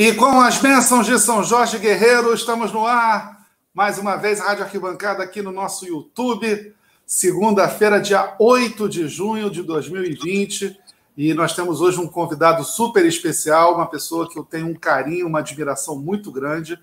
[0.00, 3.46] E com as bênçãos de São Jorge Guerreiro, estamos no ar.
[3.74, 6.74] Mais uma vez, Rádio Arquibancada aqui no nosso YouTube.
[7.04, 10.74] Segunda-feira, dia 8 de junho de 2020.
[11.18, 15.26] E nós temos hoje um convidado super especial, uma pessoa que eu tenho um carinho,
[15.26, 16.78] uma admiração muito grande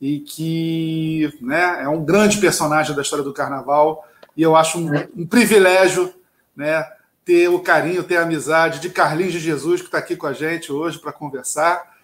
[0.00, 4.08] e que né, é um grande personagem da história do carnaval.
[4.34, 6.14] E eu acho um, um privilégio
[6.56, 6.82] né,
[7.26, 10.32] ter o carinho, ter a amizade de Carlinhos de Jesus, que está aqui com a
[10.32, 11.97] gente hoje para conversar.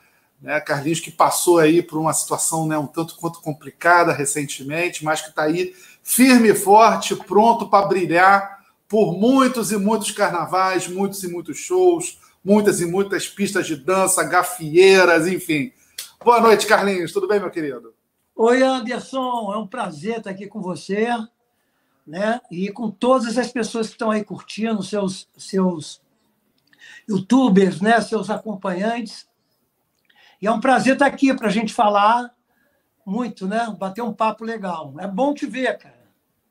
[0.44, 5.22] Né, Carlinhos que passou aí por uma situação né, um tanto quanto complicada recentemente, mas
[5.22, 11.24] que está aí firme e forte, pronto para brilhar por muitos e muitos carnavais, muitos
[11.24, 15.72] e muitos shows, muitas e muitas pistas de dança, gafieiras, enfim.
[16.22, 17.10] Boa noite, Carlinhos.
[17.10, 17.94] Tudo bem, meu querido?
[18.36, 19.50] Oi, Anderson.
[19.50, 21.08] É um prazer estar aqui com você,
[22.06, 22.38] né?
[22.50, 26.02] E com todas as pessoas que estão aí curtindo, seus seus
[27.08, 27.98] youtubers, né?
[28.02, 29.26] Seus acompanhantes.
[30.44, 32.30] E é um prazer estar aqui para a gente falar
[33.06, 33.74] muito, né?
[33.78, 34.92] Bater um papo legal.
[34.98, 36.04] É bom te ver, cara.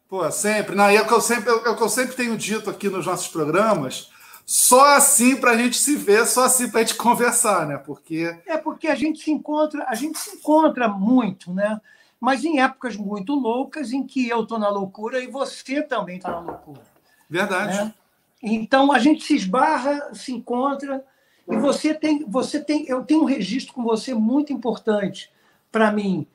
[0.09, 0.75] Pô, sempre.
[0.75, 2.89] Não, e é o que eu sempre, é o que eu sempre tenho dito aqui
[2.89, 4.09] nos nossos programas.
[4.47, 7.77] Só assim para a gente se ver, só assim para a gente conversar, né?
[7.77, 11.79] Porque é porque a gente se encontra, a gente se encontra muito, né?
[12.19, 16.31] Mas em épocas muito loucas em que eu estou na loucura e você também está
[16.31, 16.81] na loucura.
[17.29, 17.77] Verdade.
[17.77, 17.93] Né?
[18.41, 21.05] Então a gente se esbarra, se encontra
[21.47, 25.31] e você tem, você tem, eu tenho um registro com você muito importante
[25.71, 26.25] para mim,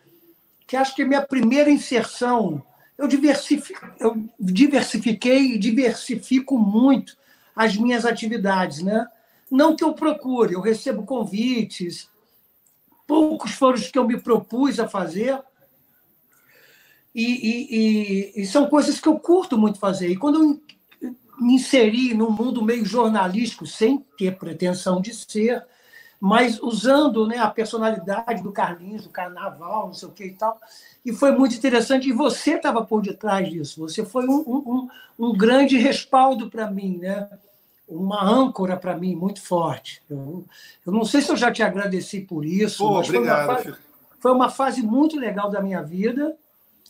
[0.67, 2.63] que acho que é minha primeira inserção.
[2.97, 3.09] Eu,
[4.01, 7.17] eu diversifiquei e diversifico muito
[7.55, 9.07] as minhas atividades, né?
[9.51, 12.11] Não que eu procure, eu recebo convites,
[13.07, 15.41] poucos foram os que eu me propus a fazer,
[17.15, 17.77] e, e,
[18.37, 20.09] e, e, são coisas que eu curto muito fazer.
[20.09, 20.61] E quando eu
[21.41, 25.65] me inseri num mundo meio jornalístico, sem ter pretensão de ser,
[26.21, 30.59] mas usando né, a personalidade do Carlinhos, do carnaval, não sei o que e tal.
[31.05, 32.09] E foi muito interessante.
[32.09, 33.81] E você estava por detrás disso.
[33.81, 34.89] Você foi um, um,
[35.19, 37.29] um grande respaldo para mim, né?
[37.89, 40.03] uma âncora para mim muito forte.
[40.09, 40.45] Eu,
[40.87, 42.87] eu não sei se eu já te agradeci por isso.
[42.87, 43.47] Pô, obrigado.
[43.47, 43.77] Foi uma, fase,
[44.21, 46.37] foi uma fase muito legal da minha vida,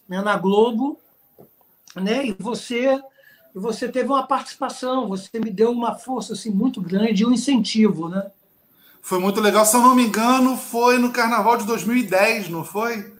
[0.09, 0.98] né, na Globo.
[1.94, 3.00] Né, e você
[3.58, 8.08] e você teve uma participação, você me deu uma força assim muito grande, um incentivo,
[8.08, 8.30] né?
[9.02, 9.66] Foi muito legal.
[9.66, 13.12] Se eu não me engano, foi no Carnaval de 2010, não foi?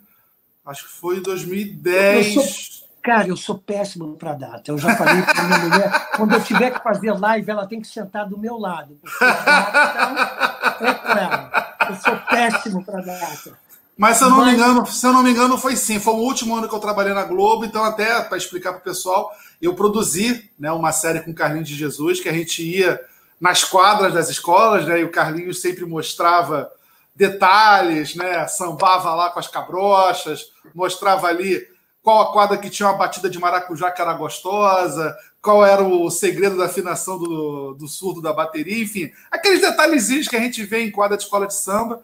[0.65, 2.37] Acho que foi em 2010.
[2.37, 4.71] Eu sou, cara, eu sou péssimo para data.
[4.71, 7.88] Eu já falei para minha mulher, quando eu tiver que fazer live, ela tem que
[7.88, 8.97] sentar do meu lado.
[9.00, 11.77] Porque data é ela.
[11.91, 13.59] Eu sou péssimo para data.
[13.98, 14.47] Mas se eu não Mas...
[14.47, 15.98] me engano, se eu não me engano, foi sim.
[15.98, 18.84] Foi o último ano que eu trabalhei na Globo, então até para explicar para o
[18.84, 23.00] pessoal, eu produzi né, uma série com o Carlinhos de Jesus, que a gente ia
[23.41, 26.70] nas quadras das escolas, né, e o Carlinhos sempre mostrava
[27.16, 31.66] detalhes, né, sambava lá com as cabrochas, mostrava ali
[32.00, 36.09] qual a quadra que tinha uma batida de maracujá que era gostosa, qual era o
[36.09, 40.84] segredo da afinação do, do surdo da bateria, enfim, aqueles detalhezinhos que a gente vê
[40.84, 42.00] em quadra de escola de samba.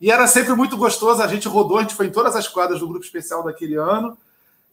[0.00, 2.80] E era sempre muito gostoso, a gente rodou, a gente foi em todas as quadras
[2.80, 4.16] do grupo especial daquele ano.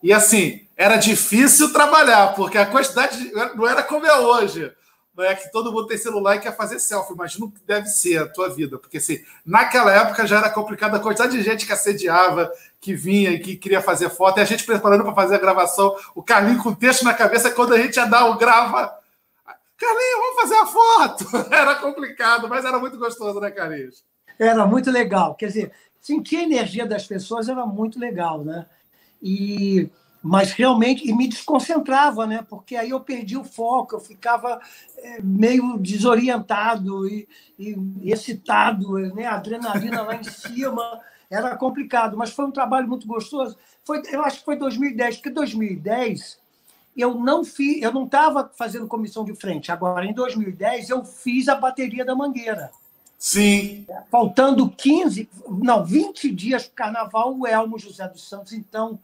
[0.01, 4.71] E assim, era difícil trabalhar, porque a quantidade não era como é hoje.
[5.15, 7.13] Não é que todo mundo tem celular e quer fazer selfie.
[7.13, 8.79] Imagina o que deve ser a tua vida.
[8.79, 12.51] Porque assim, naquela época já era complicado a quantidade de gente que assediava,
[12.81, 15.95] que vinha e que queria fazer foto, e a gente preparando para fazer a gravação,
[16.15, 18.91] o Carlinho com o texto na cabeça, quando a gente ia dar o grava.
[19.77, 21.25] Carlinho, vamos fazer a foto!
[21.53, 24.03] Era complicado, mas era muito gostoso, né, Carlinhos?
[24.37, 25.35] Era muito legal.
[25.35, 28.65] Quer dizer, sentir a energia das pessoas era muito legal, né?
[29.21, 29.89] E
[30.25, 32.45] mas realmente e me desconcentrava, né?
[32.49, 34.57] Porque aí eu perdi o foco, eu ficava
[34.97, 37.27] é, meio desorientado e,
[37.59, 39.25] e, excitado, né?
[39.25, 43.57] Adrenalina lá em cima, era complicado, mas foi um trabalho muito gostoso.
[43.83, 46.39] Foi, eu acho que foi 2010, porque 2010
[46.95, 49.73] eu não fiz, eu não estava fazendo comissão de frente.
[49.73, 52.71] Agora, em 2010, eu fiz a bateria da Mangueira.
[53.23, 53.87] Sim.
[54.11, 58.99] Faltando 15, não, 20 dias para o carnaval, o Elmo José dos Santos, então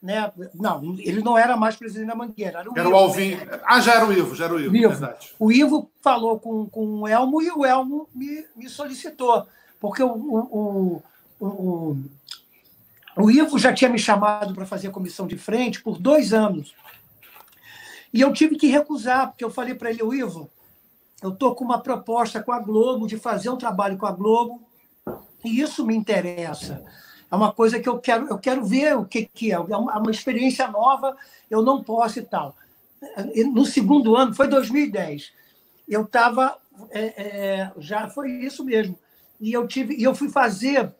[0.00, 0.30] né?
[0.54, 2.60] Não, ele não era mais presidente da Mangueira.
[2.60, 3.34] Era o, era Ivo, o Alvin.
[3.34, 3.60] Né?
[3.64, 4.88] Ah, já era o Ivo, já era o Ivo, Ivo.
[4.90, 5.34] verdade.
[5.36, 9.48] O Ivo falou com, com o Elmo e o Elmo me, me solicitou,
[9.80, 11.02] porque o, o,
[11.40, 11.96] o, o,
[13.16, 16.72] o Ivo já tinha me chamado para fazer a comissão de frente por dois anos.
[18.14, 20.48] E eu tive que recusar, porque eu falei para ele, o Ivo,
[21.22, 24.62] eu estou com uma proposta com a Globo de fazer um trabalho com a Globo,
[25.44, 26.84] e isso me interessa.
[27.30, 30.02] É uma coisa que eu quero, eu quero ver o que, que é, é uma,
[30.06, 31.16] é experiência nova,
[31.50, 32.56] eu não posso e tal.
[33.52, 35.32] No segundo ano, foi 2010,
[35.88, 36.56] eu estava,
[36.90, 38.98] é, é, já foi isso mesmo,
[39.40, 40.92] e eu tive e eu fui fazer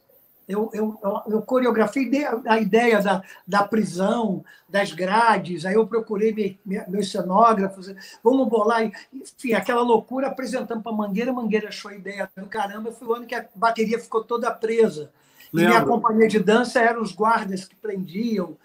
[0.49, 2.11] eu, eu, eu coreografei
[2.47, 9.55] a ideia da, da prisão, das grades, aí eu procurei meus cenógrafos, vamos bolar, enfim,
[9.55, 13.35] aquela loucura apresentando para Mangueira, Mangueira achou a ideia do caramba, foi o ano que
[13.35, 15.11] a bateria ficou toda presa.
[15.53, 18.57] E minha companhia de dança eram os guardas que prendiam,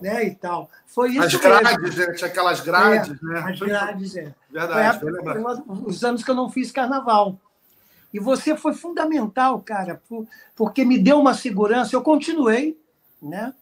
[0.00, 0.70] né, e tal.
[0.86, 2.12] Foi isso As grades, né?
[2.14, 3.44] tinha aquelas grades, é, né?
[3.46, 4.34] As grades, é.
[4.50, 7.38] Verdade, foi, a, foi os anos que eu não fiz carnaval.
[8.12, 10.02] E você foi fundamental, cara,
[10.56, 11.94] porque me deu uma segurança.
[11.94, 12.78] Eu continuei,
[13.22, 13.54] né?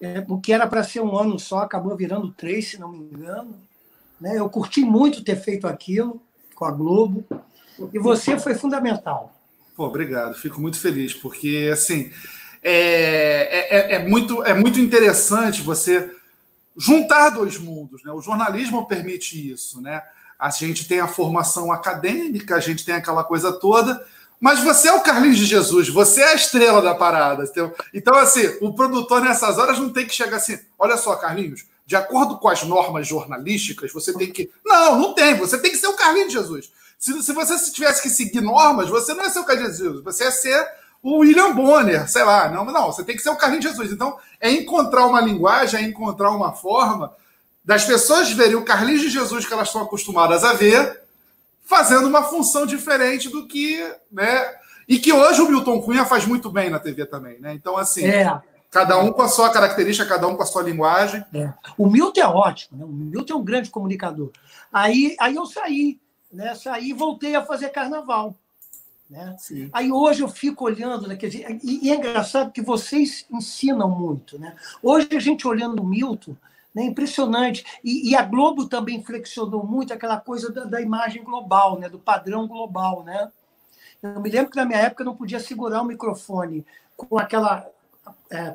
[0.00, 2.98] É, o que era para ser um ano só, acabou virando três, se não me
[2.98, 3.54] engano.
[4.20, 4.38] Né?
[4.38, 6.20] Eu curti muito ter feito aquilo
[6.54, 7.24] com a Globo.
[7.92, 9.32] E você foi fundamental.
[9.76, 12.10] Pô, obrigado, fico muito feliz, porque assim
[12.62, 16.14] é, é, é, muito, é muito interessante você
[16.76, 18.04] juntar dois mundos.
[18.04, 18.12] Né?
[18.12, 20.02] O jornalismo permite isso, né?
[20.42, 24.04] A gente tem a formação acadêmica, a gente tem aquela coisa toda,
[24.40, 27.44] mas você é o Carlinhos de Jesus, você é a estrela da parada.
[27.94, 31.94] Então, assim, o produtor nessas horas não tem que chegar assim: olha só, Carlinhos, de
[31.94, 34.50] acordo com as normas jornalísticas, você tem que.
[34.66, 36.72] Não, não tem, você tem que ser o Carlinhos de Jesus.
[36.98, 40.02] Se, se você tivesse que seguir normas, você não é ser o Carlinhos de Jesus,
[40.02, 40.68] você é ser
[41.00, 42.48] o William Bonner, sei lá.
[42.48, 43.92] Não, não, você tem que ser o Carlinhos de Jesus.
[43.92, 47.14] Então, é encontrar uma linguagem, é encontrar uma forma
[47.64, 51.02] das pessoas verem o Carlinhos de Jesus que elas estão acostumadas a ver,
[51.64, 53.78] fazendo uma função diferente do que.
[54.10, 54.54] Né,
[54.88, 57.38] e que hoje o Milton Cunha faz muito bem na TV também.
[57.40, 57.54] Né?
[57.54, 58.04] Então, assim.
[58.04, 58.40] É.
[58.70, 61.22] Cada um com a sua característica, cada um com a sua linguagem.
[61.34, 61.52] É.
[61.76, 62.84] O Milton é ótimo, né?
[62.86, 64.30] o Milton é um grande comunicador.
[64.72, 66.00] Aí, aí eu saí,
[66.32, 66.54] né?
[66.54, 68.34] Saí e voltei a fazer carnaval.
[69.10, 69.36] Né?
[69.74, 71.16] Aí hoje eu fico olhando, né?
[71.16, 74.38] Dizer, e, e, é engraçado que vocês ensinam muito.
[74.38, 74.56] Né?
[74.82, 76.34] Hoje a gente olhando o Milton,
[76.74, 76.84] né?
[76.84, 77.64] Impressionante.
[77.84, 81.88] E, e, a Globo também flexionou muito aquela coisa da, da, imagem global, né?
[81.88, 83.02] do padrão global.
[83.04, 83.30] Né?
[84.02, 86.66] Eu me lembro que na minha época eu não podia segurar o microfone
[86.96, 87.66] com aquela
[88.30, 88.54] é,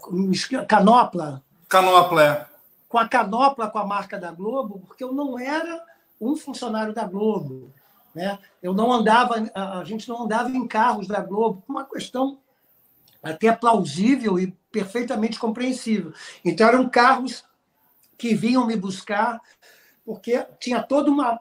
[0.68, 1.44] canopla.
[1.70, 2.46] Canopla, é.
[2.90, 5.84] Com a canopla com a marca da Globo, porque eu não era
[6.20, 7.72] um funcionário da Globo.
[8.16, 8.40] Né?
[8.64, 12.40] Eu não andava, a gente não andava em carros da Globo, uma questão
[13.22, 16.14] até plausível e perfeitamente compreensível.
[16.44, 17.44] Então eram carros
[18.18, 19.40] que vinham me buscar,
[20.06, 21.40] porque tinha toda uma,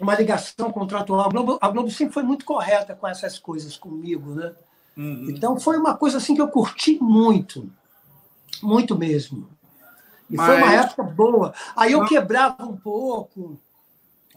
[0.00, 1.26] uma ligação contratual.
[1.26, 4.54] A Globo, a Globo sempre foi muito correta com essas coisas comigo, né?
[4.96, 5.30] Uhum.
[5.30, 7.70] Então foi uma coisa assim que eu curti muito,
[8.62, 9.48] muito mesmo.
[10.28, 10.46] E mas...
[10.46, 11.54] foi uma época boa.
[11.76, 13.58] Aí eu quebrava um pouco,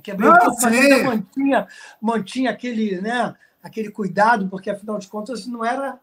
[0.04, 1.68] quebrei um pouco, mas mantinha,
[2.00, 6.00] mantinha aquele, né, aquele cuidado, porque afinal de contas não era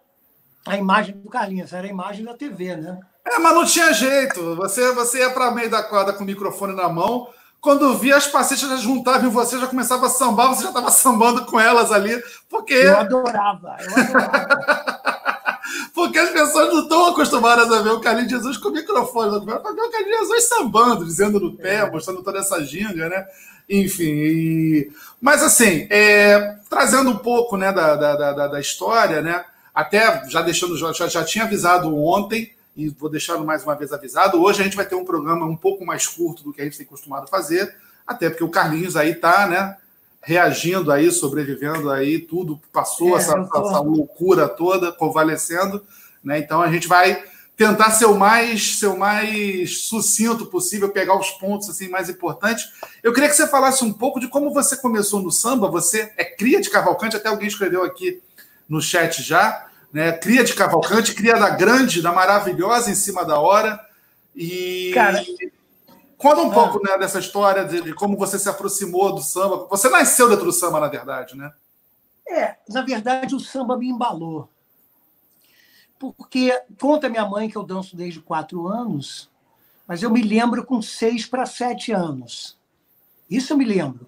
[0.66, 3.00] a imagem do Carlinhos, era a imagem da TV, né?
[3.30, 4.54] É, mas não tinha jeito.
[4.56, 7.28] Você, você ia para meio da quadra com o microfone na mão.
[7.60, 10.90] Quando via as pacientes já juntavam em você, já começava a sambar, você já estava
[10.90, 12.22] sambando com elas ali.
[12.48, 12.72] Porque.
[12.72, 14.98] Eu adorava, eu adorava.
[15.92, 19.40] porque as pessoas não estão acostumadas a ver o Carlinhos Jesus com o microfone, a
[19.40, 21.90] ver o Carlinhos Jesus sambando, dizendo no pé, é.
[21.90, 23.26] mostrando toda essa ginga, né?
[23.69, 24.04] Enfim.
[24.04, 24.92] E...
[25.20, 26.56] Mas assim, é...
[26.70, 29.44] trazendo um pouco né, da, da, da, da história, né?
[29.75, 34.40] Até já deixando, já, já tinha avisado ontem e vou deixar mais uma vez avisado.
[34.40, 36.78] Hoje a gente vai ter um programa um pouco mais curto do que a gente
[36.78, 37.75] tem costumado fazer,
[38.06, 39.76] até porque o Carlinhos aí está, né,
[40.22, 45.84] reagindo aí, sobrevivendo aí, tudo passou, é, essa, essa, loucura toda, convalescendo,
[46.22, 46.38] né?
[46.38, 47.20] Então a gente vai
[47.56, 52.64] tentar ser o mais ser o mais sucinto possível, pegar os pontos assim mais importantes.
[53.02, 55.68] Eu queria que você falasse um pouco de como você começou no samba.
[55.68, 58.23] Você é cria de Cavalcante, até alguém escreveu aqui
[58.68, 60.12] no chat já né?
[60.12, 63.80] Cria de Cavalcante, cria da grande, da maravilhosa em cima da hora.
[64.35, 65.25] E Cara,
[66.16, 66.54] conta um ah.
[66.54, 69.66] pouco né, dessa história de, de, como você se aproximou do samba.
[69.71, 71.52] Você nasceu dentro do samba, na verdade, né?
[72.28, 74.49] É, na verdade, o samba me embalou.
[75.99, 79.28] Porque conta minha mãe que eu danço desde quatro anos,
[79.87, 82.57] mas eu me lembro com seis para sete anos.
[83.28, 84.07] Isso eu me lembro.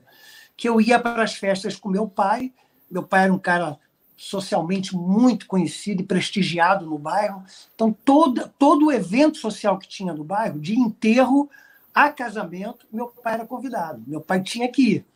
[0.56, 2.52] Que eu ia para as festas com meu pai.
[2.90, 3.78] Meu pai era um cara
[4.20, 7.42] socialmente muito conhecido e prestigiado no bairro.
[7.74, 11.48] Então, todo, todo o evento social que tinha no bairro, de enterro
[11.94, 14.02] a casamento, meu pai era convidado.
[14.06, 15.06] Meu pai tinha que ir.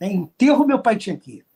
[0.00, 1.46] Em enterro, meu pai tinha que ir.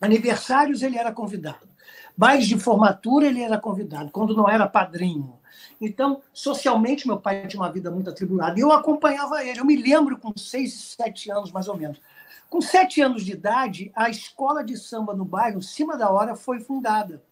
[0.00, 1.68] Aniversários, ele era convidado.
[2.16, 5.38] Bailes de formatura, ele era convidado, quando não era padrinho.
[5.78, 8.58] Então, socialmente, meu pai tinha uma vida muito atribulada.
[8.58, 9.60] E eu acompanhava ele.
[9.60, 12.00] Eu me lembro com seis, sete anos, mais ou menos.
[12.48, 16.60] Com sete anos de idade, a escola de samba no bairro, cima da hora, foi
[16.60, 17.22] fundada.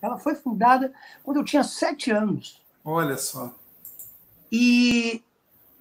[0.00, 2.62] Ela foi fundada quando eu tinha sete anos.
[2.84, 3.54] Olha só.
[4.50, 5.22] E,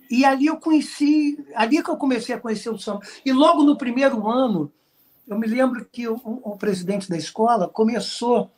[0.09, 3.01] e ali eu conheci, ali que eu comecei a conhecer o samba.
[3.25, 4.71] E logo no primeiro ano,
[5.25, 8.51] eu me lembro que o, o presidente da escola começou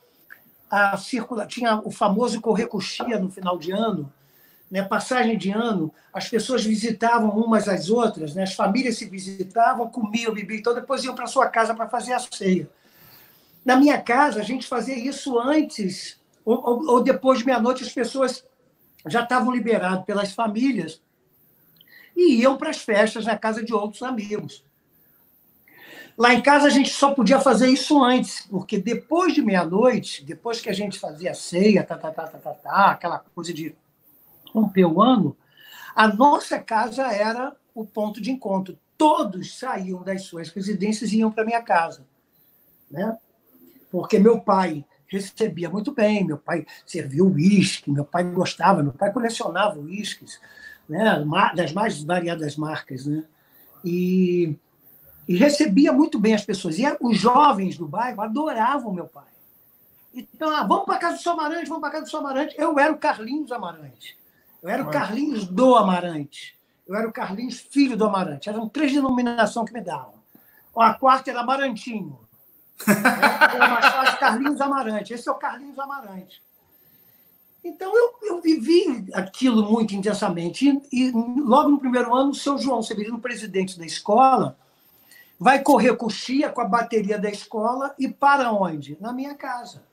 [0.69, 4.11] a circular, tinha o famoso correr coxia no final de ano,
[4.71, 9.89] né, passagem de ano, as pessoas visitavam umas às outras, né, as famílias se visitavam,
[9.89, 12.69] comiam, bebiam, então depois iam para sua casa para fazer a ceia.
[13.65, 17.91] Na minha casa, a gente fazia isso antes ou, ou, ou depois de meia-noite, as
[17.91, 18.45] pessoas
[19.05, 21.01] já estavam liberadas pelas famílias
[22.15, 24.63] e iam para as festas na casa de outros amigos.
[26.17, 30.59] Lá em casa a gente só podia fazer isso antes, porque depois de meia-noite, depois
[30.59, 33.75] que a gente fazia a ceia, tá, tá, tá, tá, tá, tá, aquela coisa de
[34.53, 35.35] romper o ano,
[35.95, 38.77] a nossa casa era o ponto de encontro.
[38.97, 42.05] Todos saíam das suas residências e iam para minha casa,
[42.89, 43.17] né?
[43.89, 49.11] Porque meu pai recebia muito bem, meu pai servia uísque, meu pai gostava, meu pai
[49.11, 50.39] colecionava uísques,
[50.87, 51.23] né?
[51.55, 53.25] das mais variadas marcas, né?
[53.83, 54.55] E,
[55.27, 56.79] e recebia muito bem as pessoas.
[56.79, 59.25] E os jovens do bairro adoravam meu pai.
[60.13, 62.55] Então, ah, vamos para casa do Amarante, vamos para casa do Amarante.
[62.57, 64.20] Eu era o Carlinhos Amarante.
[64.61, 66.57] Eu era o Carlinhos do Amarante.
[66.87, 68.49] Eu era o Carlinhos filho do Amarante.
[68.49, 70.13] Eram três denominações que me davam.
[70.75, 72.19] A quarta era Amarantinho.
[72.87, 75.13] Era mais fácil Carlinhos Amarante.
[75.13, 76.41] Esse é o Carlinhos Amarante.
[77.63, 80.81] Então, eu, eu vivi aquilo muito intensamente.
[80.91, 84.57] E, e, logo no primeiro ano, o seu João Severino, presidente da escola,
[85.39, 88.97] vai correr coxia com a bateria da escola e para onde?
[88.99, 89.83] Na minha casa.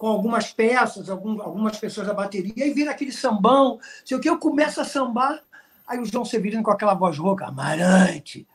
[0.00, 3.78] Com algumas peças, algum, algumas pessoas da bateria, e vira aquele sambão.
[4.02, 5.42] Sei o que, eu começo a sambar,
[5.86, 8.48] aí o João Severino com aquela voz rouca, Amarante,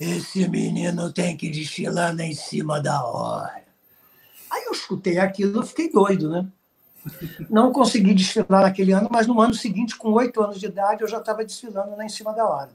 [0.00, 3.62] esse menino tem que desfilar em cima da hora.
[4.50, 6.44] Aí eu escutei aquilo, eu fiquei doido, né?
[7.48, 11.08] Não consegui desfilar naquele ano, mas no ano seguinte, com oito anos de idade, eu
[11.08, 12.70] já estava desfilando lá em cima da hora.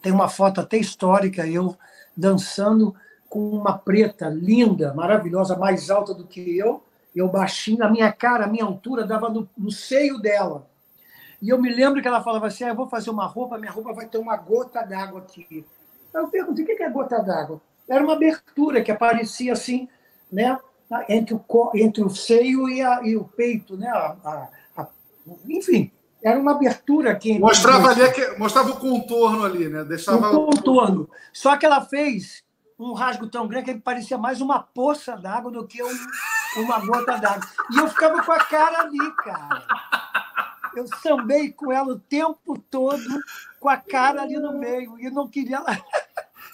[0.00, 1.76] Tem uma foto até histórica, eu
[2.16, 2.94] dançando
[3.34, 6.80] com uma preta linda, maravilhosa, mais alta do que eu,
[7.16, 10.68] eu baixinho, a minha cara, a minha altura dava no, no seio dela.
[11.42, 13.72] E eu me lembro que ela falava assim: ah, eu vou fazer uma roupa, minha
[13.72, 15.66] roupa vai ter uma gota d'água aqui.
[16.14, 17.60] Eu perguntei: o que é gota d'água?
[17.88, 19.88] Era uma abertura que aparecia assim,
[20.30, 20.56] né?
[21.08, 23.88] Entre o, entre o seio e, a, e o peito, né?
[23.88, 24.86] A, a,
[25.48, 25.90] enfim,
[26.22, 27.36] era uma abertura que.
[27.40, 29.82] Mostrava, ali, mostrava o contorno ali, né?
[29.82, 30.30] Deixava...
[30.30, 31.10] O contorno.
[31.32, 32.43] Só que ela fez
[32.78, 36.06] um rasgo tão grande que ele parecia mais uma poça d'água do que um,
[36.56, 37.48] uma gota d'água.
[37.70, 39.66] E eu ficava com a cara ali, cara.
[40.74, 43.04] Eu sambei com ela o tempo todo,
[43.60, 44.98] com a cara ali no meio.
[44.98, 45.62] E não queria.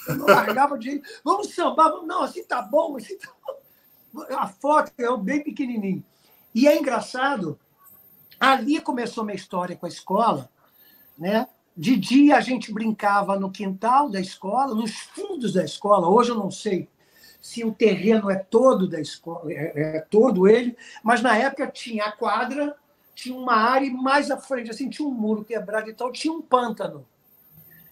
[0.06, 1.08] Eu não largava de jeito.
[1.24, 2.06] Vamos sambar, vamos...
[2.06, 4.26] não, assim tá bom, assim tá bom.
[4.36, 6.04] A foto é bem pequenininho.
[6.54, 7.58] E é engraçado,
[8.38, 10.50] ali começou minha história com a escola,
[11.16, 11.46] né?
[11.80, 16.10] De dia a gente brincava no quintal da escola, nos fundos da escola.
[16.10, 16.86] Hoje eu não sei
[17.40, 22.04] se o terreno é todo da escola, é, é todo ele, mas na época tinha
[22.04, 22.76] a quadra,
[23.14, 26.30] tinha uma área e mais à frente assim tinha um muro quebrado e tal, tinha
[26.30, 27.06] um pântano.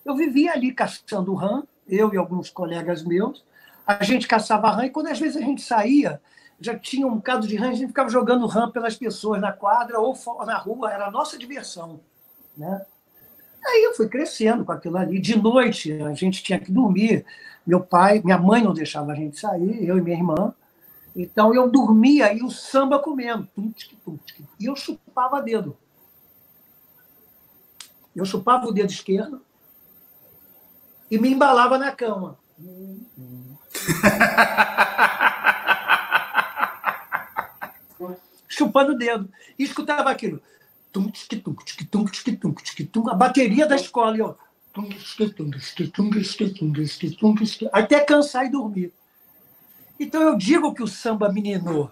[0.04, 3.42] Eu vivia ali caçando rã, eu e alguns colegas meus.
[3.86, 6.20] A gente caçava rã e quando às vezes a gente saía,
[6.60, 9.98] já tinha um bocado de rã, a gente ficava jogando rã pelas pessoas na quadra
[9.98, 10.14] ou
[10.44, 12.00] na rua, era a nossa diversão.
[12.54, 12.84] Né?
[13.68, 15.20] Aí eu fui crescendo com aquilo ali.
[15.20, 17.26] De noite a gente tinha que dormir.
[17.66, 20.54] Meu pai, minha mãe não deixava a gente sair, eu e minha irmã.
[21.14, 23.46] Então eu dormia e o samba comendo.
[24.58, 25.76] E eu chupava dedo.
[28.16, 29.42] Eu chupava o dedo esquerdo
[31.10, 32.38] e me embalava na cama.
[38.48, 39.28] Chupando o dedo.
[39.58, 40.40] E escutava aquilo.
[43.10, 44.16] A bateria da escola.
[44.22, 44.34] Ó,
[47.72, 48.92] até cansar e dormir.
[49.98, 51.90] Então eu digo que o samba meninou.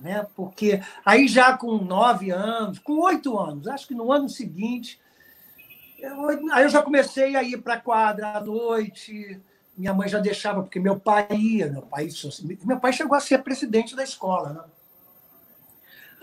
[0.00, 0.26] Né?
[0.36, 5.00] Porque aí já com nove anos, com oito anos, acho que no ano seguinte,
[5.98, 9.40] eu, aí eu já comecei a ir para a quadra à noite.
[9.76, 12.08] Minha mãe já deixava, porque meu pai ia, meu pai,
[12.64, 14.52] meu pai chegou a ser presidente da escola.
[14.52, 14.60] Né?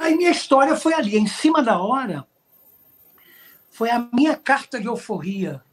[0.03, 2.27] Aí minha história foi ali, em cima da hora,
[3.71, 5.63] foi a minha carta de euforia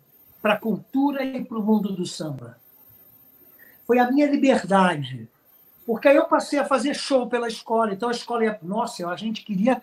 [0.40, 2.56] para a cultura e para o mundo do samba.
[3.84, 5.28] Foi a minha liberdade.
[5.84, 7.92] Porque aí eu passei a fazer show pela escola.
[7.92, 8.56] Então a escola ia.
[8.62, 9.82] Nossa, a gente queria.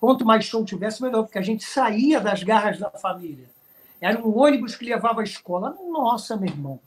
[0.00, 3.50] Quanto mais show tivesse, melhor, porque a gente saía das garras da família.
[4.00, 5.76] Era um ônibus que levava a escola.
[5.90, 6.80] Nossa, meu irmão.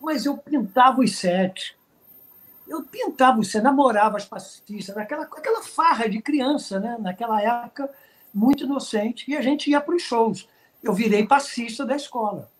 [0.00, 1.77] Mas eu pintava os sete.
[2.68, 6.96] Eu pintava sete, namorava as passistas, naquela, aquela farra de criança, né?
[7.00, 7.90] naquela época,
[8.32, 9.30] muito inocente.
[9.30, 10.46] E a gente ia para os shows.
[10.82, 12.50] Eu virei passista da escola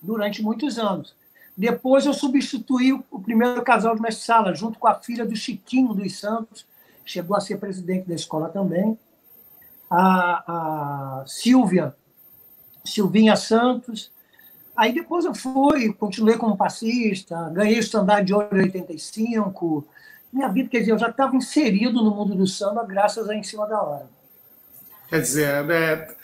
[0.00, 1.14] durante muitos anos.
[1.56, 5.92] Depois eu substituí o primeiro casal de mestre sala, junto com a filha do Chiquinho
[5.92, 6.64] dos Santos,
[7.04, 8.96] chegou a ser presidente da escola também.
[9.90, 11.96] A, a Silvia,
[12.84, 14.12] Silvinha Santos.
[14.78, 19.84] Aí depois eu fui, continuei como passista, ganhei o estandarte de ouro em 85.
[20.32, 23.42] Minha vida, quer dizer, eu já estava inserido no mundo do samba graças a Em
[23.42, 24.06] Cima da Hora.
[25.08, 26.14] Quer dizer, é,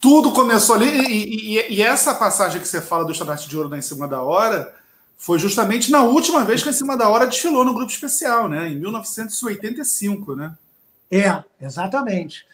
[0.00, 3.68] tudo começou ali, e, e, e, essa passagem que você fala do estandarte de ouro
[3.68, 4.72] na Em Cima da Hora
[5.18, 8.68] foi justamente na última vez que Em Cima da Hora desfilou no grupo especial, né?
[8.68, 10.54] Em 1985, né?
[11.10, 12.46] É, exatamente.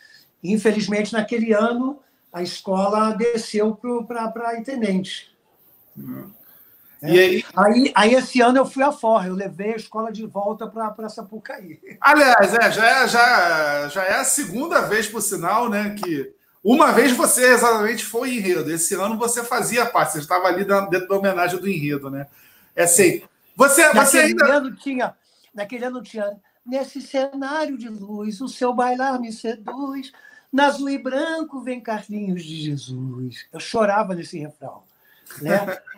[0.43, 2.00] Infelizmente, naquele ano,
[2.33, 5.29] a escola desceu para intendente.
[5.99, 7.11] É.
[7.12, 7.44] E aí...
[7.56, 7.92] aí...
[7.94, 11.80] aí, esse ano eu fui a Forra, eu levei a escola de volta para Sapucaí.
[12.00, 16.92] Aliás, é, já, é, já, já é a segunda vez, por sinal, né, que uma
[16.92, 18.70] vez você exatamente foi enredo.
[18.70, 22.26] Esse ano você fazia parte, você estava ali dentro da homenagem do enredo, né?
[22.76, 23.23] É assim.
[23.56, 24.56] Você, naquele você ainda.
[24.56, 25.14] Ano tinha,
[25.54, 26.37] naquele ano tinha.
[26.64, 30.12] Nesse cenário de luz, o seu bailar me seduz.
[30.52, 33.47] Na azul e branco vem Carlinhos de Jesus.
[33.52, 34.82] Eu chorava nesse refrão.
[35.40, 35.78] Né?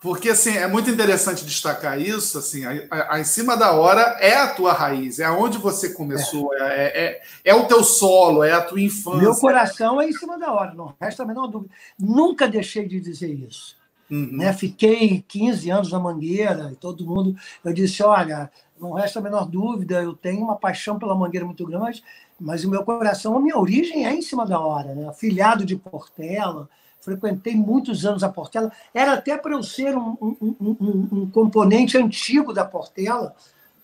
[0.00, 4.16] Porque assim, é muito interessante destacar isso, assim, a, a, a, em cima da hora
[4.18, 6.58] é a tua raiz, é onde você começou, é.
[6.58, 9.20] É, é, é, o teu solo, é a tua infância.
[9.20, 11.74] Meu coração é em cima da hora, não resta a menor dúvida.
[11.98, 13.76] Nunca deixei de dizer isso.
[14.10, 14.38] Uhum.
[14.38, 14.52] Né?
[14.54, 17.36] Fiquei 15 anos na Mangueira e todo mundo.
[17.62, 21.64] Eu disse: olha, não resta a menor dúvida, eu tenho uma paixão pela Mangueira muito
[21.66, 22.02] grande,
[22.40, 24.94] mas o meu coração, a minha origem é em cima da hora.
[24.94, 25.06] Né?
[25.08, 26.68] Afilhado de Portela,
[27.00, 28.72] frequentei muitos anos a Portela.
[28.92, 33.34] Era até para eu ser um, um, um, um, componente antigo da Portela,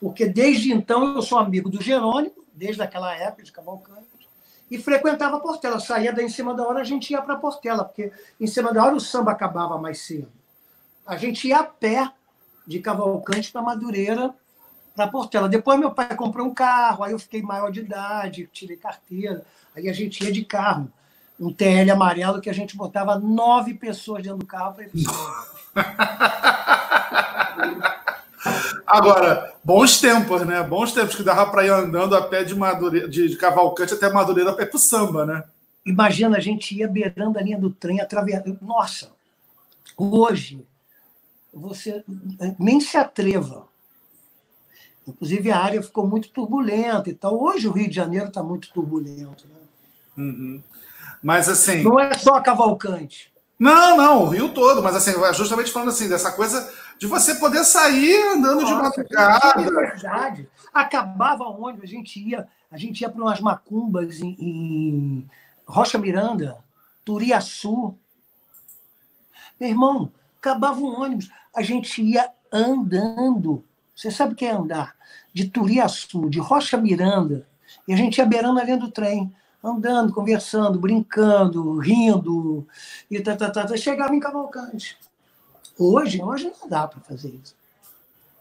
[0.01, 4.17] porque desde então eu sou amigo do Jerônimo, desde aquela época de Cavalcante
[4.71, 5.81] e frequentava a Portela.
[5.81, 8.73] Saía da em cima da hora, a gente ia para a Portela, porque em cima
[8.73, 10.29] da hora o samba acabava mais cedo.
[11.07, 12.11] A gente ia a pé
[12.67, 14.35] de Cavalcante para Madureira,
[14.95, 15.49] para Portela.
[15.49, 19.89] Depois meu pai comprou um carro, aí eu fiquei maior de idade, tirei carteira, aí
[19.89, 20.91] a gente ia de carro.
[21.39, 24.91] Um TL amarelo que a gente botava nove pessoas dentro do carro para ir
[28.87, 30.63] Agora, bons tempos, né?
[30.63, 34.11] Bons tempos que dava para ir andando a pé de, Madureira, de, de Cavalcante até
[34.11, 35.45] Madureira a pé pro samba, né?
[35.85, 38.59] Imagina, a gente ia beirando a linha do trem, atravessando.
[38.63, 39.11] Nossa,
[39.97, 40.67] hoje,
[41.53, 42.05] você
[42.59, 43.67] nem se atreva.
[45.07, 47.41] Inclusive, a área ficou muito turbulenta e tal.
[47.41, 49.47] Hoje, o Rio de Janeiro está muito turbulento.
[49.47, 50.25] Né?
[50.25, 50.63] Uhum.
[51.27, 51.83] Mas, assim.
[51.83, 53.33] Não é só Cavalcante.
[53.59, 57.65] Não, não, o Rio todo, mas assim, justamente falando assim, dessa coisa de você poder
[57.65, 59.71] sair andando Nossa, de madrugada.
[59.71, 60.49] verdade.
[60.73, 65.31] Acabava onde a gente ia, a gente ia para umas macumbas em, em
[65.67, 66.59] Rocha Miranda,
[67.05, 67.99] Turiaçu.
[69.59, 73.65] Meu irmão, acabava o ônibus, a gente ia andando.
[73.97, 74.95] Você sabe o que é andar?
[75.33, 77.49] De Turiaçu, de Rocha Miranda,
[77.89, 82.67] e a gente ia beirando a linha do trem andando, conversando, brincando, rindo,
[83.11, 84.97] e tá, tá, tá, tá, chegava em Cavalcante.
[85.79, 87.55] Hoje, hoje não dá para fazer isso.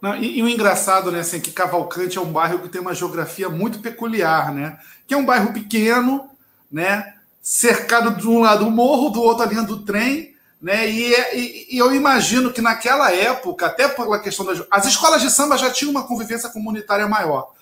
[0.01, 2.93] Não, e, e, o engraçado, né, assim, que Cavalcante é um bairro que tem uma
[2.93, 4.77] geografia muito peculiar, né?
[5.07, 6.29] Que é um bairro pequeno,
[6.71, 7.15] né?
[7.41, 10.87] Cercado de um lado do morro, do outro a linha do trem, né?
[10.89, 14.63] E, e, e, eu imagino que naquela época, até pela questão das.
[14.69, 17.54] As escolas de samba já tinham uma convivência comunitária maior.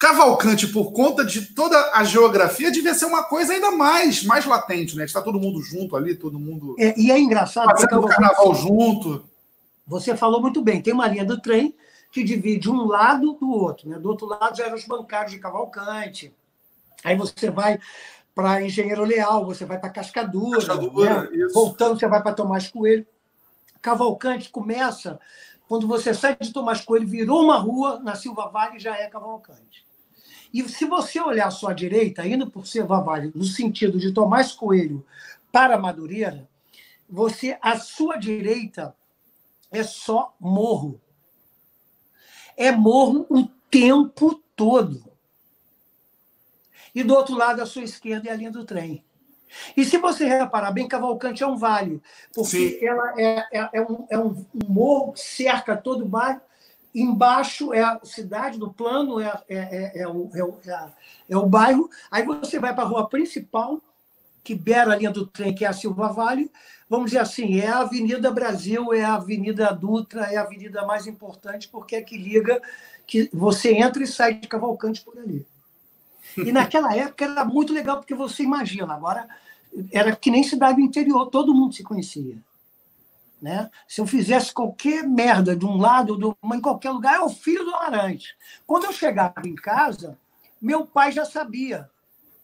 [0.00, 4.96] Cavalcante, por conta de toda a geografia, devia ser uma coisa ainda mais, mais latente,
[4.96, 5.04] né?
[5.04, 6.74] Está todo mundo junto ali, todo mundo.
[6.78, 7.68] É, e é engraçado.
[7.68, 9.22] Fazendo o carnaval junto.
[9.86, 10.80] Você falou muito bem.
[10.80, 11.74] Tem uma linha do trem
[12.10, 13.90] que divide um lado do outro.
[13.90, 13.98] Né?
[13.98, 16.34] Do outro lado já eram os bancários de Cavalcante.
[17.04, 17.78] Aí você vai
[18.34, 20.60] para Engenheiro Leal, você vai para Cascadura.
[20.60, 21.46] Cascadura né?
[21.52, 23.06] Voltando, você vai para Tomás Coelho.
[23.82, 25.20] Cavalcante começa
[25.68, 29.89] quando você sai de Tomás Coelho, virou uma rua na Silva Vale já é Cavalcante.
[30.52, 34.52] E se você olhar à sua direita, indo por Silva Vale, no sentido de Tomás
[34.52, 35.04] Coelho
[35.52, 36.48] para Madureira,
[37.08, 38.94] você, à sua direita,
[39.70, 41.00] é só morro.
[42.56, 45.04] É morro o tempo todo.
[46.94, 49.04] E do outro lado, à sua esquerda, é a linha do trem.
[49.76, 52.00] E se você reparar bem, Cavalcante é um vale,
[52.32, 52.86] porque Sim.
[52.86, 56.40] ela é, é, é, um, é um morro que cerca todo o bairro
[56.94, 60.92] embaixo é a cidade do plano, é, é, é, é, o, é, o, é,
[61.30, 61.88] é o bairro.
[62.10, 63.80] Aí você vai para a rua principal,
[64.42, 66.50] que beira a linha do trem, que é a Silva Vale.
[66.88, 71.06] Vamos dizer assim, é a Avenida Brasil, é a Avenida Dutra, é a avenida mais
[71.06, 72.60] importante, porque é que liga,
[73.06, 75.46] que você entra e sai de Cavalcante por ali.
[76.36, 79.28] E naquela época era muito legal, porque você imagina, agora
[79.92, 82.38] era que nem cidade interior, todo mundo se conhecia.
[83.40, 83.70] Né?
[83.88, 87.30] Se eu fizesse qualquer merda de um lado ou uma, em qualquer lugar, é o
[87.30, 88.36] filho do Amarante.
[88.66, 90.18] Quando eu chegava em casa,
[90.60, 91.88] meu pai já sabia,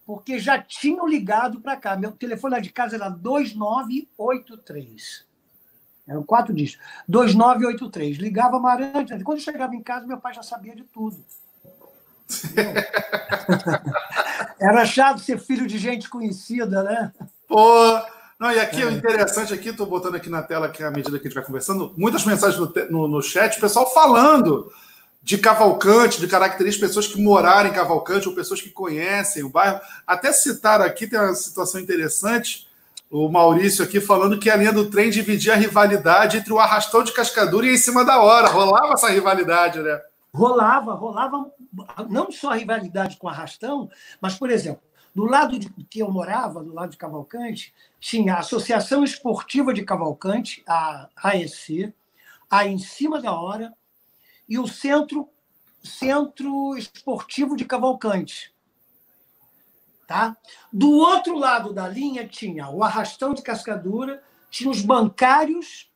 [0.06, 1.94] porque já tinham ligado para cá.
[1.96, 5.26] Meu telefone lá de casa era 2983.
[6.08, 6.82] Eram quatro dígitos.
[7.08, 8.16] 2983.
[8.16, 9.22] Ligava Amarante.
[9.22, 11.22] Quando eu chegava em casa, meu pai já sabia de tudo.
[14.58, 17.12] Era chato ser filho de gente conhecida, né?
[17.46, 18.00] Pô,
[18.38, 18.86] não, e aqui é.
[18.86, 21.44] o interessante aqui, estou botando aqui na tela que à medida que a gente vai
[21.44, 24.70] conversando, muitas mensagens no, no, no chat, o pessoal falando
[25.22, 29.80] de Cavalcante, de características, pessoas que moraram em Cavalcante ou pessoas que conhecem o bairro.
[30.06, 32.68] Até citaram aqui, tem uma situação interessante,
[33.10, 37.02] o Maurício aqui falando que a linha do trem dividia a rivalidade entre o arrastão
[37.02, 38.48] de Cascadura e em cima da hora.
[38.48, 40.00] Rolava essa rivalidade, né?
[40.36, 41.50] rolava, rolava
[42.08, 44.82] não só a rivalidade com a Arrastão, mas, por exemplo,
[45.14, 47.72] do lado de que eu morava, do lado de Cavalcante,
[48.06, 51.92] tinha a Associação Esportiva de Cavalcante, a AEC,
[52.48, 53.74] a Em Cima da Hora,
[54.48, 55.28] e o Centro,
[55.82, 58.54] Centro Esportivo de Cavalcante.
[60.06, 60.36] Tá?
[60.72, 65.90] Do outro lado da linha tinha o Arrastão de Cascadura, tinha os bancários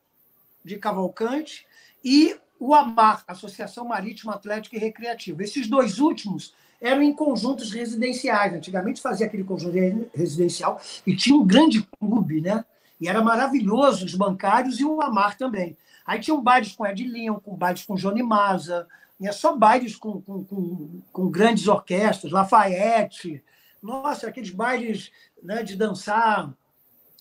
[0.65, 1.65] de Cavalcante
[2.03, 5.43] e o AMAR, Associação Marítima Atlética e Recreativa.
[5.43, 8.53] Esses dois últimos eram em conjuntos residenciais.
[8.53, 9.77] Antigamente fazia aquele conjunto
[10.13, 12.65] residencial e tinha um grande clube, né?
[12.99, 15.77] E era maravilhoso, os bancários e o Amar também.
[16.05, 17.03] Aí tinham bailes com Ed
[17.43, 18.87] com bailes com Johnny Maza,
[19.21, 23.43] é só bailes com, com, com, com, grandes orquestras, Lafayette.
[23.81, 25.11] Nossa, aqueles bailes
[25.43, 26.51] né, de dançar,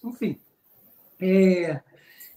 [0.03, 0.38] enfim.
[1.20, 1.81] É,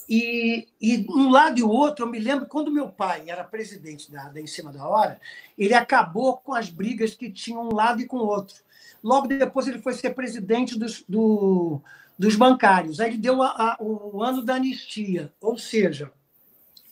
[0.08, 4.12] e, e um lado e o outro, eu me lembro quando meu pai era presidente
[4.12, 5.20] da, da Em Cima da Hora,
[5.58, 8.56] ele acabou com as brigas que tinham um lado e com o outro.
[9.04, 11.82] Logo depois, ele foi ser presidente dos, do,
[12.18, 13.00] dos bancários.
[13.00, 16.12] Aí ele deu a, a, o ano da anistia, ou seja,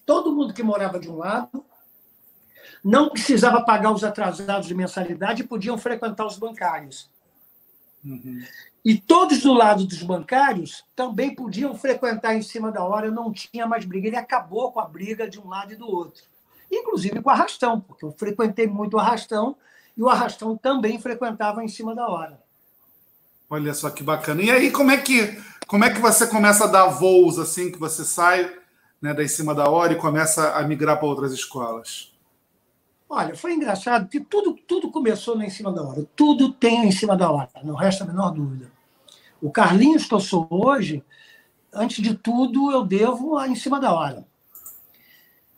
[0.06, 1.66] todo mundo que morava de um lado
[2.84, 7.10] não precisava pagar os atrasados de mensalidade e podiam frequentar os bancários.
[8.04, 8.44] Uhum.
[8.84, 13.68] E todos do lado dos bancários também podiam frequentar em cima da hora, não tinha
[13.68, 14.08] mais briga.
[14.08, 16.24] Ele acabou com a briga de um lado e do outro.
[16.72, 19.56] Inclusive com o arrastão, porque eu frequentei muito o arrastão
[19.96, 22.40] e o arrastão também frequentava em cima da hora.
[23.50, 24.42] Olha só que bacana.
[24.42, 27.78] E aí, como é que, como é que você começa a dar voos assim, que
[27.78, 28.52] você sai
[29.02, 32.11] né, da em cima da hora e começa a migrar para outras escolas?
[33.14, 36.08] Olha, foi engraçado que tudo, tudo começou no em cima da hora.
[36.16, 38.72] Tudo tem em cima da hora, não resta a menor dúvida.
[39.42, 41.04] O Carlinhos que eu sou hoje,
[41.74, 44.26] antes de tudo, eu devo a em cima da hora.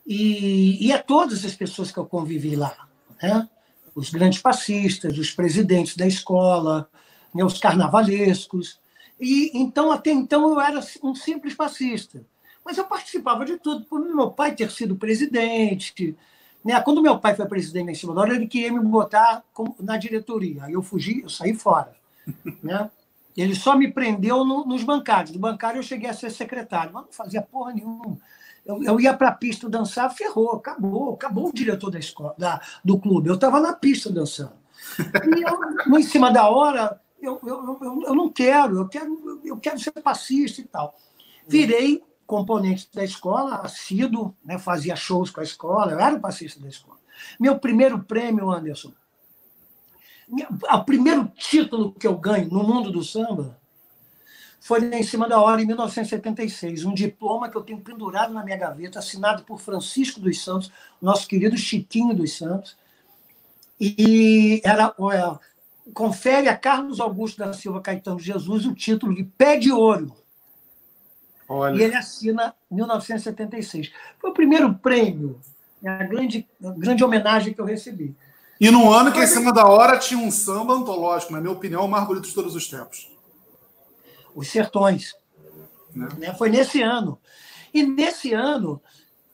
[0.04, 2.88] E, e a todas as pessoas que eu convivi lá,
[3.22, 3.48] né?
[3.94, 6.90] os grandes passistas, os presidentes da escola,
[7.32, 7.44] né?
[7.44, 8.80] os carnavalescos.
[9.20, 12.26] E então, até então, eu era um simples passista.
[12.64, 16.16] Mas eu participava de tudo, por meu pai ter sido presidente,
[16.64, 16.80] né?
[16.80, 19.44] Quando meu pai foi presidente em cima da hora, ele queria me botar
[19.78, 20.64] na diretoria.
[20.64, 21.92] Aí eu fugi, eu saí fora.
[22.62, 22.90] Né?
[23.36, 25.32] Ele só me prendeu no, nos bancários.
[25.32, 28.16] Do bancário eu cheguei a ser secretário, mas não fazia porra nenhuma.
[28.64, 32.60] Eu, eu ia para a pista dançar, ferrou, acabou, acabou o diretor da escola, da,
[32.82, 33.28] do clube.
[33.28, 34.54] Eu estava na pista dançando.
[35.36, 39.56] E eu, em cima da hora, eu, eu, eu, eu não quero, eu quero, eu
[39.58, 40.94] quero ser passista e tal.
[41.46, 46.60] Virei componente da escola, assíduo, né, fazia shows com a escola, eu era o passista
[46.60, 46.98] da escola.
[47.38, 48.92] Meu primeiro prêmio, Anderson,
[50.72, 53.58] o primeiro título que eu ganho no mundo do samba
[54.58, 56.86] foi em cima da hora, em 1976.
[56.86, 61.28] Um diploma que eu tenho pendurado na minha gaveta, assinado por Francisco dos Santos, nosso
[61.28, 62.74] querido Chiquinho dos Santos.
[63.78, 64.94] E era,
[65.92, 70.23] confere a Carlos Augusto da Silva Caetano Jesus o título de Pé de Ouro
[71.48, 71.78] Olha.
[71.78, 73.92] E ele assina 1976.
[74.18, 75.40] Foi o primeiro prêmio,
[75.80, 78.14] né, a grande, a grande homenagem que eu recebi.
[78.60, 81.84] E no ano que, em cima da hora, tinha um samba antológico, na minha opinião,
[81.84, 83.10] o mais bonito de todos os tempos.
[84.34, 85.14] Os Sertões.
[85.94, 86.08] Né?
[86.18, 86.34] né?
[86.34, 87.18] Foi nesse ano.
[87.72, 88.80] E nesse ano,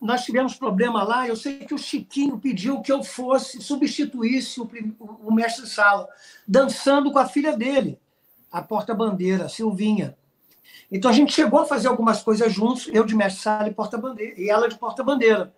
[0.00, 1.28] nós tivemos problema lá.
[1.28, 4.68] Eu sei que o Chiquinho pediu que eu fosse, substituísse o,
[5.22, 6.08] o mestre Sala,
[6.48, 7.98] dançando com a filha dele,
[8.50, 10.16] a porta-bandeira, Silvinha.
[10.90, 14.40] Então a gente chegou a fazer algumas coisas juntos, eu de mestre sala e porta-bandeira,
[14.40, 15.54] e ela de porta-bandeira.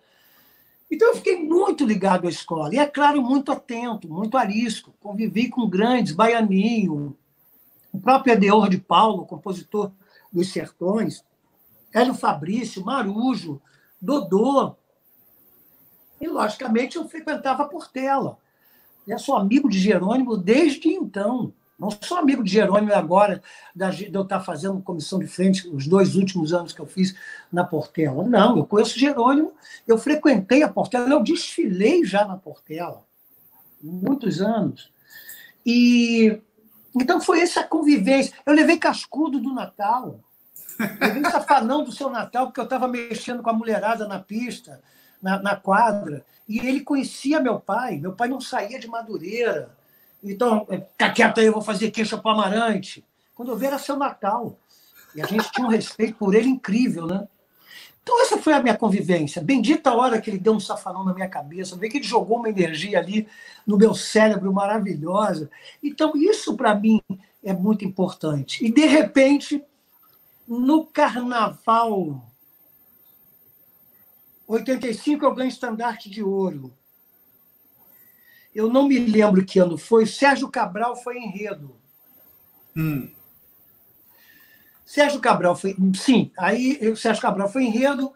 [0.91, 4.93] Então eu fiquei muito ligado à escola, e é claro, muito atento, muito arisco.
[5.01, 7.17] Convivi com grandes, Baianinho,
[7.91, 9.91] o próprio Edeor de Paulo, compositor
[10.31, 11.23] dos Sertões,
[11.93, 13.61] Hélio Fabrício, Marujo,
[14.01, 14.75] Dodô.
[16.19, 18.37] E, logicamente, eu frequentava a Portela.
[19.07, 21.53] Eu sou amigo de Jerônimo desde então.
[21.83, 23.43] Não sou amigo de Jerônimo agora,
[23.75, 27.13] de eu estar fazendo comissão de frente, os dois últimos anos que eu fiz
[27.51, 28.23] na Portela.
[28.23, 29.51] Não, eu conheço Jerônimo,
[29.85, 33.03] eu frequentei a Portela, eu desfilei já na Portela,
[33.81, 34.93] muitos anos.
[35.65, 36.39] E
[36.95, 38.33] então foi essa convivência.
[38.45, 40.21] Eu levei cascudo do Natal,
[41.01, 44.81] levei safanão do seu Natal, porque eu estava mexendo com a mulherada na pista,
[45.21, 47.97] na, na quadra, e ele conhecia meu pai.
[47.97, 49.82] Meu pai não saía de Madureira
[50.23, 53.03] então, é, fica quieto aí, eu vou fazer queixa para Amarante.
[53.35, 54.57] Quando eu vi, era seu Natal.
[55.13, 57.27] E a gente tinha um respeito por ele incrível, né?
[58.01, 59.41] Então, essa foi a minha convivência.
[59.41, 62.37] Bendita a hora que ele deu um safanão na minha cabeça, ver que ele jogou
[62.37, 63.27] uma energia ali
[63.65, 65.49] no meu cérebro maravilhosa.
[65.81, 67.01] Então, isso para mim
[67.43, 68.65] é muito importante.
[68.65, 69.63] E, de repente,
[70.47, 72.21] no carnaval
[74.47, 76.73] 85, eu ganho estandarte de ouro
[78.53, 81.75] eu não me lembro que ano foi, Sérgio Cabral foi enredo.
[82.75, 83.09] Hum.
[84.85, 85.75] Sérgio Cabral foi.
[85.95, 88.13] Sim, aí o Sérgio Cabral foi enredo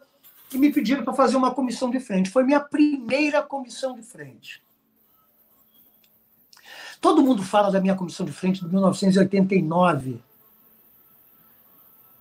[0.53, 2.29] e me pediram para fazer uma comissão de frente.
[2.29, 4.61] Foi minha primeira comissão de frente.
[6.99, 10.21] Todo mundo fala da minha comissão de frente de 1989.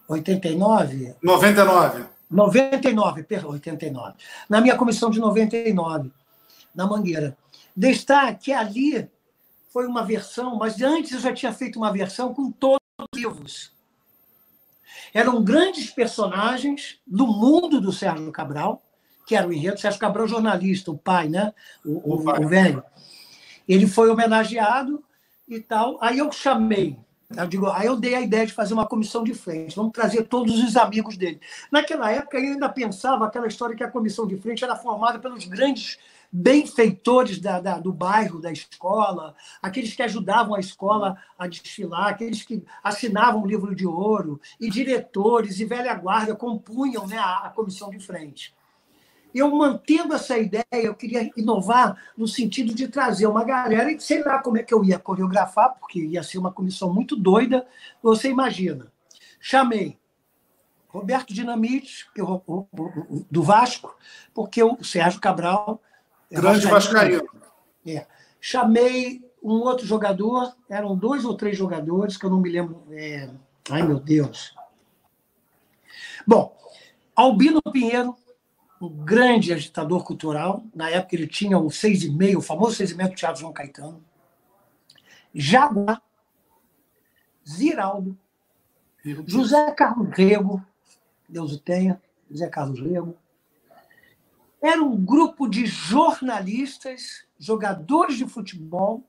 [0.09, 1.16] 89?
[1.22, 2.05] 99.
[2.31, 4.14] 99, perdão, 89.
[4.48, 6.11] Na minha comissão de 99,
[6.74, 7.37] na Mangueira.
[7.76, 9.08] Destaque ali
[9.72, 13.72] foi uma versão, mas antes eu já tinha feito uma versão com todos os livros.
[15.12, 18.82] Eram grandes personagens do mundo do Sérgio Cabral,
[19.26, 19.78] que era o enredo.
[19.78, 21.52] Sérgio Cabral, jornalista, o pai, né?
[21.84, 22.82] O, o, o velho.
[23.68, 25.04] Ele foi homenageado
[25.46, 25.98] e tal.
[26.00, 26.98] Aí eu chamei
[27.34, 30.24] eu digo, aí eu dei a ideia de fazer uma comissão de frente, vamos trazer
[30.24, 31.40] todos os amigos dele.
[31.72, 35.44] Naquela época, eu ainda pensava aquela história que a comissão de frente era formada pelos
[35.44, 35.98] grandes
[36.32, 42.42] benfeitores da, da, do bairro, da escola, aqueles que ajudavam a escola a desfilar, aqueles
[42.42, 47.50] que assinavam o livro de ouro, e diretores e velha guarda compunham né, a, a
[47.50, 48.54] comissão de frente.
[49.34, 54.22] Eu, mantendo essa ideia, eu queria inovar no sentido de trazer uma galera, e sei
[54.22, 57.66] lá como é que eu ia coreografar, porque ia ser uma comissão muito doida,
[58.02, 58.90] você imagina.
[59.38, 59.98] Chamei
[60.88, 62.06] Roberto Dinamite,
[63.30, 63.94] do Vasco,
[64.32, 65.82] porque o Sérgio Cabral
[66.30, 67.28] Grande Vascaíno.
[67.86, 68.06] É.
[68.40, 72.82] Chamei um outro jogador, eram dois ou três jogadores, que eu não me lembro.
[72.90, 73.30] É...
[73.70, 74.54] Ai, meu Deus.
[76.26, 76.56] Bom,
[77.14, 78.16] Albino Pinheiro,
[78.80, 80.64] um grande agitador cultural.
[80.74, 83.40] Na época ele tinha o seis e meio, o famoso seis e meio do Teatro
[83.40, 84.04] João Caetano.
[85.34, 86.02] Jaguar,
[87.48, 88.18] Ziraldo,
[89.26, 90.64] José Carlos Rego,
[91.28, 93.16] Deus o tenha, José Carlos Rego,
[94.62, 99.05] era um grupo de jornalistas, jogadores de futebol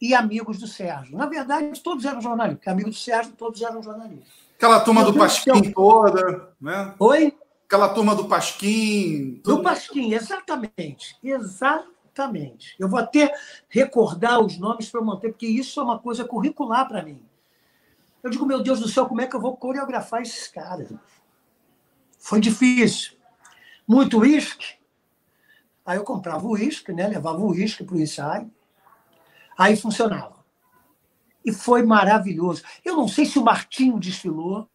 [0.00, 1.16] e amigos do Sérgio.
[1.16, 4.28] Na verdade, todos eram jornalistas, porque amigos do Sérgio, todos eram jornalistas.
[4.56, 6.94] Aquela turma do Pasquim toda, né?
[6.98, 7.36] Oi?
[7.66, 9.40] Aquela turma do Pasquim.
[9.44, 11.16] Do Pasquim, exatamente.
[11.22, 12.74] Exatamente.
[12.78, 13.32] Eu vou até
[13.68, 17.22] recordar os nomes para manter, porque isso é uma coisa curricular para mim.
[18.22, 20.92] Eu digo, meu Deus do céu, como é que eu vou coreografar esses caras?
[22.18, 23.19] Foi difícil
[23.90, 24.76] muito uísque.
[25.84, 27.08] Aí eu comprava o uísque, né?
[27.08, 28.48] levava o uísque para o ensaio.
[29.58, 30.44] Aí funcionava.
[31.44, 32.62] E foi maravilhoso.
[32.84, 34.68] Eu não sei se o Martinho desfilou.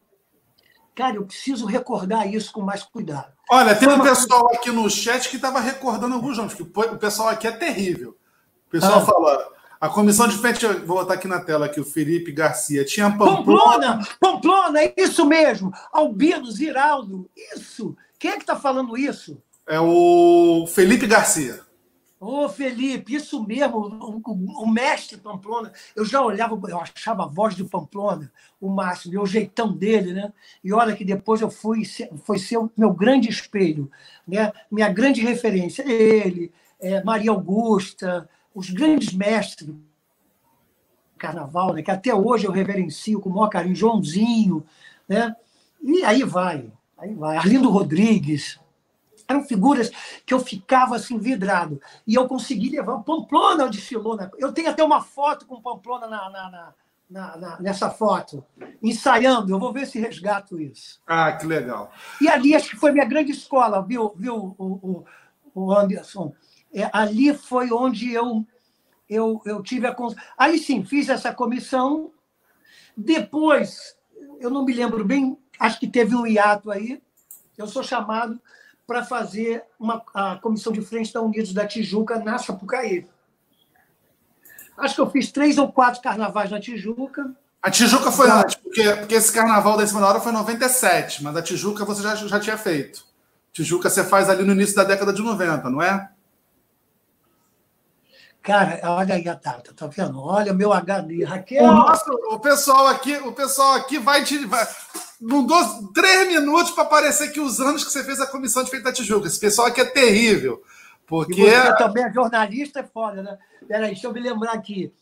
[0.94, 3.32] Cara, eu preciso recordar isso com mais cuidado.
[3.50, 7.30] Olha, tem um pessoal aqui no chat que estava recordando alguns nomes, porque o pessoal
[7.30, 8.18] aqui é terrível.
[8.68, 9.06] O pessoal ah.
[9.06, 9.48] fala,
[9.80, 12.84] a comissão de frente, vou botar aqui na tela aqui, o Felipe Garcia.
[12.84, 13.38] Tinha Pamplona.
[13.46, 15.72] Pamplona, Pamplona, é isso mesmo.
[15.94, 17.96] Albino, Ziraldo, isso.
[18.20, 19.42] Quem é que está falando isso?
[19.68, 21.66] É o Felipe Garcia.
[22.20, 25.72] Ô, Felipe, isso mesmo, o, o, mestre Pamplona.
[25.96, 30.14] Eu já olhava, eu achava a voz de Pamplona o máximo, e o jeitão dele,
[30.14, 30.34] né?
[30.64, 31.84] E olha que depois eu fui,
[32.24, 33.92] foi ser o meu grande espelho,
[34.28, 34.52] né?
[34.72, 35.84] Minha grande referência.
[35.84, 39.80] Ele, é, Maria Augusta, os grandes mestres do
[41.18, 41.84] carnaval, né?
[41.84, 44.66] Que até hoje eu reverencio com o maior carinho, Joãozinho,
[45.08, 45.36] né?
[45.82, 46.72] E aí vai.
[46.98, 47.38] Aí vai.
[47.38, 48.60] Arlindo Rodrigues.
[49.28, 49.92] Eram figuras
[50.26, 51.82] que eu ficava assim vidrado.
[52.06, 53.00] E eu consegui levar.
[53.00, 54.16] Pamplona desfilou.
[54.16, 54.30] Na...
[54.38, 56.74] Eu tenho até uma foto com Pamplona na, na,
[57.10, 58.46] na, na, nessa foto,
[58.82, 59.52] ensaiando.
[59.52, 61.02] Eu vou ver se resgato isso.
[61.08, 61.92] Ah, que legal.
[62.22, 65.06] E ali acho que foi minha grande escola, viu, viu o, o,
[65.54, 66.34] o Anderson?
[66.74, 68.46] É, ali foi onde eu,
[69.10, 69.96] eu, eu tive a.
[70.38, 72.12] Aí sim, fiz essa comissão.
[72.98, 73.98] Depois,
[74.40, 77.02] eu não me lembro bem, acho que teve um hiato aí.
[77.58, 78.40] Eu sou chamado
[78.86, 83.08] para fazer uma, a comissão de frente da Unidos da Tijuca na Sapucaí.
[84.78, 87.34] Acho que eu fiz três ou quatro carnavais na Tijuca.
[87.62, 91.42] A Tijuca foi antes, porque, porque esse carnaval da Hora foi em 97, mas a
[91.42, 93.04] Tijuca você já, já tinha feito.
[93.52, 96.10] Tijuca você faz ali no início da década de 90, não é?
[98.44, 100.22] Cara, olha aí a data, tá vendo?
[100.22, 101.64] Olha meu HD, Raquel.
[101.64, 104.46] O, nosso, o pessoal aqui, o pessoal aqui vai te.
[104.46, 104.68] Vai,
[105.20, 108.70] não dou três minutos para aparecer que os anos que você fez a comissão de
[108.70, 109.28] feita da Tijuca.
[109.28, 110.64] Esse pessoal aqui é terrível.
[111.08, 111.42] Porque...
[111.42, 113.38] E também é jornalista, é foda, né?
[113.68, 114.94] Peraí, deixa eu me lembrar aqui.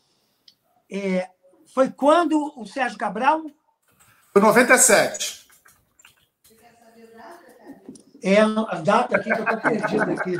[0.90, 1.28] É,
[1.74, 3.42] foi quando o Sérgio Cabral?
[4.32, 5.44] Foi 97.
[8.22, 10.36] É a data aqui que eu estou perdido aqui.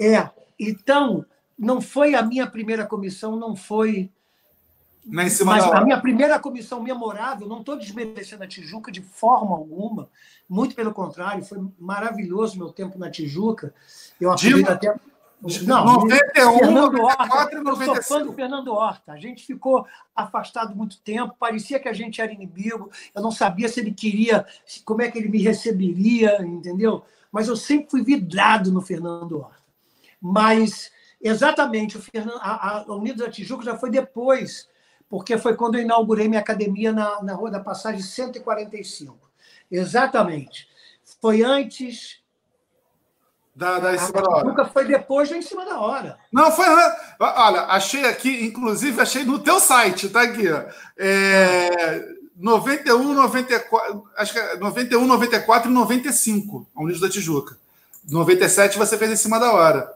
[0.00, 1.24] É, então,
[1.56, 4.10] não foi a minha primeira comissão, não foi.
[5.04, 10.08] Nem mas a minha primeira comissão memorável, não estou desmerecendo a Tijuca de forma alguma,
[10.48, 13.74] muito pelo contrário, foi maravilhoso meu tempo na Tijuca.
[14.20, 14.94] Eu aproveito até
[15.66, 17.82] não, 91, Fernando 94 Horta, 95.
[17.82, 19.12] Eu sou fã do Fernando Horta.
[19.12, 19.84] A gente ficou
[20.14, 22.90] afastado muito tempo, parecia que a gente era inimigo.
[23.12, 24.46] Eu não sabia se ele queria,
[24.84, 27.04] como é que ele me receberia, entendeu?
[27.32, 29.62] Mas eu sempre fui vidrado no Fernando Horta.
[30.20, 34.68] Mas, exatamente, o Fernando, a, a Unidos da Tijuca já foi depois,
[35.12, 39.14] porque foi quando eu inaugurei minha academia na, na Rua da Passagem 145.
[39.70, 40.66] Exatamente.
[41.20, 42.22] Foi antes
[43.54, 44.48] da, da em cima da hora.
[44.48, 46.18] Nunca foi depois ou em cima da hora.
[46.32, 46.64] Não, foi.
[47.20, 50.50] Olha, achei aqui, inclusive, achei no teu site, tá aqui.
[50.50, 50.62] Ó.
[50.96, 54.04] É, 91, 94.
[54.16, 57.58] Acho que é 91, 94 e 95, a Unidos da Tijuca.
[58.08, 59.94] 97 você fez em cima da hora.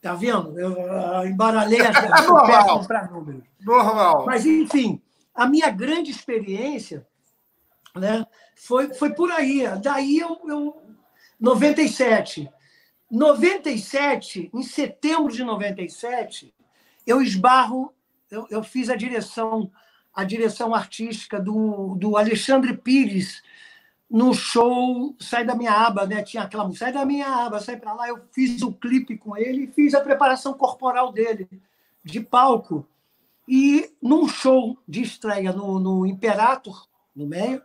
[0.00, 0.58] Tá vendo?
[0.58, 3.44] Eu uh, embaralhei as é para números.
[3.60, 4.24] Normal.
[4.24, 5.00] Mas, enfim,
[5.34, 7.06] a minha grande experiência
[7.94, 9.64] né, foi, foi por aí.
[9.82, 10.82] Daí eu, eu
[11.38, 12.50] 97
[13.10, 16.54] 97, em setembro de 97,
[17.04, 17.92] eu esbarro,
[18.30, 19.70] eu, eu fiz a direção
[20.12, 23.42] a direção artística do, do Alexandre Pires
[24.10, 26.22] no show Sai da Minha Aba, né?
[26.22, 28.08] Tinha aquela música, Sai da Minha Aba, sai para lá.
[28.08, 31.48] Eu fiz o clipe com ele e fiz a preparação corporal dele,
[32.02, 32.86] de palco.
[33.46, 37.62] E num show de estreia no, no Imperator, no meio,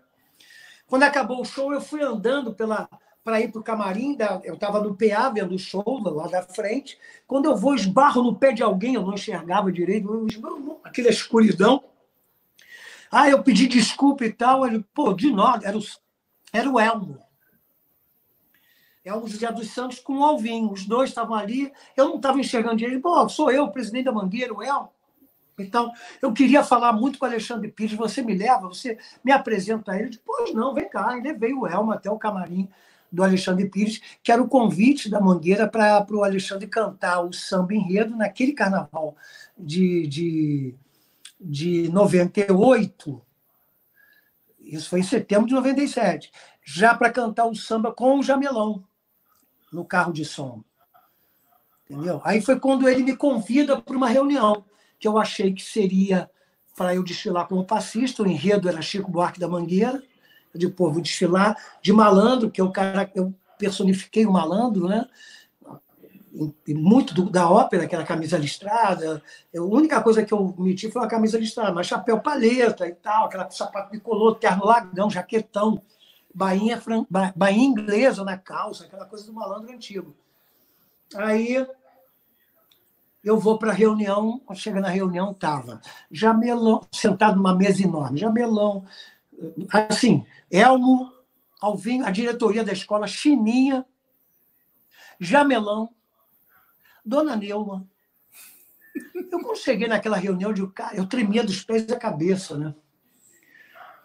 [0.87, 2.87] quando acabou o show, eu fui andando pela,
[3.23, 4.15] para ir para o camarim.
[4.15, 6.97] Da, eu estava no PA vendo o show lá da frente.
[7.27, 11.83] Quando eu vou, esbarro no pé de alguém, eu não enxergava direito, esbarro, aquela escuridão.
[13.11, 14.65] Ah, eu pedi desculpa e tal.
[14.65, 15.81] Ele, pô, de nada, era o,
[16.55, 17.19] era o Elmo.
[19.03, 20.67] Elmo José dos Santos com o Alvin.
[20.71, 21.71] Os dois estavam ali.
[21.95, 23.01] Eu não estava enxergando direito.
[23.01, 24.89] Pô, sou eu, presidente da Mangueira, o Elmo.
[25.57, 25.91] Então,
[26.21, 27.95] eu queria falar muito com o Alexandre Pires.
[27.95, 30.09] Você me leva, você me apresenta a ele.
[30.09, 31.17] Depois, não, vem cá.
[31.17, 32.67] E levei o Elmo até o camarim
[33.11, 37.73] do Alexandre Pires, que era o convite da Mangueira para o Alexandre cantar o samba
[37.73, 39.15] enredo naquele carnaval
[39.57, 40.75] de, de,
[41.39, 43.21] de 98.
[44.65, 46.31] Isso foi em setembro de 97.
[46.63, 48.83] Já para cantar o samba com o Jamelão,
[49.71, 50.63] no carro de som.
[51.89, 52.21] Entendeu?
[52.23, 54.65] Aí foi quando ele me convida para uma reunião,
[54.99, 56.29] que eu achei que seria
[56.75, 58.23] para eu desfilar como passista.
[58.23, 60.01] O enredo era Chico Buarque da Mangueira
[60.75, 65.05] pô, vou desfilar de malandro, que é o cara, eu personifiquei o malandro, né?
[66.67, 69.23] Muito do, da ópera, que era a camisa listrada.
[69.53, 72.93] Eu, a única coisa que eu meti foi uma camisa listrada, mas chapéu paleta e
[72.93, 75.81] tal, aquela sapato bicolor, terno lagão, jaquetão,
[76.33, 77.05] bainha, fran...
[77.35, 80.13] bainha inglesa na calça, aquela coisa do malandro antigo.
[81.15, 81.65] Aí
[83.23, 88.19] eu vou para a reunião, quando chega na reunião, estava Jamelão, sentado numa mesa enorme,
[88.19, 88.85] Jamelão,
[89.71, 91.11] assim, Elmo,
[91.61, 93.85] Alvinho, a diretoria da escola, Chininha,
[95.19, 95.89] Jamelão,
[97.05, 97.87] Dona Neuma.
[99.13, 102.73] Eu quando cheguei naquela reunião, eu, digo, cara, eu tremia dos pés da cabeça, né?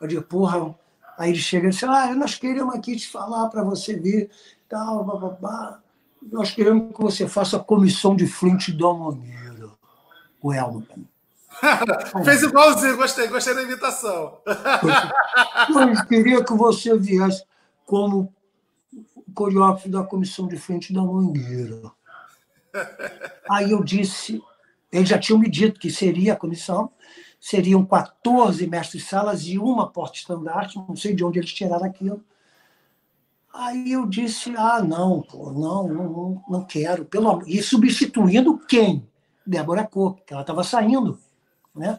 [0.00, 0.74] Eu digo, porra,
[1.16, 4.30] aí ele chega e diz, ah, nós queremos aqui te falar para você ver,
[4.68, 5.80] tal, babá.
[6.22, 9.78] Nós queremos que você faça a comissão de frente do Amoneiro.
[10.42, 10.86] O Elmo.
[12.24, 14.38] Fez igualzinho, gostei, gostei da imitação.
[15.68, 17.44] Eu queria que você viesse
[17.84, 18.32] como
[19.34, 21.92] coreógrafo da comissão de frente da Mangueira.
[23.48, 24.42] Aí eu disse,
[24.92, 26.90] eles já tinham me dito que seria a comissão,
[27.40, 32.22] seriam 14 mestres-salas e uma porta-estandarte, não sei de onde eles tiraram aquilo.
[33.52, 37.04] Aí eu disse, ah, não, pô, não, não, não quero.
[37.04, 37.42] Pelo...
[37.46, 39.08] E substituindo quem?
[39.44, 41.18] Débora Cook, que ela estava saindo.
[41.74, 41.98] Né?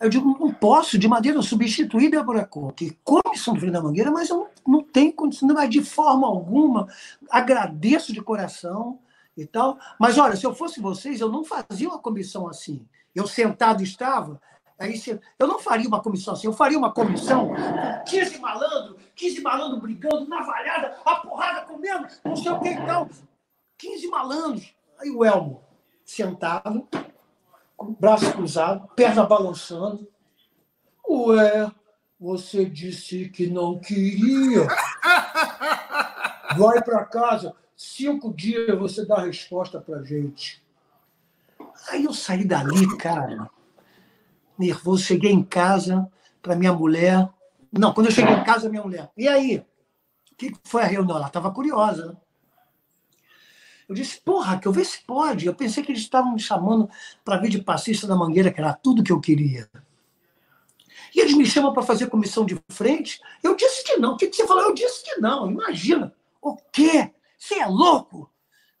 [0.00, 4.10] Eu digo, não posso, de maneira a substituir Débora Conte, comissão do Frio da Mangueira,
[4.10, 4.36] mas eu
[4.66, 6.88] não, não tenho condição, mas de forma alguma,
[7.30, 8.98] agradeço de coração
[9.36, 9.78] e tal.
[9.98, 12.86] Mas olha, se eu fosse vocês, eu não fazia uma comissão assim.
[13.14, 14.40] Eu sentado estava,
[14.78, 15.00] aí
[15.38, 17.50] eu não faria uma comissão assim, eu faria uma comissão
[18.06, 23.08] 15 malandro, 15 malandro brigando, navalhada, a porrada comendo, não sei o que e tal.
[23.78, 24.74] 15 malandros.
[24.98, 25.62] Aí o Elmo,
[26.04, 26.88] sentado,
[27.76, 30.08] com braço cruzado, perna balançando.
[31.08, 31.70] Ué,
[32.18, 34.66] você disse que não queria.
[36.56, 40.62] Vai para casa, cinco dias você dá a resposta para gente.
[41.88, 43.50] Aí eu saí dali, cara,
[44.56, 45.02] nervoso.
[45.02, 46.08] Cheguei em casa
[46.40, 47.28] para minha mulher.
[47.72, 49.10] Não, quando eu cheguei em casa, minha mulher.
[49.16, 49.64] E aí?
[50.30, 51.16] O que foi a reunião?
[51.16, 52.16] Ela estava curiosa?
[53.88, 55.46] Eu disse, porra, que eu ver se pode.
[55.46, 56.88] Eu pensei que eles estavam me chamando
[57.24, 59.68] para vir de passista da Mangueira, que era tudo que eu queria.
[61.14, 63.20] E eles me chamam para fazer comissão de frente.
[63.42, 64.14] Eu disse que não.
[64.14, 64.62] O que, que você falou?
[64.62, 65.50] Eu disse que não.
[65.50, 66.14] Imagina.
[66.40, 67.12] O quê?
[67.42, 68.30] Você é louco?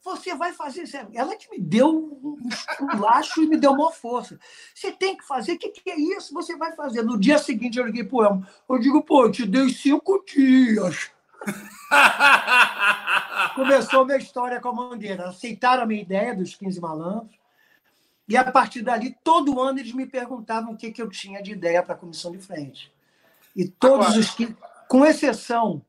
[0.04, 0.84] Você vai fazer.
[1.12, 4.38] Ela que me deu um laço e me deu uma força.
[4.72, 5.54] Você tem que fazer.
[5.54, 6.32] O que, que é isso?
[6.32, 7.02] Você vai fazer.
[7.02, 8.46] No dia seguinte, eu liguei para o Elmo.
[8.68, 11.10] Eu digo, pô, eu te dei cinco dias.
[13.56, 15.30] Começou a minha história com a Mangueira.
[15.30, 17.36] Aceitaram a minha ideia dos 15 malandros.
[18.28, 21.50] E a partir dali, todo ano eles me perguntavam o que, que eu tinha de
[21.50, 22.92] ideia para a comissão de frente.
[23.56, 24.20] E todos Agora...
[24.20, 24.56] os que,
[24.86, 25.82] com exceção,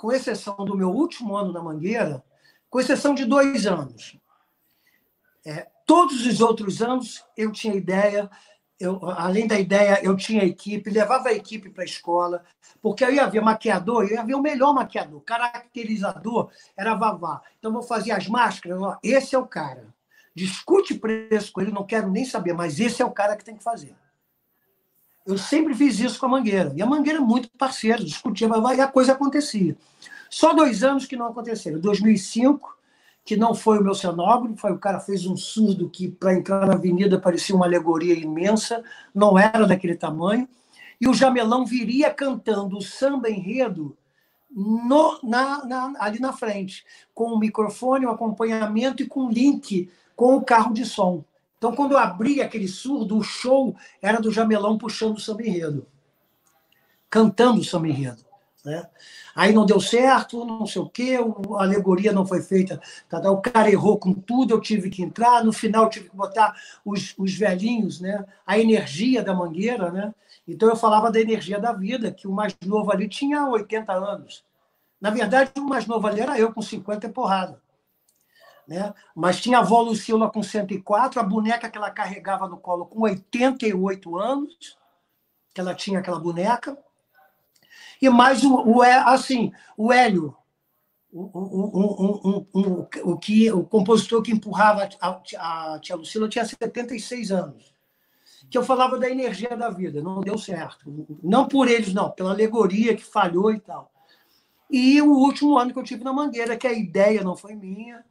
[0.00, 2.24] com exceção do meu último ano na Mangueira,
[2.70, 4.16] com exceção de dois anos,
[5.44, 8.30] é, todos os outros anos eu tinha ideia,
[8.78, 12.42] eu, além da ideia, eu tinha equipe, levava a equipe para a escola,
[12.80, 17.42] porque eu ia ver maquiador, eu ia ver o melhor maquiador, caracterizador era Vavá.
[17.58, 19.92] Então, eu fazer as máscaras, ó, esse é o cara
[20.34, 23.56] discute preço com ele, não quero nem saber, mas esse é o cara que tem
[23.56, 23.94] que fazer.
[25.26, 26.72] Eu sempre fiz isso com a Mangueira.
[26.74, 29.76] E a Mangueira é muito parceira, discutia, e a coisa acontecia.
[30.28, 31.78] Só dois anos que não aconteceram.
[31.80, 32.78] 2005,
[33.24, 36.66] que não foi o meu cenógrafo, foi o cara fez um surdo que para entrar
[36.66, 38.82] na avenida parecia uma alegoria imensa,
[39.14, 40.48] não era daquele tamanho.
[41.00, 43.96] E o Jamelão viria cantando o samba enredo
[44.50, 50.36] no, na, na, ali na frente, com o microfone, o acompanhamento e com link com
[50.36, 51.24] o carro de som.
[51.60, 55.86] Então, quando eu abri aquele surdo, o show era do Jamelão puxando o samba enredo,
[57.10, 58.24] cantando o samba enredo.
[58.64, 58.88] Né?
[59.34, 62.80] Aí não deu certo, não sei o quê, a alegoria não foi feita.
[63.10, 65.44] Tá, o cara errou com tudo, eu tive que entrar.
[65.44, 68.24] No final, tive que botar os, os velhinhos, né?
[68.46, 69.90] a energia da mangueira.
[69.90, 70.14] Né?
[70.48, 74.42] Então, eu falava da energia da vida, que o mais novo ali tinha 80 anos.
[74.98, 77.60] Na verdade, o mais novo ali era eu, com 50 e porrada.
[78.70, 78.94] Né?
[79.16, 83.00] Mas tinha a avó Lucila com 104, a boneca que ela carregava no colo com
[83.00, 84.78] 88 anos,
[85.52, 86.78] que ela tinha aquela boneca.
[88.00, 90.36] E mais o, o assim, o Hélio,
[91.12, 97.74] o, o, o, que, o compositor que empurrava a, a tia Lucila tinha 76 anos.
[98.48, 101.18] Que eu falava da energia da vida, não deu certo.
[101.24, 103.90] Não por eles, não, pela alegoria que falhou e tal.
[104.70, 108.04] E o último ano que eu tive na Mangueira, que a ideia não foi minha,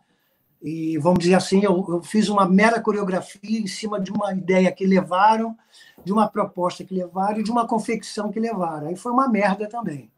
[0.61, 4.71] e vamos dizer assim, eu, eu, fiz uma mera coreografia em cima de uma ideia
[4.71, 5.57] que levaram,
[6.03, 8.87] de uma proposta que levaram e de uma confecção que levaram.
[8.87, 10.11] Aí foi uma merda também.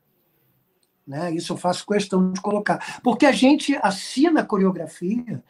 [1.05, 1.31] Né?
[1.31, 3.01] Isso eu faço questão de colocar.
[3.03, 5.43] Porque a gente assina a coreografia,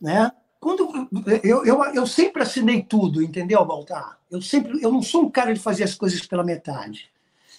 [0.00, 0.32] né?
[0.60, 1.08] Quando
[1.44, 4.18] eu, eu, eu sempre assinei tudo, entendeu, Baltar?
[4.28, 7.10] Eu sempre eu não sou um cara de fazer as coisas pela metade.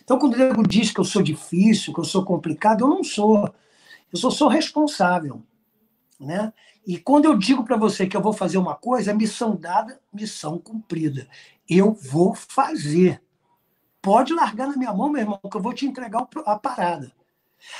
[0.03, 3.03] Então, quando o nego diz que eu sou difícil, que eu sou complicado, eu não
[3.03, 3.53] sou.
[4.11, 5.41] Eu só sou responsável.
[6.19, 6.51] Né?
[6.85, 10.57] E quando eu digo para você que eu vou fazer uma coisa, missão dada, missão
[10.57, 11.27] cumprida.
[11.69, 13.21] Eu vou fazer.
[14.01, 17.11] Pode largar na minha mão, meu irmão, que eu vou te entregar a parada.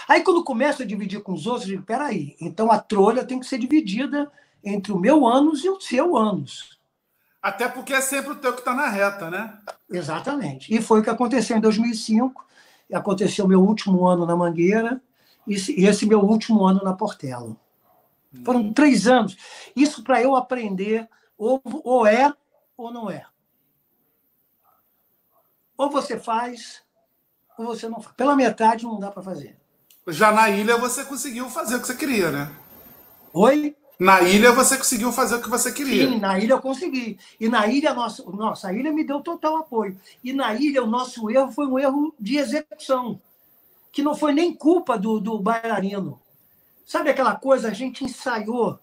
[0.08, 3.40] Aí, quando começa a dividir com os outros, eu digo: peraí, então a trolha tem
[3.40, 4.32] que ser dividida
[4.64, 6.78] entre o meu ânus e o seu ânus.
[7.42, 9.58] Até porque é sempre o teu que está na reta, né?
[9.90, 10.74] Exatamente.
[10.74, 12.46] E foi o que aconteceu em 2005.
[12.94, 15.02] Aconteceu meu último ano na Mangueira
[15.48, 17.56] e esse meu último ano na Portela.
[18.44, 19.36] Foram três anos.
[19.76, 21.08] Isso para eu aprender
[21.38, 22.32] ou, ou é
[22.78, 23.26] ou não é.
[25.78, 26.82] Ou você faz,
[27.58, 28.16] ou você não faz.
[28.16, 29.58] Pela metade não dá para fazer.
[30.08, 32.52] Já na ilha você conseguiu fazer o que você queria, né?
[33.34, 33.76] Oi?
[34.00, 36.08] Na ilha você conseguiu fazer o que você queria.
[36.08, 37.20] Sim, na ilha eu consegui.
[37.38, 40.00] E na ilha, nossa, nossa a ilha me deu total apoio.
[40.24, 43.22] E na ilha, o nosso erro foi um erro de execução,
[43.92, 46.20] que não foi nem culpa do, do bailarino.
[46.90, 47.68] Sabe aquela coisa?
[47.68, 48.80] A gente ensaiou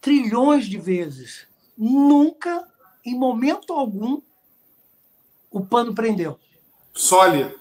[0.00, 1.44] trilhões de vezes.
[1.76, 2.64] Nunca,
[3.04, 4.22] em momento algum,
[5.50, 6.38] o pano prendeu.
[6.94, 7.58] Sólido.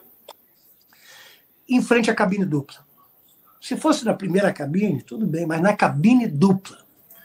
[1.67, 2.85] Em frente à cabine dupla.
[3.59, 6.77] Se fosse na primeira cabine, tudo bem, mas na cabine dupla.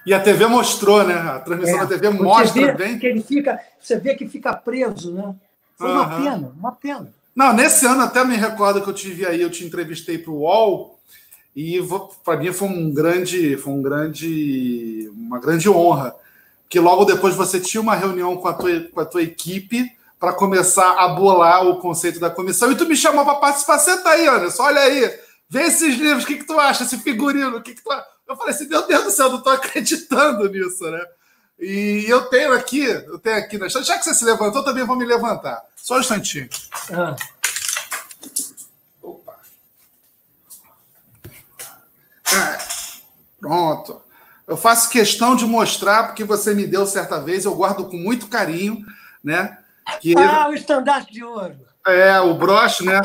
[0.07, 1.12] E a TV mostrou, né?
[1.12, 2.99] A transmissão é, da TV mostra bem.
[2.99, 5.35] Que ele fica, você vê que fica preso, né?
[5.77, 5.95] Foi uhum.
[5.95, 7.14] uma pena, uma pena.
[7.37, 10.39] Não, nesse ano até me recordo que eu tive aí, eu te entrevistei para o
[10.39, 10.93] UOL
[11.55, 11.80] e
[12.24, 16.14] para mim foi um grande, foi um grande, uma grande honra,
[16.68, 20.32] que logo depois você tinha uma reunião com a tua, com a tua equipe para
[20.32, 23.78] começar a bolar o conceito da comissão e tu me chamou para participar.
[23.78, 27.57] Senta aí, Anderson, olha aí, vê esses livros, o que, que tu acha, esse figurino,
[27.57, 28.05] o que, que tu acha?
[28.26, 31.00] Eu falei assim, meu Deus do céu, eu não estou acreditando nisso, né?
[31.61, 34.96] E eu tenho aqui, eu tenho aqui na Já que você se levantou, também vou
[34.96, 35.62] me levantar.
[35.76, 36.48] Só um instantinho.
[36.90, 37.14] Ah.
[42.35, 42.59] Ah,
[43.41, 44.03] pronto.
[44.47, 48.28] Eu faço questão de mostrar, porque você me deu certa vez, eu guardo com muito
[48.28, 48.85] carinho,
[49.22, 49.59] né?
[50.01, 50.14] Que...
[50.18, 51.57] Ah, o estandarte de ouro.
[51.87, 53.01] É, o broche, né?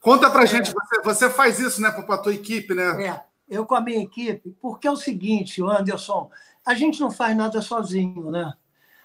[0.00, 0.46] Conta pra é.
[0.46, 3.06] gente, você, você faz isso, né, para a tua equipe, né?
[3.06, 6.30] É, eu com a minha equipe, porque é o seguinte, Anderson,
[6.66, 8.52] a gente não faz nada sozinho, né?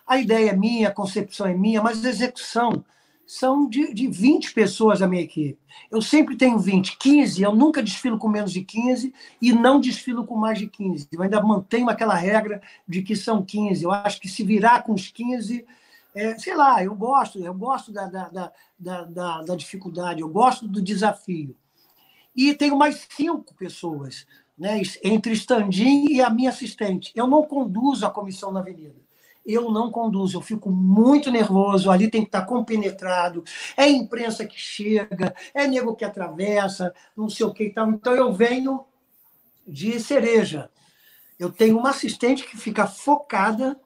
[0.06, 2.84] A ideia é minha, a concepção é minha, mas a execução
[3.28, 5.60] são de, de 20 pessoas da minha equipe.
[5.92, 10.26] Eu sempre tenho 20, 15, eu nunca desfilo com menos de 15 e não desfilo
[10.26, 11.10] com mais de 15.
[11.12, 13.84] Eu ainda mantenho aquela regra de que são 15.
[13.84, 15.66] Eu acho que se virar com os 15,
[16.16, 20.66] é, sei lá, eu gosto, eu gosto da, da, da, da, da dificuldade, eu gosto
[20.66, 21.54] do desafio.
[22.34, 24.26] E tenho mais cinco pessoas
[24.58, 27.12] né, entre Standin e a minha assistente.
[27.14, 29.07] Eu não conduzo a comissão na Avenida.
[29.48, 33.45] Eu não conduzo, eu fico muito nervoso, ali tem que estar compenetrado,
[33.78, 37.89] é imprensa que chega, é nego que atravessa, não sei o que e tal.
[37.89, 38.84] Então eu venho
[39.66, 40.70] de cereja.
[41.39, 43.80] Eu tenho uma assistente que fica focada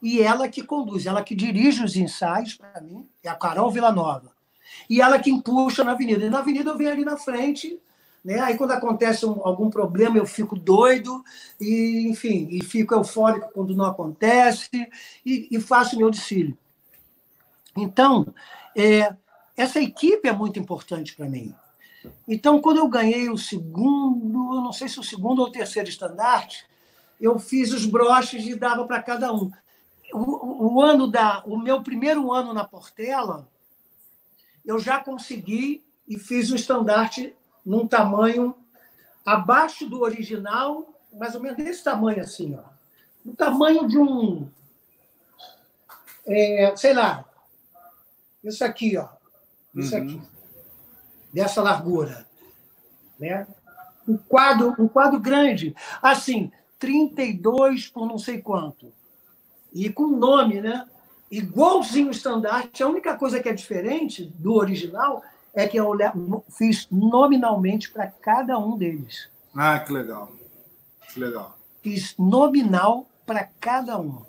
[0.00, 4.32] e ela que conduz, ela que dirige os ensaios para mim, é a Carol Villanova.
[4.88, 6.24] E ela que empuxa na avenida.
[6.24, 7.80] E na avenida eu venho ali na frente
[8.24, 8.38] né?
[8.40, 11.24] Aí, quando acontece um, algum problema, eu fico doido,
[11.60, 14.68] e, enfim, e fico eufórico quando não acontece,
[15.24, 16.56] e, e faço meu desfile.
[17.76, 18.32] Então,
[18.76, 19.14] é,
[19.56, 21.54] essa equipe é muito importante para mim.
[22.26, 26.66] Então, quando eu ganhei o segundo, não sei se o segundo ou o terceiro estandarte,
[27.20, 29.50] eu fiz os broches e dava para cada um.
[30.12, 33.48] O, o, ano da, o meu primeiro ano na Portela,
[34.64, 37.34] eu já consegui e fiz o estandarte
[37.70, 38.52] num tamanho
[39.24, 42.68] abaixo do original, mais ou menos desse tamanho assim, ó.
[43.24, 44.50] No tamanho de um,
[46.26, 47.24] é, sei lá,
[48.42, 49.08] isso aqui, ó,
[49.72, 50.02] isso uhum.
[50.02, 50.22] aqui,
[51.32, 52.26] dessa largura,
[53.20, 53.46] né?
[54.08, 58.92] Um quadro, um quadro grande, assim, 32 por não sei quanto,
[59.72, 60.88] e com nome, né?
[61.30, 62.82] Igualzinho o estandarte.
[62.82, 65.22] A única coisa que é diferente do original
[65.54, 65.96] é que eu
[66.50, 69.28] fiz nominalmente para cada um deles.
[69.54, 70.30] Ah, que legal.
[71.12, 71.56] Que legal.
[71.82, 74.22] Fiz nominal para cada um.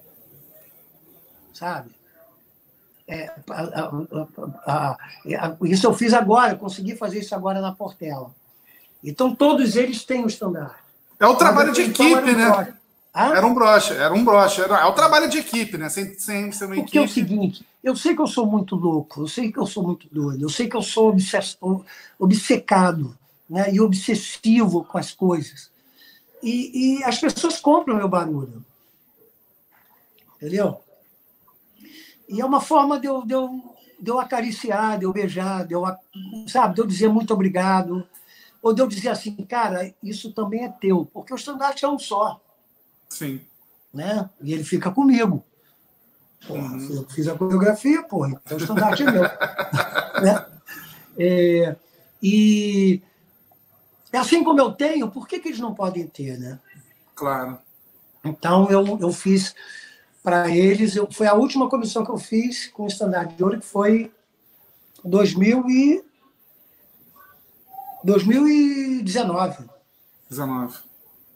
[1.54, 1.92] Sabe?
[3.08, 3.92] É, a,
[4.66, 8.34] a, a, isso eu fiz agora, consegui fazer isso agora na Portela.
[9.04, 10.82] Então, todos eles têm o estandarte.
[11.20, 12.74] É o trabalho de equipe, né?
[13.14, 13.36] Hã?
[13.36, 14.62] Era um broche, era um broche.
[14.62, 15.90] Era, é o trabalho de equipe, né?
[15.90, 16.98] Sem, sem ser uma Porque equipe.
[16.98, 19.84] é o seguinte, eu sei que eu sou muito louco, eu sei que eu sou
[19.84, 21.14] muito doido, eu sei que eu sou
[22.18, 23.18] obcecado
[23.50, 23.74] né?
[23.74, 25.70] e obsessivo com as coisas.
[26.42, 28.64] E, e as pessoas compram meu barulho.
[30.38, 30.82] Entendeu?
[32.30, 35.74] E é uma forma de eu, de eu, de eu acariciar, de eu beijar, de
[35.74, 35.84] eu,
[36.48, 38.08] sabe, de eu dizer muito obrigado.
[38.62, 42.00] Ou de eu dizer assim, cara, isso também é teu, porque o estandarte é um
[42.00, 42.40] só.
[43.12, 43.42] Sim.
[43.94, 44.30] Né?
[44.42, 45.44] E ele fica comigo.
[46.48, 46.96] Porra, uhum.
[46.96, 49.22] Eu fiz a coreografia, porra, então o estandarte é meu.
[50.24, 50.46] né?
[51.20, 51.76] É,
[52.24, 53.02] e
[54.14, 56.60] assim como eu tenho, por que, que eles não podem ter, né?
[57.14, 57.60] Claro.
[58.24, 59.54] Então eu, eu fiz
[60.24, 63.60] para eles, eu, foi a última comissão que eu fiz com o estandarte de ouro,
[63.60, 64.12] que foi
[65.04, 66.06] 2000 e
[68.04, 69.70] 2019.
[70.30, 70.91] 19.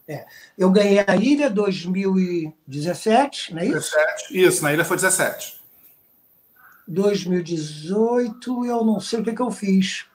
[0.08, 0.26] É.
[0.58, 3.92] Eu ganhei a ilha 2017, não é isso?
[3.92, 4.40] 17.
[4.40, 5.60] Isso, na ilha foi 17.
[6.88, 10.06] 2018, eu não sei o que, que eu fiz.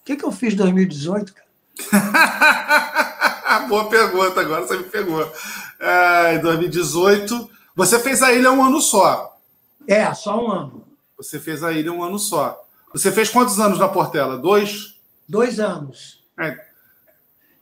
[0.00, 1.44] O que, que eu fiz em 2018, cara?
[3.68, 5.30] Boa pergunta, agora você me pegou.
[5.78, 9.38] É, em 2018, você fez a ilha um ano só.
[9.86, 10.86] É, só um ano.
[11.18, 12.64] Você fez a ilha um ano só.
[12.92, 14.38] Você fez quantos anos na Portela?
[14.38, 14.98] Dois?
[15.28, 16.24] Dois anos.
[16.38, 16.58] É.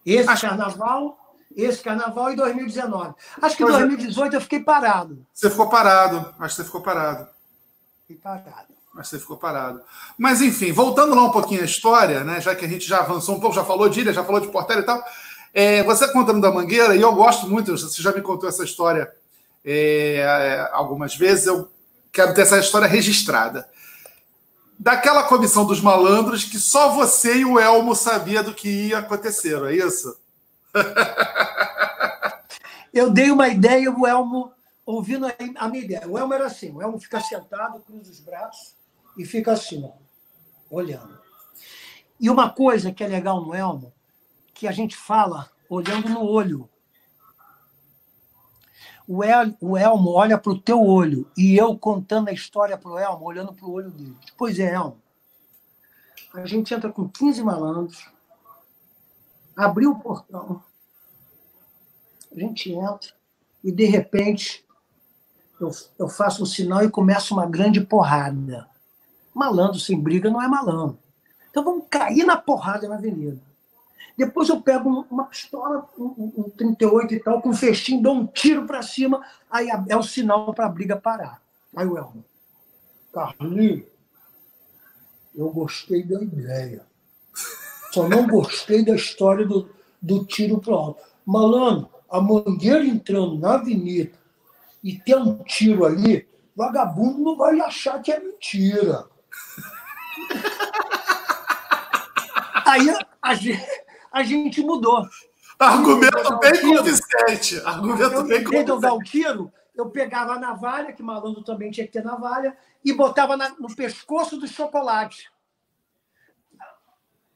[0.04, 0.46] Esse Acho...
[0.46, 1.21] carnaval
[1.56, 3.14] esse carnaval e 2019.
[3.40, 4.36] Acho que em 2018 é.
[4.36, 5.26] eu fiquei parado.
[5.32, 6.34] Você ficou parado.
[6.38, 7.28] Acho que você ficou parado.
[8.02, 8.72] Fiquei parado.
[8.94, 9.80] Mas você ficou parado.
[10.18, 12.40] Mas, enfim, voltando lá um pouquinho à história, né?
[12.40, 14.48] Já que a gente já avançou um pouco, já falou de ilha, já falou de
[14.48, 15.02] Portela e tal.
[15.54, 19.10] É, você contando da Mangueira, e eu gosto muito, você já me contou essa história
[19.64, 21.70] é, algumas vezes, eu
[22.10, 23.68] quero ter essa história registrada.
[24.78, 29.58] Daquela comissão dos malandros que só você e o Elmo sabia do que ia acontecer,
[29.58, 30.16] não é isso?
[32.92, 34.52] Eu dei uma ideia, o Elmo
[34.84, 36.08] ouvindo a minha ideia.
[36.08, 38.76] O Elmo era assim: o Elmo fica sentado, cruza os braços
[39.16, 39.92] e fica assim, ó,
[40.70, 41.20] olhando.
[42.20, 43.92] E uma coisa que é legal no Elmo,
[44.54, 46.68] que a gente fala olhando no olho.
[49.08, 52.90] O, El, o Elmo olha para o teu olho e eu contando a história para
[52.90, 54.16] o Elmo, olhando para o olho dele.
[54.36, 55.00] Pois é, Elmo.
[56.32, 58.08] A gente entra com 15 malandros,
[59.56, 60.62] abriu o portão,
[62.34, 63.12] a gente entra
[63.62, 64.64] e, de repente,
[65.60, 68.68] eu, eu faço um sinal e começa uma grande porrada.
[69.34, 70.98] Malandro sem briga não é malandro.
[71.50, 73.40] Então vamos cair na porrada na avenida.
[74.16, 78.26] Depois eu pego uma pistola, um, um 38 e tal, com um festim, dou um
[78.26, 81.40] tiro para cima, aí é o sinal para a briga parar.
[81.74, 82.24] Aí o Elmo,
[83.12, 83.86] Carlinhos,
[85.34, 86.84] eu gostei da ideia.
[87.92, 89.68] Só não gostei da história do,
[90.00, 91.02] do tiro pro alto.
[91.26, 94.12] Malandro, a mangueira entrando na avenida
[94.82, 96.26] e tem um tiro ali,
[96.56, 99.04] vagabundo não vai achar que é mentira.
[102.66, 102.88] Aí
[103.20, 103.66] a gente,
[104.10, 105.06] a gente mudou.
[105.58, 107.60] Argumento bem convincente.
[107.64, 108.70] Argumento eu, bem convincente.
[108.70, 112.56] Eu dar o tiro, eu pegava a navalha, que malandro também tinha que ter navalha,
[112.84, 115.31] e botava na, no pescoço do chocolate.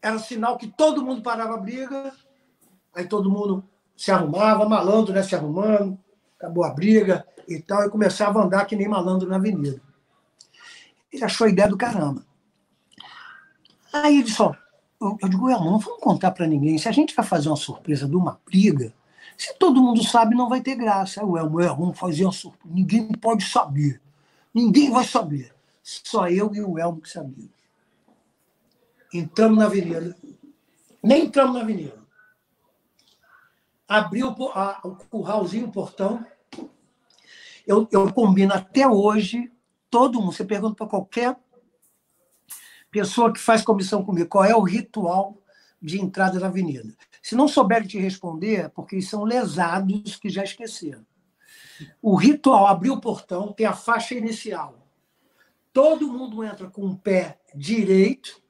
[0.07, 2.13] Era sinal que todo mundo parava a briga,
[2.95, 3.65] aí todo mundo
[3.97, 5.99] se arrumava, malandro né, se arrumando,
[6.39, 9.83] acabou a briga e tal, e começava a andar que nem malandro na avenida.
[11.13, 12.25] Ele achou a ideia do caramba.
[13.93, 14.55] Aí ele disse, ó,
[15.01, 16.79] eu, eu digo, não vamos contar para ninguém.
[16.79, 18.95] Se a gente vai fazer uma surpresa de uma briga,
[19.37, 21.21] se todo mundo sabe, não vai ter graça.
[21.21, 22.73] Aí o Elmo, vamos fazer uma surpresa.
[22.73, 24.01] Ninguém pode saber.
[24.55, 25.53] Ninguém vai saber.
[25.83, 27.56] Só eu e o Elmo que sabia.
[29.19, 30.17] Entramos na avenida.
[31.03, 31.97] Nem entramos na avenida.
[33.89, 36.25] Abriu o curralzinho, o portão.
[37.67, 39.51] Eu, eu combino até hoje,
[39.89, 41.37] todo mundo, você pergunta para qualquer
[42.91, 45.37] pessoa que faz comissão comigo, qual é o ritual
[45.81, 46.95] de entrada na avenida?
[47.23, 51.05] Se não souberem te responder, é porque são lesados que já esqueceram.
[52.01, 54.87] O ritual, abrir o portão, tem a faixa inicial.
[55.73, 58.41] Todo mundo entra com o pé direito,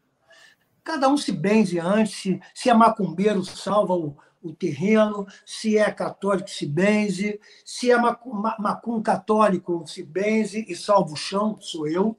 [0.86, 5.90] cada um se benze antes, se, se é macumbeiro, salva o, o terreno, se é
[5.90, 12.16] católico, se benze, se é macum católico, se benze e salva o chão, sou eu.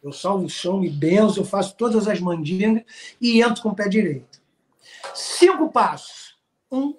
[0.00, 2.84] Eu salvo o chão, me benzo, eu faço todas as mandingas
[3.20, 4.40] e entro com o pé direito.
[5.12, 6.38] Cinco passos.
[6.70, 6.96] Um,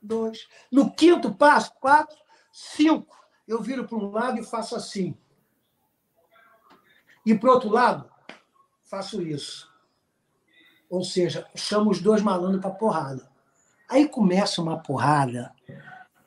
[0.00, 0.46] dois.
[0.70, 2.16] No quinto passo, quatro,
[2.52, 3.18] cinco.
[3.46, 5.16] Eu viro para um lado e faço assim.
[7.26, 8.08] E para o outro lado,
[8.84, 9.67] faço isso.
[10.88, 13.28] Ou seja, chamo os dois malandros para porrada.
[13.88, 15.52] Aí começa uma porrada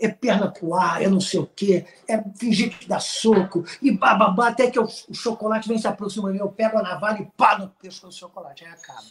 [0.01, 3.91] é perna pro ar, é não sei o quê, é fingir que dá soco, e
[3.91, 7.70] bababá, até que o, chocolate vem se aproximando, eu pego a navalha e pá no
[7.70, 9.05] pescoço do chocolate, aí acaba.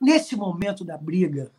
[0.00, 1.52] Nesse momento da briga,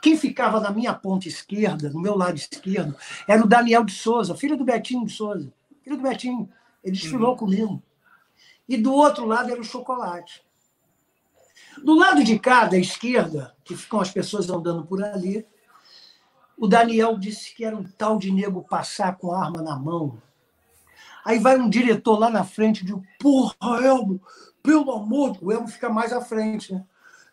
[0.00, 2.94] quem ficava na minha ponta esquerda, no meu lado esquerdo,
[3.26, 5.52] era o Daniel de Souza, filho do Betinho de Souza.
[5.82, 6.48] Filho do Betinho.
[6.82, 7.36] Ele desfilou uhum.
[7.36, 7.82] comigo.
[8.68, 10.43] E do outro lado era o chocolate.
[11.82, 15.46] Do lado de cá, da esquerda, que ficam as pessoas andando por ali,
[16.56, 20.20] o Daniel disse que era um tal de nego passar com arma na mão.
[21.24, 24.20] Aí vai um diretor lá na frente e diz: Porra, Elmo,
[24.62, 26.84] pelo amor de O Elmo fica mais à frente, né?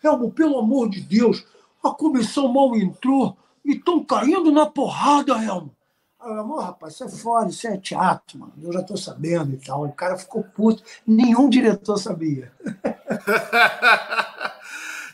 [0.04, 1.46] Elmo, pelo amor de Deus,
[1.84, 5.76] a comissão mal entrou e estão caindo na porrada, Elmo.
[6.20, 8.54] Aí eu, rapaz, isso é fora, isso é teatro, mano.
[8.62, 9.86] Eu já estou sabendo e tal.
[9.86, 10.84] O cara ficou puto.
[11.06, 12.52] Nenhum diretor sabia.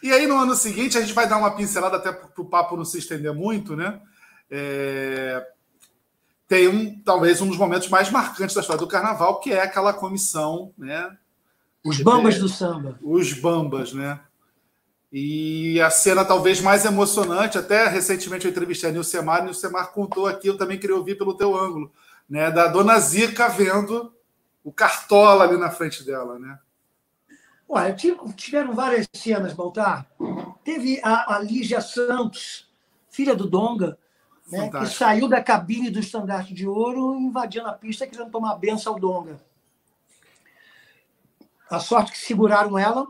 [0.08, 2.78] E aí, no ano seguinte, a gente vai dar uma pincelada até para o papo
[2.78, 4.00] não se estender muito, né?
[4.50, 5.46] É...
[6.48, 9.92] Tem um, talvez um dos momentos mais marcantes da história do carnaval, que é aquela
[9.92, 11.14] comissão, né?
[11.84, 12.98] Os bambas do samba.
[13.02, 14.18] Os bambas, né?
[15.12, 20.26] E a cena talvez mais emocionante, até recentemente eu entrevistei a Nilcemar, e Nilcemar contou
[20.26, 21.92] aqui, eu também queria ouvir pelo teu ângulo,
[22.30, 22.50] né?
[22.50, 24.14] Da dona Zica vendo
[24.64, 26.58] o cartola ali na frente dela, né?
[27.70, 27.96] Olha,
[28.36, 30.10] tiveram várias cenas, Baltar.
[30.64, 32.70] Teve a, a Lígia Santos,
[33.10, 33.98] filha do Donga,
[34.50, 38.94] né, que saiu da cabine do estandarte de ouro invadindo a pista querendo tomar benção
[38.94, 39.42] ao Donga.
[41.70, 43.08] a sorte que seguraram ela,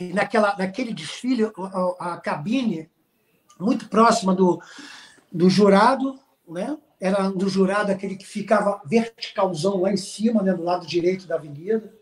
[0.00, 1.44] e naquela, naquele desfile,
[1.98, 2.90] a, a cabine
[3.58, 4.60] muito próxima do,
[5.30, 6.18] do jurado,
[6.48, 6.76] né?
[7.00, 11.36] era do jurado aquele que ficava verticalzão lá em cima, né, do lado direito da
[11.36, 11.94] avenida.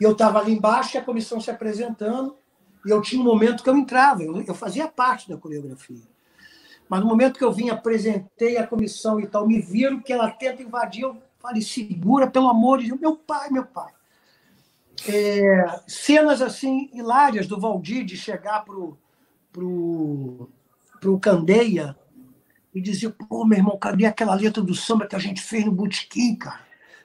[0.00, 2.36] E eu estava ali embaixo, e a comissão se apresentando,
[2.84, 6.02] e eu tinha um momento que eu entrava, eu, eu fazia parte da coreografia.
[6.88, 10.30] Mas no momento que eu vim, apresentei a comissão e tal, me viram que ela
[10.30, 13.92] tenta invadir, eu falei, segura, pelo amor de Deus, meu pai, meu pai.
[15.06, 18.98] É, cenas assim hilárias do Valdir de chegar pro
[19.52, 20.48] pro,
[21.00, 21.96] pro Candeia
[22.74, 25.72] e dizia, pô, meu irmão, cadê aquela letra do samba que a gente fez no
[25.72, 26.60] Botequim, cara?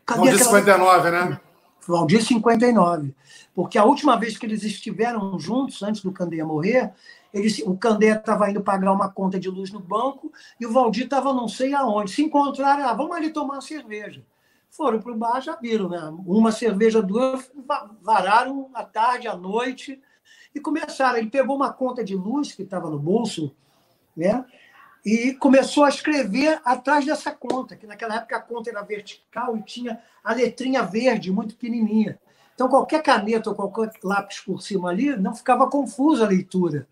[0.06, 0.60] Cadê Valdir aquela...
[0.60, 1.40] 59, né?
[1.88, 3.14] Valdir 59.
[3.54, 6.92] Porque a última vez que eles estiveram juntos, antes do Candeia morrer,
[7.34, 11.06] eles, o Candeia estava indo pagar uma conta de luz no banco e o Valdir
[11.06, 12.12] estava não sei aonde.
[12.12, 14.24] Se encontraram, ah, vamos ali tomar uma cerveja.
[14.70, 16.02] Foram para o bar, já viram, né?
[16.26, 17.50] Uma cerveja, duas,
[18.02, 20.02] vararam à tarde, à noite
[20.54, 21.18] e começaram.
[21.18, 23.56] Ele pegou uma conta de luz que estava no bolso,
[24.16, 24.46] né?
[25.06, 29.62] E começou a escrever atrás dessa conta, que naquela época a conta era vertical e
[29.62, 32.20] tinha a letrinha verde, muito pequenininha.
[32.56, 36.88] Então, qualquer caneta ou qualquer lápis por cima ali, não ficava confusa a leitura.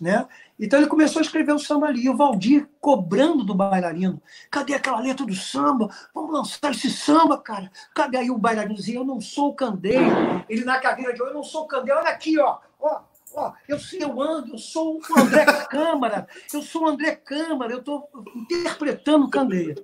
[0.00, 0.26] Né?
[0.58, 2.04] Então, ele começou a escrever o samba ali.
[2.04, 4.20] E o Valdir cobrando do bailarino:
[4.50, 5.88] cadê aquela letra do samba?
[6.14, 7.70] Vamos lançar esse samba, cara.
[7.94, 8.78] Cadê aí o bailarino?
[8.86, 10.44] Eu não sou o candeio.
[10.48, 11.98] Ele na cadeira de eu não sou o candeio.
[11.98, 12.58] Olha aqui, ó.
[12.78, 13.00] ó
[13.34, 17.78] Ó, eu eu ando, eu sou o André Câmara, eu sou o André Câmara, eu
[17.78, 19.74] estou interpretando Candeia.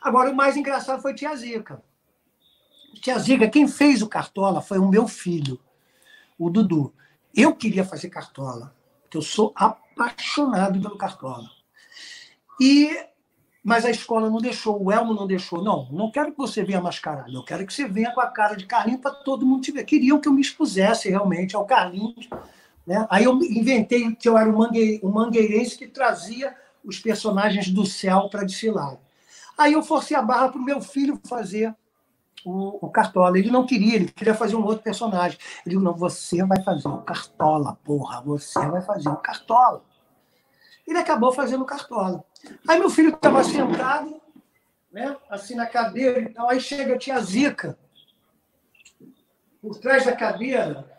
[0.00, 1.82] Agora, o mais engraçado foi Tia Zica.
[3.00, 5.58] Tia Zica, quem fez o Cartola foi o meu filho,
[6.38, 6.94] o Dudu.
[7.34, 11.50] Eu queria fazer Cartola, porque eu sou apaixonado pelo Cartola.
[12.60, 13.06] E
[13.62, 15.60] mas a escola não deixou, o Elmo não deixou.
[15.60, 18.54] Não, não quero que você venha mascarado, eu quero que você venha com a cara
[18.54, 19.84] de Carlinhos para todo mundo te ver.
[19.84, 22.28] Queriam que eu me expusesse realmente ao Carlinhos
[22.86, 23.06] né?
[23.10, 27.84] Aí eu inventei que eu era um, mangue, um mangueirense que trazia os personagens do
[27.84, 28.96] céu para desfilar.
[29.58, 31.74] Aí eu forcei a barra para o meu filho fazer
[32.44, 33.38] o, o, Cartola.
[33.38, 35.38] Ele não queria, ele queria fazer um outro personagem.
[35.64, 39.82] Ele disse, não, você vai fazer o Cartola, porra, você vai fazer o Cartola.
[40.86, 42.24] Ele acabou fazendo o Cartola.
[42.68, 44.20] Aí meu filho estava sentado,
[44.92, 47.76] né, assim na cadeira e tal, aí chega a tia Zica,
[49.60, 50.95] por trás da cadeira,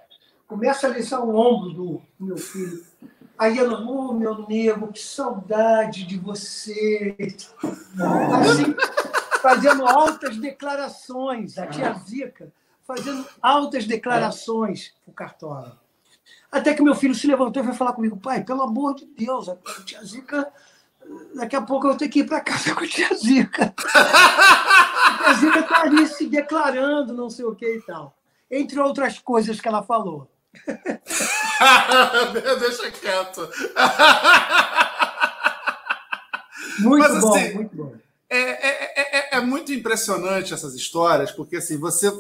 [0.48, 2.84] começa a alisar o ombro do meu filho.
[3.38, 7.16] Aí ela, oh, meu nego, que saudade de você.
[8.42, 8.76] Assim,
[9.42, 12.52] fazendo altas declarações, a tia Zica,
[12.86, 15.80] fazendo altas declarações para o Cartola.
[16.52, 19.50] Até que meu filho se levantou e foi falar comigo, pai, pelo amor de Deus,
[19.50, 20.52] a tia Zica,
[21.36, 23.74] daqui a pouco eu vou ter que ir para casa com a tia Zica.
[23.78, 28.16] A tia Zica está ali se declarando, não sei o que e tal.
[28.50, 30.28] Entre outras coisas que ela falou.
[32.60, 33.50] Deixa quieto.
[36.80, 37.96] Muito Mas, bom, assim, muito bom.
[38.30, 42.12] É, é, é, é, muito impressionante essas histórias, porque assim, você,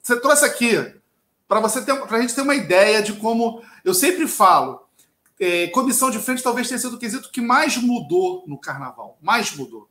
[0.00, 0.94] você trouxe aqui
[1.46, 4.86] para você ter gente ter uma ideia de como eu sempre falo.
[5.40, 9.54] É, comissão de frente talvez tenha sido o quesito que mais mudou no carnaval, mais
[9.54, 9.88] mudou.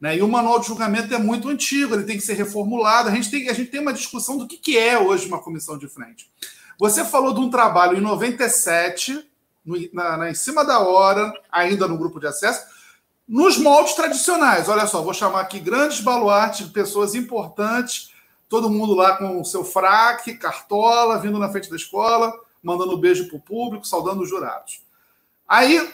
[0.00, 0.18] Né?
[0.18, 3.08] E o manual de julgamento é muito antigo, ele tem que ser reformulado.
[3.08, 5.76] A gente tem, a gente tem uma discussão do que, que é hoje uma comissão
[5.76, 6.30] de frente.
[6.78, 9.28] Você falou de um trabalho em 97,
[9.64, 12.66] no, na, na, em cima da hora, ainda no grupo de acesso,
[13.26, 14.68] nos moldes tradicionais.
[14.68, 18.12] Olha só, vou chamar aqui grandes baluartes, pessoas importantes,
[18.48, 23.28] todo mundo lá com o seu fraque, cartola, vindo na frente da escola, mandando beijo
[23.28, 24.82] para o público, saudando os jurados.
[25.48, 25.90] Aí,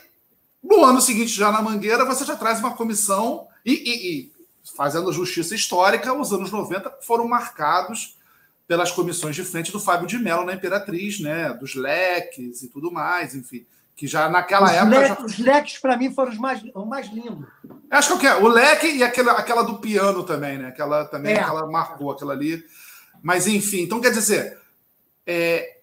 [0.63, 4.33] no ano seguinte, já na Mangueira, você já traz uma comissão e, e, e
[4.77, 8.17] fazendo justiça histórica, os anos 90 foram marcados
[8.71, 11.53] pelas comissões de frente do Fábio de Mello na Imperatriz, né?
[11.55, 13.67] Dos leques e tudo mais, enfim.
[13.97, 15.09] Que já naquela os época.
[15.09, 15.25] já...
[15.25, 17.49] Os leques, para mim, foram os mais, os mais lindos.
[17.91, 20.69] Acho que é o leque e aquela, aquela do piano também, né?
[20.69, 21.41] Aquela também, é.
[21.41, 22.63] aquela marcou aquela ali.
[23.21, 24.57] Mas, enfim, então quer dizer,
[25.27, 25.79] é,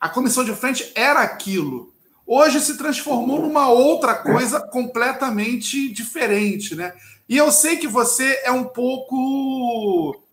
[0.00, 1.94] a comissão de frente era aquilo.
[2.26, 6.94] Hoje se transformou numa outra coisa completamente diferente, né?
[7.28, 10.23] E eu sei que você é um pouco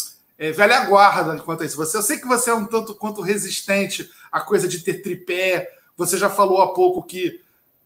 [0.41, 1.77] é, velha guarda quanto a isso.
[1.77, 5.69] Você, eu sei que você é um tanto quanto resistente à coisa de ter tripé.
[5.95, 7.39] Você já falou há pouco que,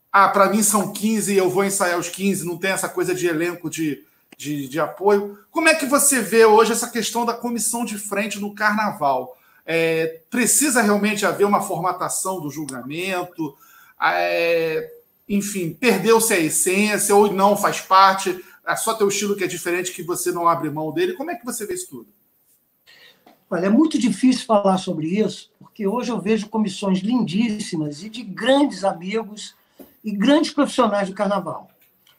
[0.09, 3.13] ah, para mim são 15 e eu vou ensaiar os 15, não tem essa coisa
[3.13, 4.05] de elenco de,
[4.37, 5.37] de, de apoio.
[5.51, 9.37] Como é que você vê hoje essa questão da comissão de frente no carnaval?
[9.65, 13.53] É, precisa realmente haver uma formatação do julgamento?
[14.01, 14.93] É,
[15.27, 18.41] enfim, perdeu-se a essência ou não faz parte?
[18.65, 21.15] É só teu estilo que é diferente que você não abre mão dele?
[21.15, 22.15] Como é que você vê isso tudo?
[23.55, 28.21] Olha, é muito difícil falar sobre isso, porque hoje eu vejo comissões lindíssimas e de
[28.21, 29.55] grandes amigos
[30.03, 31.69] e grandes profissionais do carnaval.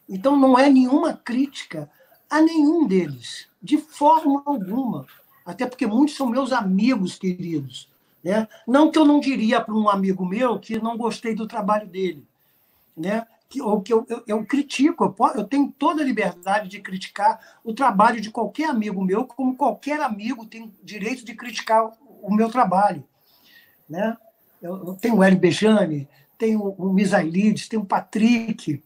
[0.09, 1.91] Então, não é nenhuma crítica
[2.31, 5.05] a nenhum deles, de forma alguma.
[5.45, 7.87] Até porque muitos são meus amigos queridos.
[8.25, 8.49] Né?
[8.67, 12.25] Não que eu não diria para um amigo meu que não gostei do trabalho dele.
[12.97, 13.27] Né?
[13.49, 16.81] Que, ou que eu, eu, eu critico, eu, posso, eu tenho toda a liberdade de
[16.81, 21.93] criticar o trabalho de qualquer amigo meu, como qualquer amigo tem direito de criticar
[22.23, 23.05] o meu trabalho.
[23.89, 24.17] Né?
[24.61, 28.83] Eu, eu tenho o Hélio Bejane, tenho o Misailides, tenho o Patrick,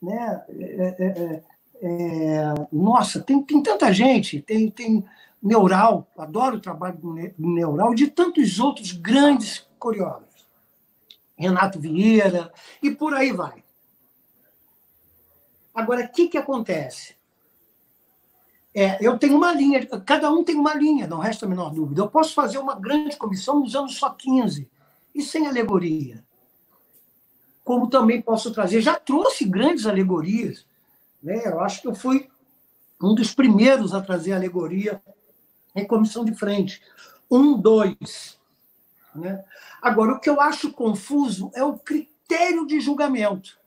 [0.00, 0.42] né?
[0.48, 1.42] É, é, é,
[1.82, 5.04] é, nossa, tem, tem tanta gente, tem, tem
[5.42, 10.46] Neural, adoro o trabalho do Neural, de tantos outros grandes coreógrafos.
[11.36, 12.52] Renato Vieira,
[12.82, 13.62] e por aí vai.
[15.76, 17.14] Agora, o que, que acontece?
[18.74, 22.00] É, eu tenho uma linha, cada um tem uma linha, não resta a menor dúvida.
[22.00, 24.70] Eu posso fazer uma grande comissão usando só 15
[25.14, 26.24] e sem alegoria.
[27.62, 30.66] Como também posso trazer, já trouxe grandes alegorias.
[31.22, 31.42] Né?
[31.44, 32.26] Eu acho que eu fui
[33.02, 35.02] um dos primeiros a trazer alegoria
[35.74, 36.80] em comissão de frente.
[37.30, 38.38] Um, dois.
[39.14, 39.44] Né?
[39.82, 43.58] Agora, o que eu acho confuso é o critério de julgamento.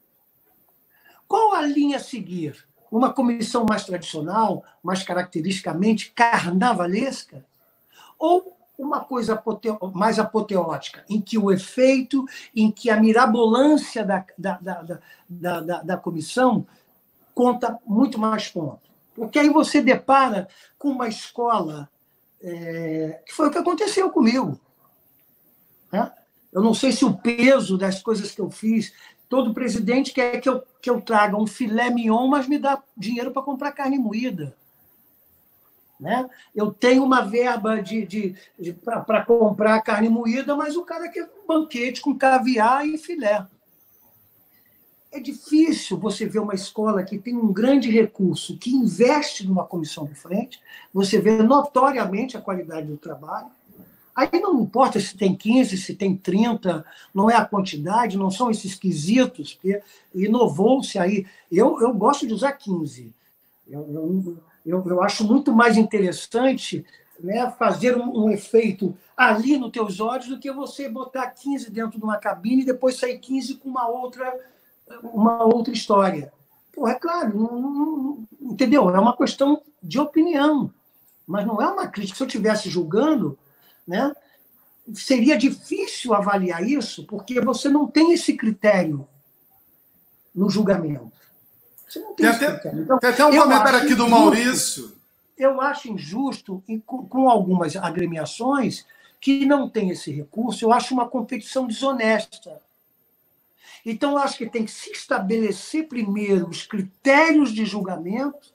[1.30, 2.68] Qual a linha a seguir?
[2.92, 7.46] Uma comissão mais tradicional, mais caracteristicamente carnavalesca?
[8.18, 9.40] Ou uma coisa
[9.94, 12.26] mais apoteótica, em que o efeito,
[12.56, 16.66] em que a mirabolância da, da, da, da, da, da comissão
[17.36, 18.90] conta muito mais ponto.
[19.14, 20.48] Porque aí você depara
[20.80, 21.88] com uma escola
[22.42, 24.60] é, que foi o que aconteceu comigo.
[25.92, 26.12] Né?
[26.52, 28.94] Eu não sei se o peso das coisas que eu fiz.
[29.30, 33.32] Todo presidente quer que eu, que eu traga um filé mignon, mas me dá dinheiro
[33.32, 34.58] para comprar carne moída.
[36.00, 36.28] Né?
[36.56, 41.26] Eu tenho uma verba de, de, de para comprar carne moída, mas o cara quer
[41.26, 43.46] um banquete com caviar e filé.
[45.12, 50.06] É difícil você ver uma escola que tem um grande recurso, que investe numa comissão
[50.06, 50.62] de frente,
[50.94, 53.52] você vê notoriamente a qualidade do trabalho.
[54.20, 58.52] Aí não importa se tem 15, se tem 30, não é a quantidade, não são
[58.52, 59.82] esses quesitos, porque
[60.14, 61.26] inovou-se aí.
[61.50, 63.14] Eu, eu gosto de usar 15.
[63.66, 66.86] Eu, eu, eu, acho muito mais interessante
[67.18, 71.98] né, fazer um, um, efeito ali nos teus olhos do que você botar 15 dentro
[71.98, 74.38] de uma cabine e depois sair 15 com uma outra
[75.02, 76.34] uma outra história.
[76.74, 78.90] Pô, é claro, não, não, entendeu?
[78.90, 80.74] É uma questão de opinião,
[81.26, 82.18] mas não é uma crítica.
[82.18, 83.40] Se eu estivesse julgando,
[83.90, 84.14] né,
[84.94, 89.08] seria difícil avaliar isso, porque você não tem esse critério
[90.34, 91.12] no julgamento.
[91.88, 92.84] Você não tem, tem até, critério.
[92.84, 94.96] Então, tem até um comentário aqui do Maurício.
[95.36, 98.86] Eu acho injusto, com, com algumas agremiações
[99.20, 102.62] que não têm esse recurso, eu acho uma competição desonesta.
[103.84, 108.54] Então, eu acho que tem que se estabelecer primeiro os critérios de julgamento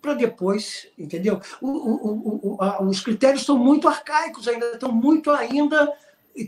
[0.00, 1.40] para depois, entendeu?
[1.60, 5.92] O, o, o, a, os critérios são muito arcaicos ainda, estão muito ainda.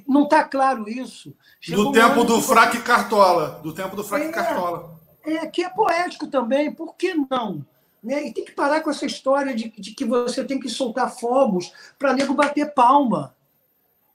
[0.06, 1.34] Não está claro isso.
[1.60, 3.60] Chegou do tempo do fraque Cartola.
[3.62, 5.00] Do tempo do fraque é, Cartola.
[5.24, 7.66] É, que é poético também, por que não?
[8.02, 8.28] Né?
[8.28, 11.72] E tem que parar com essa história de, de que você tem que soltar fogos
[11.98, 13.34] para nego bater palma.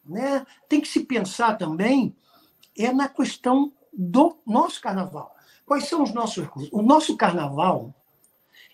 [0.06, 0.46] Né?
[0.70, 2.16] Tem que se pensar também
[2.78, 5.34] é na questão do nosso carnaval.
[5.66, 6.70] Quais são os nossos recursos?
[6.72, 7.94] O nosso carnaval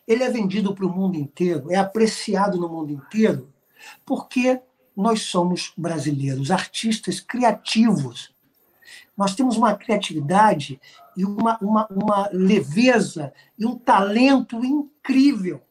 [0.08, 3.52] ele é vendido para o mundo inteiro, é apreciado no mundo inteiro,
[4.06, 4.62] porque
[4.96, 8.34] nós somos brasileiros, artistas criativos.
[9.16, 10.80] Nós temos uma criatividade
[11.16, 15.62] e uma, uma, uma leveza e um talento incrível.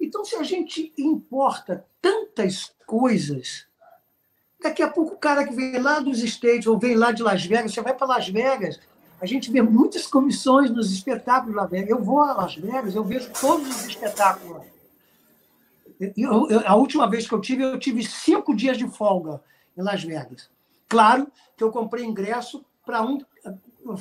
[0.00, 3.68] Então, se a gente importa tantas coisas
[4.60, 7.44] Daqui a pouco o cara que vem lá dos States ou vem lá de Las
[7.44, 8.80] Vegas, você vai para Las Vegas,
[9.20, 11.90] a gente vê muitas comissões nos espetáculos Vegas.
[11.90, 14.64] Eu vou a Las Vegas, eu vejo todos os espetáculos.
[16.16, 19.42] Eu, eu, a última vez que eu tive, eu tive cinco dias de folga
[19.76, 20.48] em Las Vegas.
[20.88, 23.20] Claro que eu comprei ingresso para um.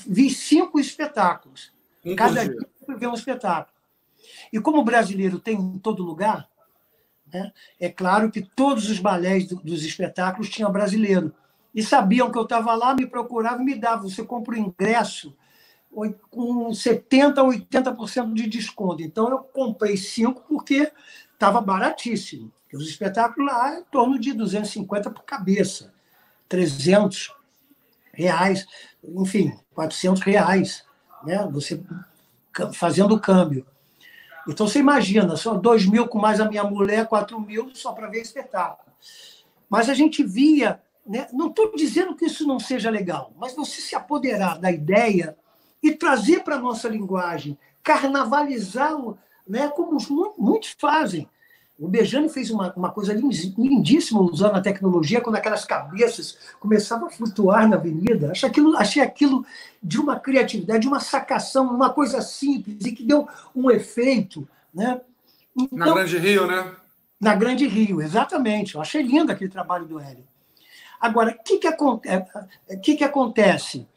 [0.05, 1.71] Vi cinco espetáculos.
[2.15, 3.75] Cada dia eu vi um espetáculo.
[4.53, 6.47] E como o brasileiro tem em todo lugar,
[7.31, 7.51] né?
[7.79, 11.33] É claro que todos os balés dos espetáculos tinham brasileiro.
[11.77, 14.09] E sabiam que eu estava lá, me procuravam e me davam.
[14.09, 15.37] Você compra o ingresso
[16.31, 19.03] com 70% a 80% de desconto.
[19.03, 20.91] Então, eu comprei cinco porque
[21.31, 22.51] estava baratíssimo.
[22.73, 25.93] Os espetáculos lá é em torno de 250 por cabeça,
[26.49, 27.31] 300
[28.11, 28.65] reais,
[29.03, 30.83] enfim, 400 reais,
[31.23, 31.47] né?
[31.51, 31.79] você
[32.73, 33.67] fazendo o câmbio.
[34.47, 38.07] Então você imagina, só dois mil com mais a minha mulher, quatro mil só para
[38.07, 38.91] ver espetáculo.
[39.69, 41.27] Mas a gente via, né?
[41.31, 45.37] não estou dizendo que isso não seja legal, mas você se apoderar da ideia
[45.81, 48.95] e trazer para a nossa linguagem, carnavalizar,
[49.47, 49.67] né?
[49.69, 49.97] como
[50.37, 51.27] muitos fazem.
[51.79, 57.11] O Bejane fez uma, uma coisa lindíssima usando a tecnologia, quando aquelas cabeças começavam a
[57.11, 58.31] flutuar na avenida.
[58.31, 59.45] Achei aquilo, achei aquilo
[59.81, 64.47] de uma criatividade, de uma sacação, uma coisa simples e que deu um efeito.
[64.73, 64.99] Né?
[65.55, 66.75] Então, na Grande Rio, né?
[67.21, 68.73] Na Grande Rio, exatamente.
[68.73, 70.23] Eu achei lindo aquele trabalho do Hélio.
[70.99, 71.69] Agora, o que, que,
[72.81, 73.87] que, que acontece?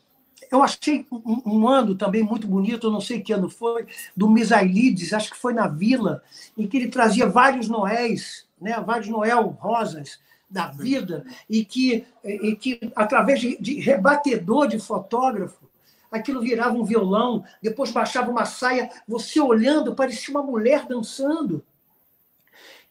[0.50, 3.86] Eu achei um, um, ano também muito bonito, eu não sei que ano foi,
[4.16, 6.22] do Misailides, acho que foi na Vila,
[6.58, 10.18] em que ele trazia vários Noéis, né, vários Noel rosas
[10.50, 15.70] da vida, e que, e que através de, de rebatedor de fotógrafo,
[16.10, 21.64] aquilo virava um violão, depois baixava uma saia, você olhando, parecia uma mulher dançando.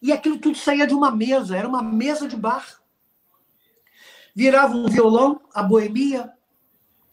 [0.02, 2.79] E aquilo tudo saía de uma mesa, era uma mesa de bar.
[4.40, 6.32] Virava um violão, a boemia,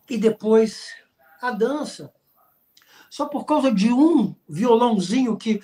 [0.08, 0.94] e depois
[1.42, 2.14] a dança.
[3.10, 5.60] Só por causa de um violãozinho que,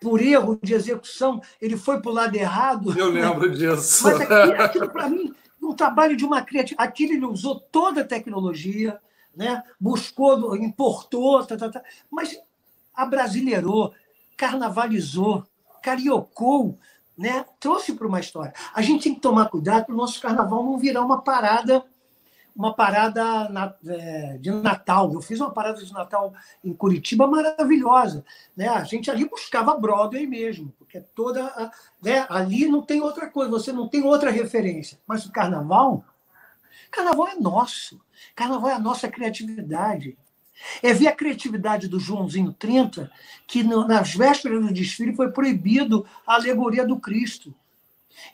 [0.00, 2.96] por erro de execução, ele foi para o lado errado.
[2.96, 4.04] Eu lembro disso.
[4.04, 6.88] Mas aquilo, aquilo para mim, um trabalho de uma criatividade.
[6.88, 9.00] Aquilo ele usou toda a tecnologia,
[9.34, 9.64] né?
[9.80, 12.40] buscou, importou, tá, tá, tá, mas
[12.94, 13.92] abrasileirou,
[14.36, 15.44] carnavalizou,
[15.82, 16.78] cariocou,
[17.20, 17.44] né?
[17.60, 18.54] trouxe para uma história.
[18.72, 21.84] A gente tem que tomar cuidado para o nosso carnaval não virar uma parada
[22.56, 25.12] uma parada na, é, de Natal.
[25.12, 28.24] Eu fiz uma parada de Natal em Curitiba maravilhosa.
[28.56, 28.68] Né?
[28.68, 31.46] A gente ali buscava Broadway mesmo, porque toda.
[31.46, 31.70] A,
[32.02, 32.26] né?
[32.28, 34.98] Ali não tem outra coisa, você não tem outra referência.
[35.06, 36.04] Mas o carnaval,
[36.90, 38.00] carnaval é nosso.
[38.34, 40.18] Carnaval é a nossa criatividade.
[40.82, 43.10] É ver a criatividade do Joãozinho 30,
[43.46, 47.54] que no, nas vésperas do desfile foi proibido a alegoria do Cristo.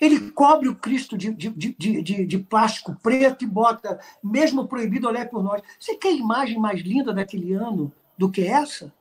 [0.00, 5.08] Ele cobre o Cristo de, de, de, de, de plástico preto e bota, mesmo proibido,
[5.08, 5.62] olhar por nós.
[5.78, 8.92] Você quer imagem mais linda daquele ano do que essa?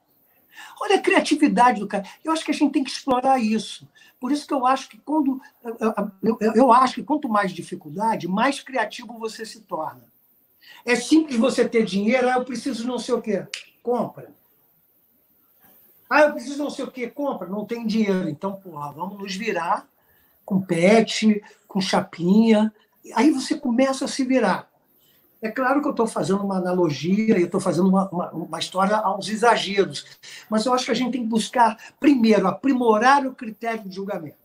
[0.80, 2.06] Olha a criatividade do cara.
[2.24, 3.88] Eu acho que a gente tem que explorar isso.
[4.20, 8.28] Por isso que eu acho que quando eu, eu, eu acho que quanto mais dificuldade,
[8.28, 10.04] mais criativo você se torna.
[10.86, 13.46] É simples você ter dinheiro, ah, eu preciso não sei o quê.
[13.82, 14.30] Compra.
[16.10, 17.08] Ah, eu preciso não sei o quê.
[17.08, 17.48] Compra.
[17.48, 18.30] Não tem dinheiro.
[18.30, 19.88] Então, porra, vamos nos virar
[20.46, 22.74] com pet, com chapinha.
[23.16, 24.70] Aí você começa a se virar.
[25.42, 28.96] É claro que eu estou fazendo uma analogia, eu estou fazendo uma, uma, uma, história
[28.96, 30.06] aos exageros,
[30.50, 34.45] mas eu acho que a gente tem que buscar, primeiro, aprimorar o critério de julgamento.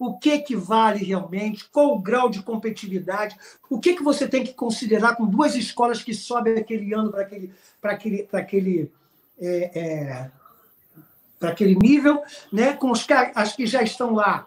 [0.00, 3.36] O que, que vale realmente, qual o grau de competitividade,
[3.68, 7.20] o que, que você tem que considerar com duas escolas que sobem aquele ano para
[7.20, 8.92] aquele, aquele, aquele,
[9.38, 14.46] é, é, aquele nível, né, com os, as que já estão lá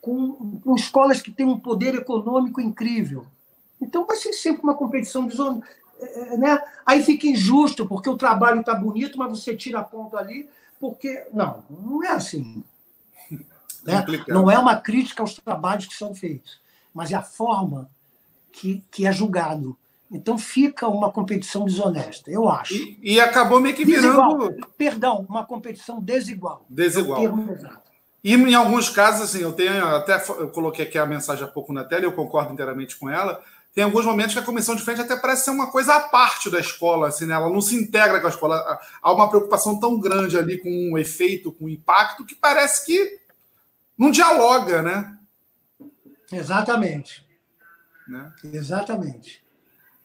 [0.00, 3.26] com, com escolas que têm um poder econômico incrível.
[3.80, 5.68] Então vai ser sempre uma competição desonesta.
[6.00, 6.60] É, é, né?
[6.84, 10.48] Aí fica injusto, porque o trabalho está bonito, mas você tira a ponta ali,
[10.80, 11.26] porque.
[11.32, 12.64] Não, não é assim.
[13.84, 14.04] Né?
[14.28, 16.60] Não é uma crítica aos trabalhos que são feitos,
[16.92, 17.90] mas é a forma
[18.52, 19.76] que, que é julgado.
[20.10, 22.74] Então fica uma competição desonesta, eu acho.
[22.74, 24.48] E, e acabou meio que virando.
[24.48, 24.70] Desigual.
[24.76, 26.66] Perdão, uma competição desigual.
[26.68, 27.22] Desigual.
[27.22, 27.90] É.
[28.22, 31.72] E em alguns casos, assim, eu tenho até eu coloquei aqui a mensagem há pouco
[31.72, 33.40] na tela, eu concordo inteiramente com ela.
[33.72, 36.50] Tem alguns momentos que a comissão de frente até parece ser uma coisa à parte
[36.50, 37.34] da escola, assim, né?
[37.34, 38.80] ela não se integra com a escola.
[39.00, 42.34] Há uma preocupação tão grande ali com o um efeito, com o um impacto, que
[42.34, 43.19] parece que
[44.00, 45.14] não dialoga, né?
[46.32, 47.22] Exatamente.
[48.08, 48.32] Né?
[48.44, 49.44] Exatamente.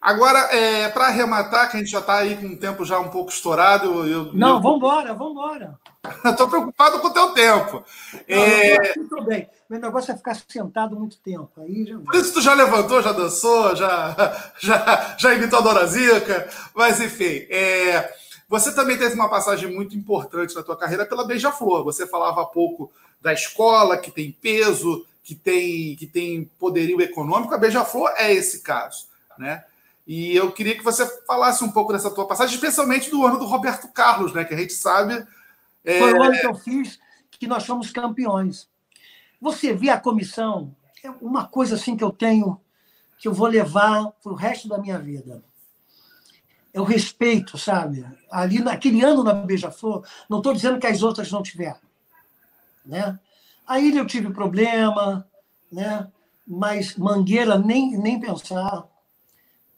[0.01, 3.07] Agora, é, para arrematar, que a gente já está aí com o tempo já um
[3.07, 4.05] pouco estourado.
[4.05, 4.61] Eu, não, eu...
[4.61, 5.79] vamos embora, vamos embora.
[6.25, 7.83] Estou preocupado com o teu tempo.
[8.27, 8.93] Não, é...
[8.93, 9.49] Tudo bem.
[9.69, 11.49] Meu negócio é ficar sentado muito tempo.
[11.61, 11.97] Aí já...
[11.97, 16.49] Por isso tu já levantou, já dançou, já, já, já imitou a Dora Zica.
[16.75, 18.13] Mas, enfim, é...
[18.47, 21.85] você também teve uma passagem muito importante na tua carreira pela Beija-Flor.
[21.85, 22.91] Você falava há pouco
[23.21, 27.53] da escola, que tem peso, que tem, que tem poderio econômico.
[27.53, 29.07] A Beija-Flor é esse caso,
[29.37, 29.63] né?
[30.07, 33.45] E eu queria que você falasse um pouco dessa tua passagem, especialmente do ano do
[33.45, 34.45] Roberto Carlos, né?
[34.45, 35.25] Que a gente sabe.
[35.83, 35.99] É...
[35.99, 36.99] Foi o ano que eu fiz
[37.31, 38.69] que nós fomos campeões.
[39.41, 42.59] Você vê a comissão, é uma coisa assim que eu tenho,
[43.17, 45.43] que eu vou levar para o resto da minha vida.
[46.73, 48.05] É o respeito, sabe?
[48.29, 51.84] Ali naquele ano na Beija-Flor, não estou dizendo que as outras não tiveram.
[52.85, 53.19] Né?
[53.65, 55.27] A ilha eu tive problema,
[55.71, 56.11] né?
[56.47, 58.87] mas Mangueira nem, nem pensar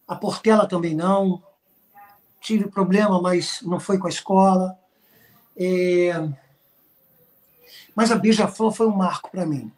[0.07, 1.43] a Portela também não.
[2.39, 4.79] Tive problema, mas não foi com a escola.
[5.57, 6.13] É...
[7.93, 9.71] Mas a Beija-Flor foi um marco para mim.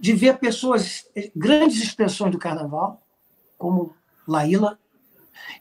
[0.00, 3.00] De ver pessoas, grandes expressões do carnaval,
[3.56, 3.94] como
[4.26, 4.78] Laíla.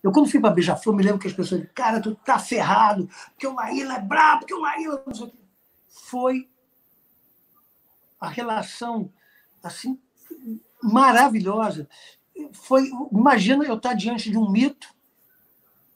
[0.03, 3.09] Eu, quando fui para Beija-Flor, me lembro que as pessoas diziam, cara, tu tá ferrado,
[3.31, 5.03] porque o Laíla é brabo, porque o Laíla...
[5.87, 6.49] Foi
[8.19, 9.11] a relação,
[9.63, 9.99] assim,
[10.81, 11.87] maravilhosa.
[12.53, 14.93] Foi, imagina eu estar diante de um mito,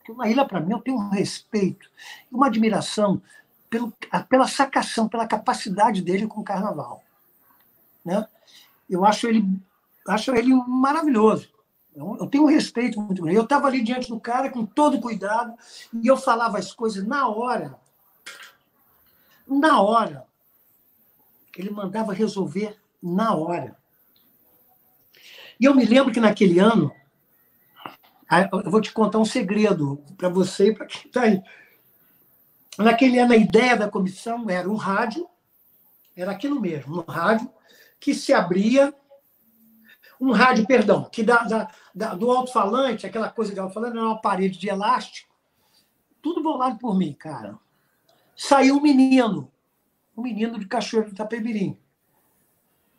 [0.04, 1.90] que o Laíla, para mim, eu tenho um respeito
[2.32, 3.22] uma admiração
[3.70, 3.94] pelo,
[4.30, 7.04] pela sacação, pela capacidade dele com o carnaval.
[8.04, 8.28] Né?
[8.90, 9.44] Eu acho ele,
[10.08, 11.50] acho ele maravilhoso.
[11.96, 13.38] Eu tenho um respeito muito grande.
[13.38, 15.54] Eu estava ali diante do cara com todo cuidado
[15.94, 17.80] e eu falava as coisas na hora.
[19.48, 20.26] Na hora.
[21.58, 23.78] Ele mandava resolver na hora.
[25.58, 26.92] E eu me lembro que naquele ano,
[28.52, 31.42] eu vou te contar um segredo para você e para quem está aí.
[32.78, 35.30] Naquele ano, a ideia da comissão era um rádio,
[36.14, 37.50] era aquilo mesmo, um rádio
[38.02, 38.94] que se abria
[40.20, 44.22] um rádio, perdão, que da, da, da do alto-falante, aquela coisa de alto-falante, era uma
[44.22, 45.34] parede de elástico,
[46.22, 47.58] tudo bolado por mim, cara.
[48.36, 49.50] Saiu um menino,
[50.18, 51.80] um menino de Cachoeiro do Itapemirim,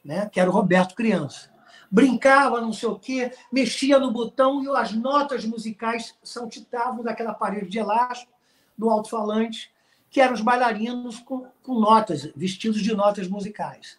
[0.02, 0.30] né?
[0.30, 1.54] que era o Roberto Criança.
[1.90, 7.68] Brincava, não sei o quê, mexia no botão e as notas musicais saltitavam daquela parede
[7.68, 8.32] de elástico
[8.76, 9.70] do alto-falante,
[10.10, 13.98] que eram os bailarinos com, com notas, vestidos de notas musicais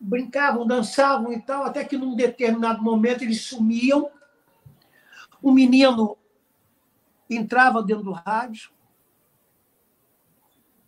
[0.00, 4.10] brincavam, dançavam e tal, até que num determinado momento eles sumiam.
[5.42, 6.16] O menino
[7.28, 8.70] entrava dentro do rádio.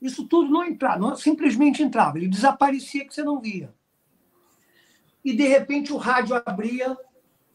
[0.01, 3.75] Isso tudo não entrava, não, simplesmente entrava, ele desaparecia que você não via.
[5.23, 6.97] E de repente o rádio abria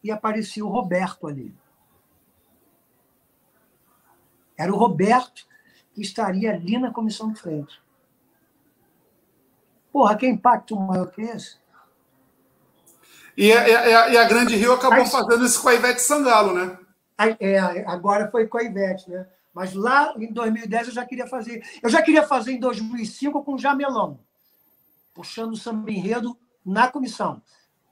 [0.04, 1.56] e aparecia o Roberto ali.
[4.56, 5.48] Era o Roberto
[5.94, 7.82] que estaria ali na comissão de frente.
[9.96, 11.56] Porra, que impacto maior que esse?
[13.38, 16.02] E a, e a, e a Grande Rio acabou Mas, fazendo isso com a Ivete
[16.02, 16.78] Sangalo, né?
[17.40, 19.26] É, agora foi com a Ivete, né?
[19.54, 21.64] Mas lá em 2010 eu já queria fazer.
[21.82, 24.20] Eu já queria fazer em 2005 com o Jamelão,
[25.14, 27.42] puxando o samba enredo na comissão.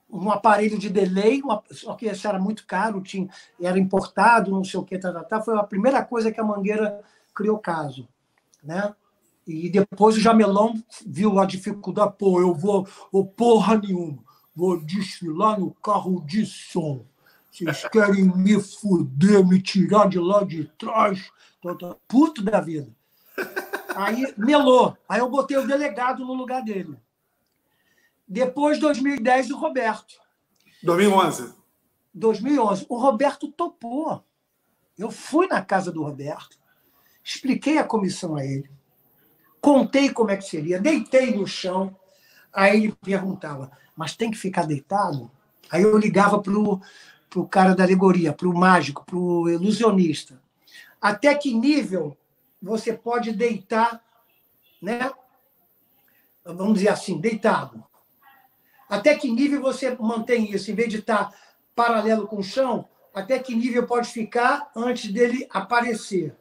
[0.10, 3.30] Um aparelho de delay, uma, só que esse era muito caro, tinha,
[3.62, 6.44] era importado, não sei o que, tá, tá, tá, foi a primeira coisa que a
[6.44, 7.02] Mangueira
[7.34, 8.10] criou caso.
[8.62, 8.94] Né?
[9.46, 14.24] E depois o Jamelão viu a dificuldade, pô, eu vou, vou porra nenhuma,
[14.56, 17.06] vou desfilar no carro de som.
[17.52, 21.30] Vocês querem me fuder, me tirar de lá de trás?
[22.08, 22.90] Puto da vida.
[23.96, 24.98] Aí melou.
[25.08, 26.98] Aí eu botei o delegado no lugar dele.
[28.28, 30.16] Depois, 2010, o Roberto.
[30.82, 31.54] 2011.
[32.14, 32.86] 2011.
[32.90, 34.24] O Roberto topou.
[34.98, 36.58] Eu fui na casa do Roberto,
[37.24, 38.70] expliquei a comissão a ele
[39.64, 41.96] contei como é que seria, deitei no chão.
[42.52, 45.32] Aí ele perguntava, mas tem que ficar deitado?
[45.72, 50.40] Aí eu ligava para o cara da alegoria, para o mágico, para o ilusionista.
[51.02, 52.16] Até que nível
[52.62, 54.04] você pode deitar,
[54.82, 55.10] né?
[56.44, 57.82] Vamos dizer assim, deitado.
[58.90, 61.34] Até que nível você mantém isso, em vez de estar
[61.74, 66.36] paralelo com o chão, até que nível pode ficar antes dele aparecer?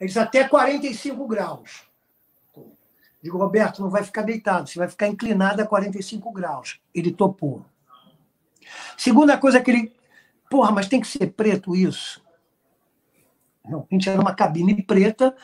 [0.00, 1.88] Ele diz até 45 graus.
[3.22, 6.80] Digo, Roberto, não vai ficar deitado, você vai ficar inclinado a 45 graus.
[6.94, 7.64] Ele topou.
[8.96, 9.92] Segunda coisa que ele.
[10.48, 12.22] Porra, mas tem que ser preto isso?
[13.64, 15.36] Não, a gente era uma cabine preta,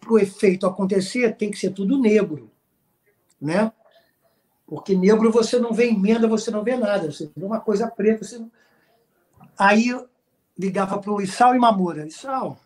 [0.00, 2.50] para o efeito acontecer, tem que ser tudo negro.
[3.40, 3.70] Né?
[4.66, 7.10] Porque negro você não vê emenda, você não vê nada.
[7.10, 8.24] Você vê uma coisa preta.
[8.24, 8.44] Você...
[9.56, 9.88] Aí
[10.58, 12.06] ligava para o Issal e Mamura.
[12.06, 12.58] Issal,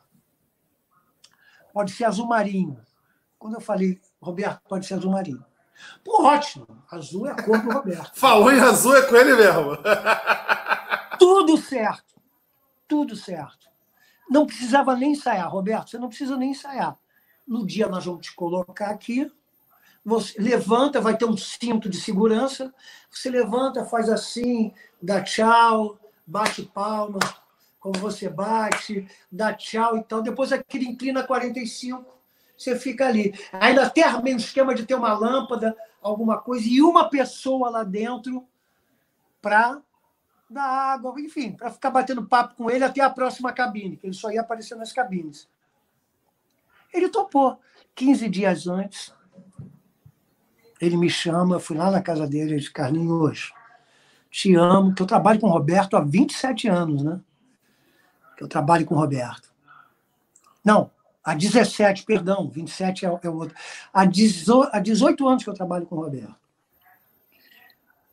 [1.73, 2.79] pode ser azul marinho.
[3.39, 5.45] Quando eu falei, Roberto, pode ser azul marinho.
[6.05, 6.67] Pô, ótimo.
[6.91, 8.13] Azul é a cor do Roberto.
[8.19, 9.77] Falou em azul, é com ele mesmo.
[11.19, 12.15] Tudo certo.
[12.87, 13.69] Tudo certo.
[14.31, 15.91] Não precisava nem ensaiar, Roberto.
[15.91, 16.97] Você não precisa nem ensaiar.
[17.47, 19.31] No dia nós vamos te colocar aqui.
[20.05, 22.73] Você levanta, vai ter um cinto de segurança.
[23.11, 27.19] Você levanta, faz assim, dá tchau, bate palma,
[27.83, 30.23] como você bate, dá tchau e tal.
[30.23, 32.07] Depois aquele inclina 45,
[32.57, 33.35] você fica ali.
[33.53, 38.47] Ainda tem meio esquema de ter uma lâmpada, alguma coisa, e uma pessoa lá dentro
[39.43, 39.83] para
[40.49, 44.15] dar água, enfim, para ficar batendo papo com ele até a próxima cabine, que ele
[44.15, 45.49] só ia aparecer nas cabines.
[46.95, 47.59] Ele topou.
[47.97, 49.13] 15 dias antes,
[50.81, 53.53] ele me chama, eu fui lá na casa dele, ele disse, Carlinhos,
[54.31, 57.21] te amo, que eu trabalho com o Roberto há 27 anos, né?
[58.37, 59.53] Que eu trabalho com o Roberto.
[60.65, 60.91] Não,
[61.25, 63.55] há 17, perdão, 27 é, é o outro.
[63.93, 66.35] Há 18, há 18 anos que eu trabalho com o Roberto.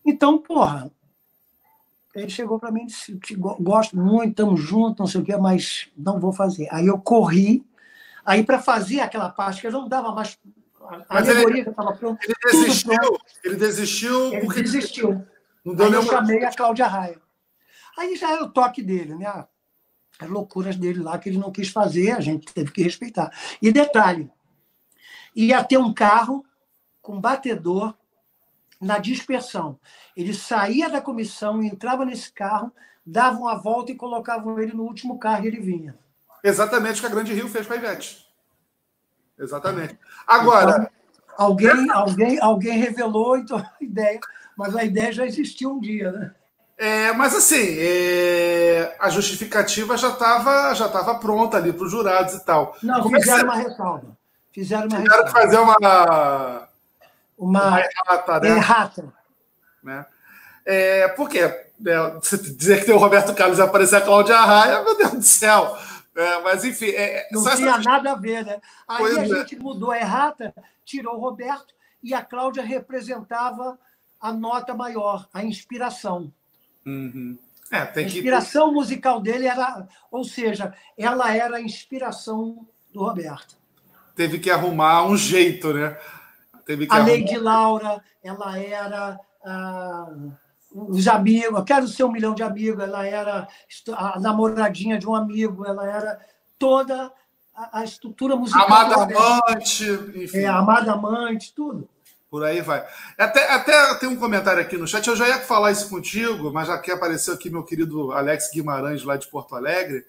[0.05, 0.91] Então, porra,
[2.15, 3.19] ele chegou para mim e disse:
[3.59, 6.67] gosto muito, estamos juntos, não sei o quê, mas não vou fazer.
[6.71, 7.65] Aí eu corri,
[8.25, 10.37] aí para fazer aquela parte que eu não dava mais.
[10.81, 12.19] A mas alegoria que estava pronta.
[12.25, 13.25] Ele desistiu, pronto.
[13.43, 14.33] ele desistiu.
[14.33, 14.61] Ele porque...
[14.63, 15.27] desistiu.
[15.63, 17.21] Não deu aí eu chamei a Cláudia Raia.
[17.95, 19.45] Aí já era o toque dele, né?
[20.19, 23.31] As loucuras dele lá que ele não quis fazer, a gente teve que respeitar.
[23.61, 24.29] E detalhe:
[25.33, 26.45] ia ter um carro
[27.01, 27.95] com batedor
[28.79, 29.79] na dispersão.
[30.15, 32.71] Ele saía da comissão, entrava nesse carro,
[33.05, 35.97] davam a volta e colocavam ele no último carro e ele vinha.
[36.43, 38.25] Exatamente o que a Grande Rio fez com a Ivete.
[39.37, 39.97] Exatamente.
[40.27, 40.71] Agora.
[40.71, 40.89] Então,
[41.37, 44.19] alguém, alguém, alguém revelou então, a ideia,
[44.57, 46.35] mas a ideia já existiu um dia, né?
[46.81, 52.35] É, mas assim, é, a justificativa já estava já tava pronta ali para os jurados
[52.35, 52.73] e tal.
[52.81, 54.18] Não, Como fizeram é uma ressalva.
[54.53, 55.41] Fizeram uma fizeram ressalva.
[55.41, 56.69] fazer uma
[57.38, 58.49] uma, errata, né?
[58.49, 59.14] errata.
[59.84, 60.06] Né?
[60.65, 61.39] É, por quê?
[61.85, 62.19] É,
[62.57, 65.77] dizer que tem o Roberto Carlos e aparecer a Cláudia Raia, meu Deus do céu.
[66.15, 66.88] É, mas, enfim.
[66.88, 67.81] É, é Não tinha essa...
[67.81, 68.61] nada a ver, né?
[68.88, 69.27] Aí pois a é.
[69.27, 70.53] gente mudou a errata,
[70.85, 73.77] tirou o Roberto e a Cláudia representava
[74.19, 76.31] a nota maior, a inspiração.
[76.85, 77.38] Uhum.
[77.72, 78.73] É, a inspiração que...
[78.73, 83.56] musical dele era, ou seja, ela era a inspiração do Roberto.
[84.15, 85.97] Teve que arrumar um jeito, né?
[86.65, 87.11] Teve que a arrumar...
[87.11, 90.11] Lady Laura, ela era ah,
[90.72, 93.47] os amigos, eu quero ser um milhão de amigos, ela era
[93.93, 96.19] a namoradinha de um amigo, ela era
[96.57, 97.11] toda
[97.56, 98.65] a, a estrutura musical.
[98.65, 99.85] Amada amante,
[100.15, 100.39] enfim.
[100.39, 101.88] É, amada amante, tudo.
[102.30, 102.85] Por aí vai.
[103.18, 105.07] Até, até tem um comentário aqui no chat.
[105.07, 109.03] Eu já ia falar isso contigo, mas já que apareceu aqui meu querido Alex Guimarães,
[109.03, 110.06] lá de Porto Alegre,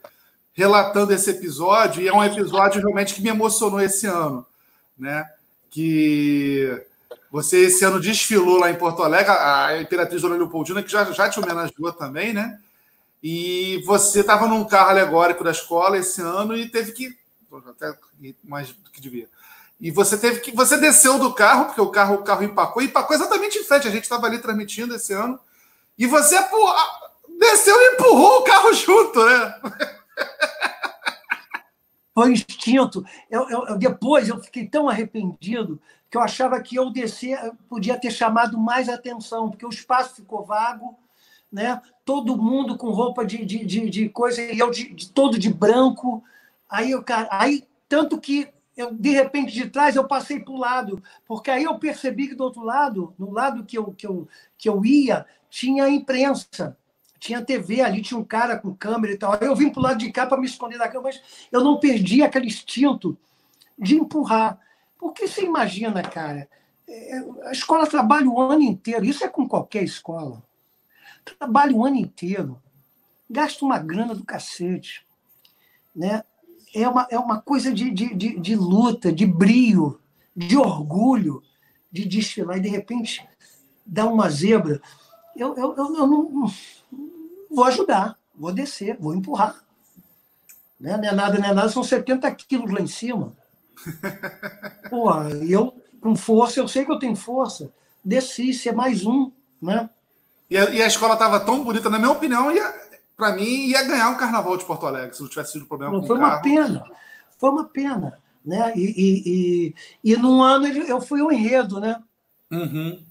[0.52, 4.46] relatando esse episódio, e é um episódio realmente que me emocionou esse ano.
[4.98, 5.26] Né?
[5.70, 6.82] que
[7.30, 11.30] você esse ano desfilou lá em Porto Alegre, a Imperatriz Dona Leopoldina, que já, já
[11.30, 12.58] te homenageou também, né?
[13.22, 17.16] E você estava num carro alegórico da escola esse ano e teve que.
[17.66, 17.96] Até
[18.42, 19.28] mais do que devia.
[19.80, 20.54] E você teve que.
[20.54, 23.88] Você desceu do carro, porque o carro, o carro empacou, e empacou exatamente em frente.
[23.88, 25.40] A gente estava ali transmitindo esse ano.
[25.96, 26.36] E você
[27.38, 29.60] desceu e empurrou o carro junto, né?
[32.12, 33.04] Foi instinto.
[33.30, 35.80] Eu, eu, depois eu fiquei tão arrependido
[36.10, 37.38] que eu achava que eu descer
[37.68, 40.98] podia ter chamado mais atenção, porque o espaço ficou vago,
[41.50, 41.80] né?
[42.04, 45.48] todo mundo com roupa de, de, de, de coisa, e eu de, de, todo de
[45.48, 46.22] branco.
[46.68, 48.48] Aí, eu, cara, aí tanto que
[48.80, 52.34] eu, de repente de trás eu passei para o lado, porque aí eu percebi que
[52.34, 54.28] do outro lado, no lado que eu, que eu,
[54.58, 56.76] que eu ia, tinha imprensa
[57.20, 59.34] tinha TV ali, tinha um cara com câmera e tal.
[59.34, 61.62] Aí eu vim para o lado de cá para me esconder da câmera, mas eu
[61.62, 63.16] não perdi aquele instinto
[63.78, 64.58] de empurrar.
[64.98, 66.48] Porque você imagina, cara,
[66.88, 70.42] é, a escola trabalha o ano inteiro, isso é com qualquer escola.
[71.38, 72.60] Trabalha o ano inteiro,
[73.28, 75.06] gasta uma grana do cacete.
[75.94, 76.24] Né?
[76.74, 80.00] É, uma, é uma coisa de, de, de, de luta, de brio,
[80.36, 81.42] de orgulho,
[81.90, 83.26] de desfilar e de repente
[83.84, 84.80] dá uma zebra.
[85.36, 86.50] Eu, eu, eu, eu não
[87.50, 89.64] vou ajudar, vou descer, vou empurrar.
[90.78, 90.96] Né?
[90.96, 93.36] Não é nada, não é nada, são 70 quilos lá em cima.
[94.88, 95.12] Pô,
[95.48, 97.72] eu, com força, eu sei que eu tenho força,
[98.04, 99.30] desci, ser mais um.
[99.60, 99.90] Né?
[100.48, 102.89] E, a, e a escola estava tão bonita, na minha opinião, ia,
[103.20, 106.00] para mim, ia ganhar um carnaval de Porto Alegre, se não tivesse sido problema não,
[106.00, 106.84] com Foi o uma pena,
[107.38, 108.18] foi uma pena.
[108.44, 108.72] Né?
[108.74, 109.22] E, e,
[110.04, 112.02] e, e num ano eu fui um enredo, né?
[112.50, 113.04] Uhum.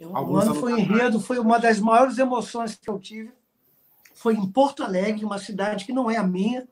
[0.00, 3.32] Um ano foi um enredo, foi uma das maiores emoções que eu tive
[4.14, 6.66] foi em Porto Alegre, uma cidade que não é a minha.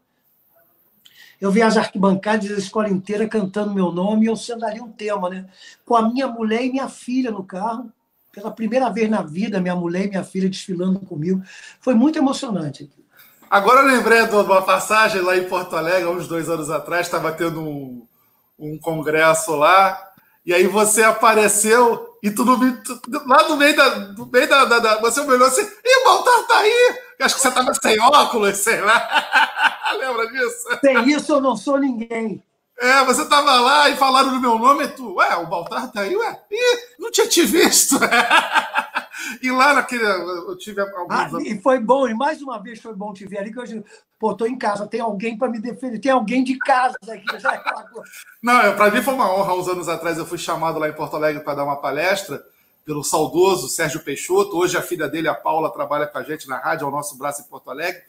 [1.41, 4.91] Eu vi as arquibancadas da escola inteira cantando meu nome e eu sendo ali um
[4.91, 5.47] tema, né?
[5.85, 7.93] Com a minha mulher e minha filha no carro.
[8.33, 11.43] Pela primeira vez na vida, minha mulher e minha filha desfilando comigo.
[11.81, 12.91] Foi muito emocionante.
[13.51, 17.31] Agora eu lembrei de uma passagem lá em Porto Alegre, uns dois anos atrás, estava
[17.33, 18.07] tendo um,
[18.59, 20.01] um congresso lá,
[20.47, 22.45] e aí você apareceu e tu,
[22.83, 23.95] tu lá no meio da.
[23.97, 26.99] No meio da, da, da você olhou assim, e o Baltar tá aí!
[27.21, 29.09] Acho que você tava sem óculos, sei lá.
[29.99, 30.79] Lembra disso?
[30.81, 32.43] Sem isso eu não sou ninguém.
[32.79, 36.01] É, você tava lá e falaram no meu nome e tu, ué, o Baltar tá
[36.01, 36.43] aí, ué?
[36.51, 37.97] Ih, não tinha te visto.
[39.43, 40.05] e lá naquele.
[40.05, 41.07] Eu tive alguns.
[41.11, 43.85] Ah, e foi bom, e mais uma vez foi bom te ver ali, que eu
[44.19, 47.27] pô, tô em casa, tem alguém para me defender, tem alguém de casa aqui.
[48.43, 49.55] Não, para mim foi uma honra.
[49.55, 52.45] Uns anos atrás eu fui chamado lá em Porto Alegre para dar uma palestra
[52.85, 54.57] pelo saudoso Sérgio Peixoto.
[54.57, 57.43] Hoje a filha dele, a Paula, trabalha com a gente na rádio, ao nosso braço
[57.43, 58.03] em Porto Alegre.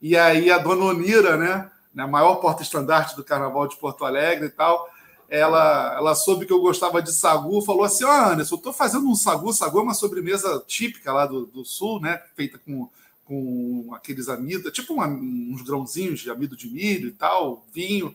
[0.00, 1.70] E aí a dona Onira, né?
[1.94, 4.88] Né, a maior porta-estandarte do Carnaval de Porto Alegre e tal,
[5.28, 8.72] ela, ela soube que eu gostava de sagu, falou assim, ó, oh, Anderson, eu estou
[8.72, 12.88] fazendo um sagu, sagu é uma sobremesa típica lá do, do Sul, né, feita com,
[13.24, 18.14] com aqueles amidos, tipo uma, uns grãozinhos de amido de milho e tal, vinho.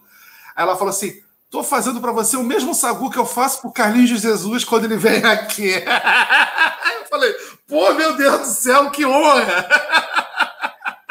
[0.56, 3.70] Aí ela falou assim, Estou fazendo para você o mesmo sagu que eu faço para
[3.70, 5.72] o Carlinhos de Jesus quando ele vem aqui.
[5.80, 7.34] eu falei,
[7.66, 9.66] pô, meu Deus do céu, que honra!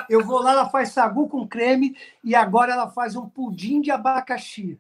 [0.09, 3.91] Eu vou lá, ela faz sagu com creme e agora ela faz um pudim de
[3.91, 4.79] abacaxi.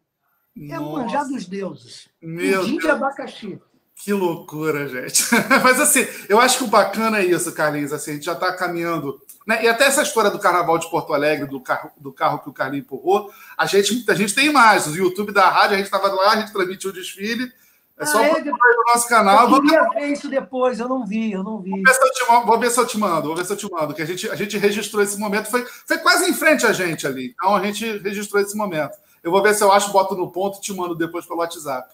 [0.55, 0.74] Nossa.
[0.74, 2.09] É o manjar dos deuses.
[2.20, 2.82] Meu pudim Deus.
[2.82, 3.61] de abacaxi.
[3.97, 5.24] Que loucura, gente.
[5.65, 7.93] Mas assim, eu acho que o bacana é isso, Carlinhos.
[7.93, 9.20] Assim, a gente já está caminhando.
[9.47, 9.65] Né?
[9.65, 12.53] E até essa história do carnaval de Porto Alegre, do carro, do carro que o
[12.53, 14.94] Carlinhos empurrou, a gente, a gente tem imagens.
[14.94, 17.51] O YouTube da rádio, a gente estava lá, a gente transmitiu o desfile.
[17.98, 18.52] É só ah, é, no
[18.93, 19.51] nosso canal.
[19.51, 21.70] Eu queria ver isso depois, eu não vi, eu não vi.
[21.70, 23.56] Vou ver, se eu te, vou ver se eu te mando, vou ver se eu
[23.56, 26.66] te mando, que a gente, a gente registrou esse momento, foi, foi quase em frente
[26.66, 27.35] a gente ali.
[27.35, 28.98] Então a gente registrou esse momento.
[29.24, 31.89] Eu vou ver se eu acho, boto no ponto e te mando depois pelo WhatsApp.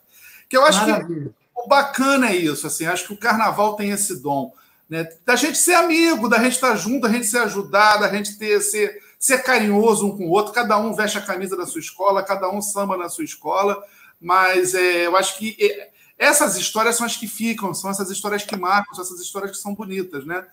[0.49, 1.27] Que eu acho Maravilha.
[1.27, 4.53] que o bacana é isso, assim, acho que o carnaval tem esse dom,
[4.91, 5.09] né?
[5.25, 8.61] Da gente ser amigo, da gente estar junto, da gente se ajudar, da gente ter
[8.61, 12.25] ser, ser carinhoso um com o outro, cada um veste a camisa da sua escola,
[12.25, 13.81] cada um samba na sua escola,
[14.21, 15.92] mas é, eu acho que é,
[16.23, 19.57] essas histórias são as que ficam, são essas histórias que marcam, são essas histórias que
[19.57, 20.47] são bonitas, né?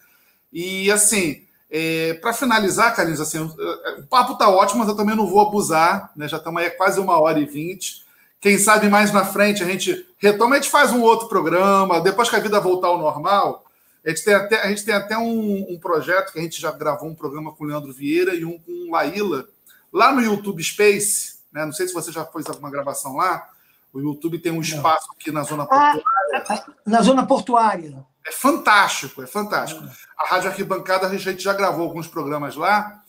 [0.51, 5.27] E assim, é, para finalizar, Carlinhos, assim, o papo tá ótimo, mas eu também não
[5.27, 6.27] vou abusar, né?
[6.27, 8.03] Já estamos aí quase uma hora e vinte.
[8.41, 12.29] Quem sabe mais na frente a gente retoma, a gente faz um outro programa, depois
[12.29, 13.63] que a vida voltar ao normal.
[14.03, 16.71] A gente tem até, a gente tem até um, um projeto que a gente já
[16.71, 19.45] gravou um programa com o Leandro Vieira e um com Laíla,
[19.93, 21.35] lá no YouTube Space.
[21.51, 21.63] Né?
[21.63, 23.47] Não sei se você já fez alguma gravação lá.
[23.93, 26.65] O YouTube tem um espaço aqui na zona ah, portuária.
[26.85, 28.05] na zona portuária.
[28.25, 29.83] É fantástico, é fantástico.
[30.17, 33.01] A Rádio Arquibancada, a gente já gravou alguns programas lá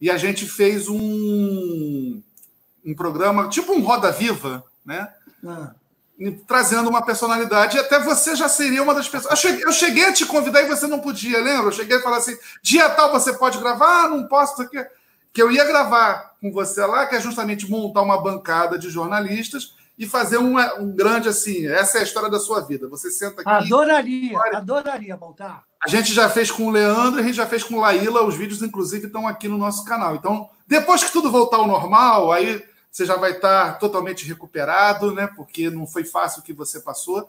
[0.00, 2.22] e a gente fez um,
[2.84, 5.12] um programa, tipo um Roda Viva, né?
[5.46, 5.74] Ah.
[6.46, 9.30] Trazendo uma personalidade, e até você já seria uma das pessoas.
[9.30, 11.68] Eu cheguei, eu cheguei, a te convidar e você não podia, lembra?
[11.68, 14.04] Eu cheguei a falar assim: dia tal você pode gravar?
[14.04, 14.68] Ah, não posso.
[15.32, 19.74] Que eu ia gravar com você lá, que é justamente montar uma bancada de jornalistas
[20.00, 21.66] e fazer um, um grande assim.
[21.66, 22.88] Essa é a história da sua vida.
[22.88, 23.50] Você senta aqui.
[23.50, 25.64] Adoraria, adoraria montar.
[25.84, 28.34] A gente já fez com o Leandro, a gente já fez com o Laíla, os
[28.34, 30.16] vídeos, inclusive, estão aqui no nosso canal.
[30.16, 35.28] Então, depois que tudo voltar ao normal, aí você já vai estar totalmente recuperado, né?
[35.36, 37.28] Porque não foi fácil o que você passou.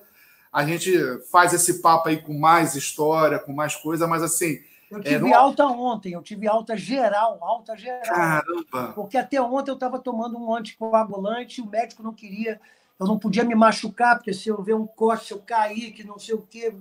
[0.51, 0.97] A gente
[1.29, 4.59] faz esse papo aí com mais história, com mais coisa, mas assim.
[4.91, 8.03] Eu é, tive alta ontem, eu tive alta geral, alta geral.
[8.03, 8.91] Caramba!
[8.93, 12.59] Porque até ontem eu estava tomando um anticoagulante, o médico não queria,
[12.99, 16.03] eu não podia me machucar, porque se eu ver um corte, se eu cair, que
[16.03, 16.75] não sei o quê,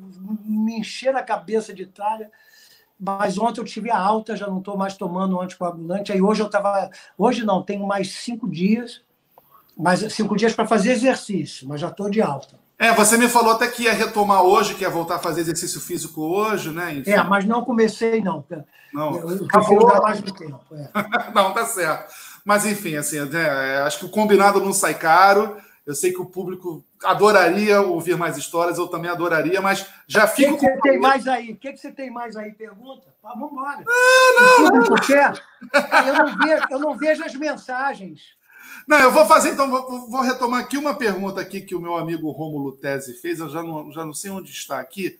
[0.44, 2.30] me encher a cabeça de tralha
[3.02, 6.12] mas ontem eu tive a alta, já não estou mais tomando anticoagulante.
[6.12, 6.90] Aí hoje eu estava.
[7.16, 9.00] Hoje não, tenho mais cinco dias,
[9.74, 12.59] mais cinco dias para fazer exercício, mas já estou de alta.
[12.80, 15.78] É, você me falou até que ia retomar hoje, que ia voltar a fazer exercício
[15.78, 16.94] físico hoje, né?
[16.94, 17.10] Enfim.
[17.10, 18.42] É, mas não comecei, não.
[18.90, 20.58] Não, eu prefiro dar mais do tempo.
[20.72, 20.88] É.
[21.34, 22.10] não, tá certo.
[22.42, 25.58] Mas, enfim, assim, né, acho que o combinado não sai caro.
[25.86, 30.54] Eu sei que o público adoraria ouvir mais histórias, eu também adoraria, mas já fico.
[30.54, 31.52] O que, que você tem mais aí?
[31.52, 32.52] O que, que você tem mais aí?
[32.52, 33.08] Pergunta?
[33.22, 33.84] Ah, vamos embora.
[33.86, 34.96] Ah, não, não.
[36.06, 38.39] Eu, não vejo, eu não vejo as mensagens.
[38.86, 41.96] Não, eu vou fazer, então, vou, vou, retomar aqui uma pergunta aqui que o meu
[41.96, 45.18] amigo Rômulo Tese fez, eu já não, já não sei onde está aqui,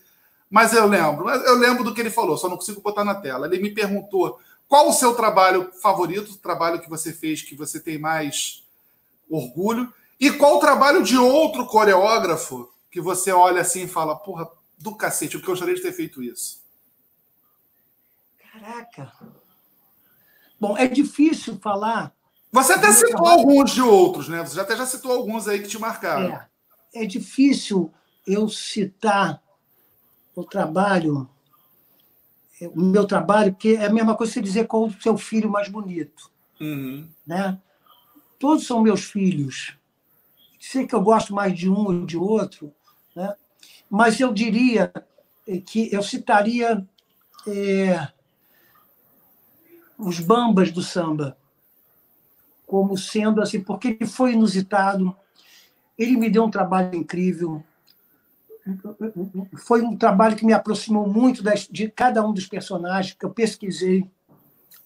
[0.50, 3.46] mas eu lembro, eu lembro do que ele falou, só não consigo botar na tela.
[3.46, 7.78] Ele me perguntou qual o seu trabalho favorito, o trabalho que você fez, que você
[7.78, 8.64] tem mais
[9.28, 14.48] orgulho, e qual o trabalho de outro coreógrafo que você olha assim e fala, porra,
[14.76, 16.60] do cacete, o que eu gostaria de ter feito isso?
[18.52, 19.12] Caraca!
[20.58, 22.12] Bom, é difícil falar.
[22.52, 24.40] Você até citou alguns de outros, né?
[24.40, 26.34] Você até já citou alguns aí que te marcaram.
[26.94, 27.92] É, é difícil
[28.26, 29.42] eu citar
[30.34, 31.28] o trabalho,
[32.74, 35.48] o meu trabalho, porque é a mesma coisa que você dizer qual o seu filho
[35.48, 36.30] mais bonito.
[36.60, 37.08] Uhum.
[37.26, 37.58] Né?
[38.38, 39.78] Todos são meus filhos
[40.60, 42.72] sei que eu gosto mais de um ou de outro,
[43.16, 43.34] né?
[43.88, 44.92] mas eu diria
[45.66, 46.86] que eu citaria
[47.48, 48.08] é,
[49.98, 51.36] os bambas do samba
[52.70, 55.16] como sendo assim, porque ele foi inusitado,
[55.98, 57.60] ele me deu um trabalho incrível,
[59.56, 63.30] foi um trabalho que me aproximou muito das, de cada um dos personagens que eu
[63.30, 64.08] pesquisei,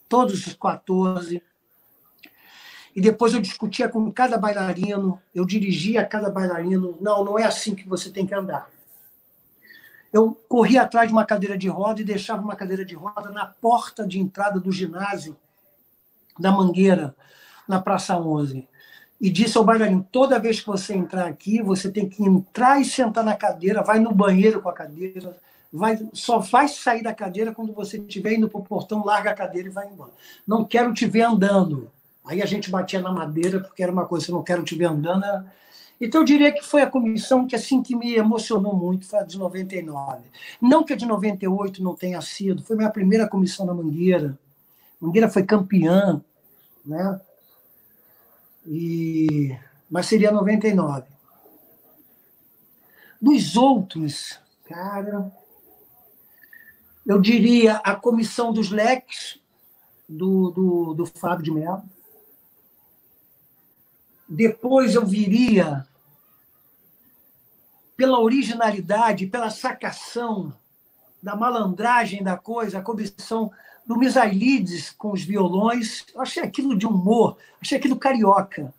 [0.09, 1.43] todos os 14,
[2.97, 6.97] e depois eu discutia com cada bailarino, eu dirigia cada bailarino.
[7.02, 8.70] Não, não é assim que você tem que andar.
[10.11, 13.44] Eu corria atrás de uma cadeira de roda e deixava uma cadeira de roda na
[13.44, 15.36] porta de entrada do ginásio
[16.39, 17.15] da Mangueira,
[17.69, 18.66] na Praça 11
[19.20, 22.85] e disse ao bailarino: toda vez que você entrar aqui, você tem que entrar e
[22.85, 25.36] sentar na cadeira, vai no banheiro com a cadeira,
[25.73, 29.35] vai, só vai sair da cadeira quando você estiver indo para o portão, larga a
[29.35, 30.12] cadeira e vai embora.
[30.47, 31.91] Não quero te ver andando.
[32.24, 35.24] Aí a gente batia na madeira, porque era uma coisa, não quero te ver andando.
[36.01, 39.23] Então, eu diria que foi a comissão que assim que me emocionou muito, foi a
[39.23, 40.23] de 99.
[40.61, 44.39] Não que a de 98 não tenha sido, foi minha primeira comissão na Mangueira.
[45.01, 46.23] Mangueira foi campeã,
[46.85, 47.20] né?
[48.66, 49.57] E...
[49.91, 51.07] Mas seria 99.
[53.20, 55.32] Dos outros, cara,
[57.07, 59.41] eu diria a comissão dos leques
[60.09, 61.82] do, do, do Fábio de Mello.
[64.28, 65.86] Depois eu viria
[67.97, 70.53] pela originalidade, pela sacação,
[71.23, 73.51] da malandragem da coisa, a comissão
[73.86, 76.06] do Misailides com os violões.
[76.15, 78.73] Eu achei aquilo de humor, achei aquilo carioca.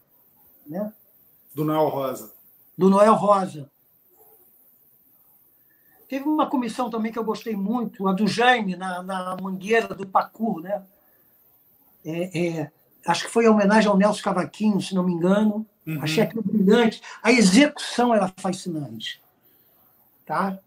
[0.65, 0.91] Né?
[1.53, 2.33] Do Noel Rosa.
[2.77, 3.69] Do Noel Rosa.
[6.07, 10.07] Teve uma comissão também que eu gostei muito, a do Jaime, na, na Mangueira do
[10.07, 10.59] Pacu.
[10.59, 10.83] Né?
[12.03, 12.71] É, é,
[13.07, 15.65] acho que foi a homenagem ao Nelson Cavaquinho, se não me engano.
[15.85, 16.01] Uhum.
[16.01, 17.01] Achei aquilo brilhante.
[17.23, 19.21] A execução era fascinante.
[20.25, 20.59] Tá?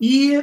[0.00, 0.42] E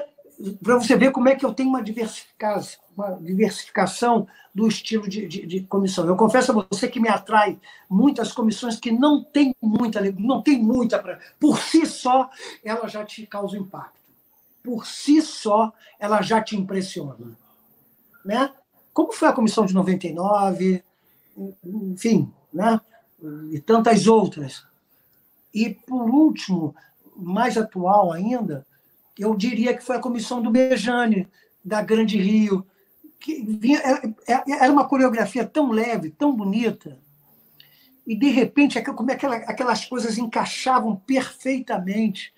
[0.63, 5.27] para você ver como é que eu tenho uma diversificação, uma diversificação do estilo de,
[5.27, 6.05] de, de, comissão.
[6.05, 7.59] Eu confesso a você que me atrai
[7.89, 11.19] muitas comissões que não tem muita, não tem muita para.
[11.39, 12.29] Por si só,
[12.63, 13.97] ela já te causa impacto.
[14.63, 17.37] Por si só, ela já te impressiona.
[18.23, 18.51] Né?
[18.93, 20.83] Como foi a comissão de 99,
[21.63, 22.79] enfim, né?
[23.51, 24.65] e tantas outras.
[25.53, 26.75] E, por último,
[27.15, 28.66] mais atual ainda,
[29.17, 31.27] eu diria que foi a comissão do Bejane,
[31.63, 32.65] da Grande Rio,
[33.19, 36.99] que vinha, era é, é, é, uma coreografia tão leve, tão bonita,
[38.05, 42.33] e de repente como aquela, aquelas coisas encaixavam perfeitamente,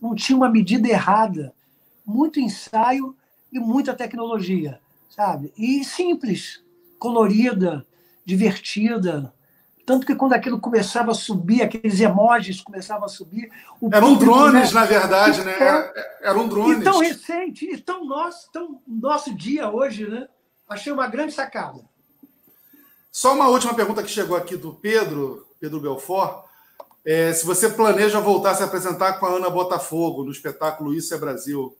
[0.00, 1.52] não tinha uma medida errada,
[2.06, 3.14] muito ensaio
[3.52, 4.80] e muita tecnologia,
[5.10, 5.52] sabe?
[5.58, 6.62] E simples,
[6.98, 7.86] colorida,
[8.24, 9.32] divertida,
[9.86, 13.50] tanto que quando aquilo começava a subir, aqueles emojis começavam a subir.
[13.92, 15.56] Eram drones, na verdade, né?
[16.22, 16.80] Eram drones.
[16.80, 20.28] E tão recente, e tão nosso, tão nosso dia hoje, né?
[20.68, 21.80] Achei uma grande sacada.
[23.10, 26.44] Só uma última pergunta que chegou aqui do Pedro, Pedro Belfort.
[27.04, 31.14] É, se você planeja voltar a se apresentar com a Ana Botafogo no espetáculo Isso
[31.14, 31.76] é Brasil.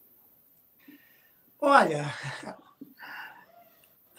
[1.61, 2.13] Olha,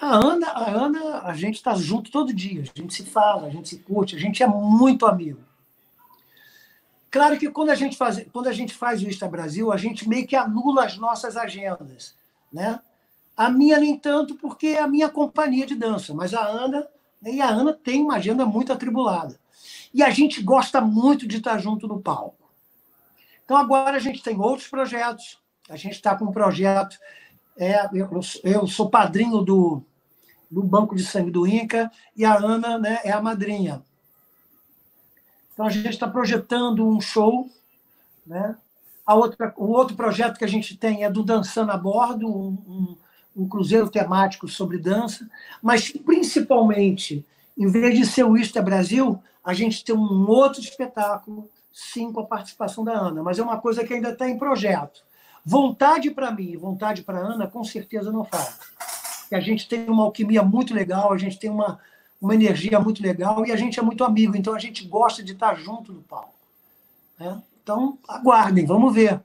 [0.02, 3.50] a Ana, a Ana, a gente está junto todo dia, a gente se fala, a
[3.52, 5.40] gente se curte, a gente é muito amigo.
[7.12, 10.10] Claro que quando a gente faz, quando a gente faz o Insta Brasil, a gente
[10.10, 12.16] meio que anula as nossas agendas,
[12.52, 12.80] né?
[13.38, 16.88] A minha nem tanto, porque é a minha companhia de dança, mas a Ana,
[17.22, 19.40] né, e a Ana tem uma agenda muito atribulada.
[19.94, 22.50] E a gente gosta muito de estar junto no palco.
[23.46, 25.40] Então agora a gente tem outros projetos.
[25.70, 26.98] A gente está com um projeto.
[27.56, 28.10] É, eu,
[28.44, 29.84] eu sou padrinho do
[30.52, 33.82] do Banco de Sangue do Inca, e a Ana né, é a madrinha.
[35.54, 37.50] Então, a gente está projetando um show.
[38.28, 38.56] Né?
[39.06, 42.50] A outra, o outro projeto que a gente tem é do Dançando a Bordo, um,
[42.68, 42.98] um,
[43.44, 45.30] um cruzeiro temático sobre dança,
[45.62, 47.26] mas, principalmente,
[47.58, 52.12] em vez de ser o Isto é Brasil, a gente tem um outro espetáculo, sim,
[52.12, 55.02] com a participação da Ana, mas é uma coisa que ainda está em projeto.
[55.46, 59.01] Vontade para mim, vontade para Ana, com certeza não falta
[59.32, 61.80] que a gente tem uma alquimia muito legal, a gente tem uma,
[62.20, 65.32] uma energia muito legal e a gente é muito amigo, então a gente gosta de
[65.32, 66.36] estar junto no palco.
[67.18, 67.42] Né?
[67.64, 69.22] Então, aguardem, vamos ver.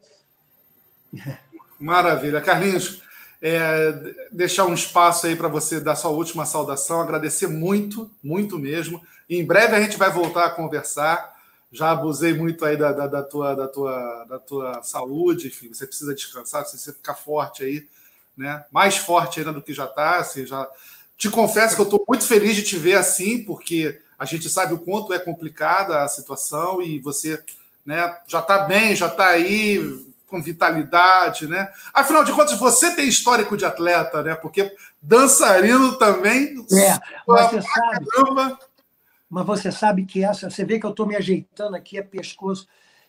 [1.76, 2.40] Maravilha.
[2.40, 3.02] Carlinhos,
[3.42, 9.02] é, deixar um espaço aí para você dar sua última saudação, agradecer muito, muito mesmo.
[9.28, 11.34] em breve a gente vai voltar a conversar.
[11.72, 15.84] Já abusei muito aí da, da, da, tua, da, tua, da tua saúde, enfim, você
[15.84, 17.88] precisa descansar, você ficar forte aí
[18.36, 18.64] né?
[18.70, 20.18] Mais forte ainda do que já está.
[20.18, 20.68] Assim, já...
[21.16, 24.74] Te confesso que eu estou muito feliz de te ver assim, porque a gente sabe
[24.74, 27.42] o quanto é complicada a situação e você
[27.84, 31.70] né, já está bem, já está aí com vitalidade, né?
[31.94, 34.34] Afinal de contas, você tem histórico de atleta, né?
[34.34, 36.66] Porque dançarino também.
[36.72, 38.06] É, mas você sabe.
[38.06, 38.58] Caramba.
[39.30, 42.66] Mas você sabe que essa, você vê que eu estou me ajeitando aqui, é pescoço.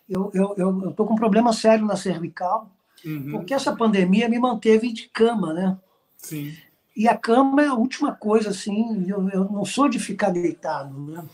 [0.08, 2.70] Eu estou eu, eu, eu com um problema sério na cervical
[3.08, 3.30] Uhum.
[3.32, 5.78] Porque essa pandemia me manteve de cama, né?
[6.18, 6.54] Sim.
[6.94, 10.98] E a cama é a última coisa, assim, eu, eu não sou de ficar deitado,
[10.98, 11.24] né?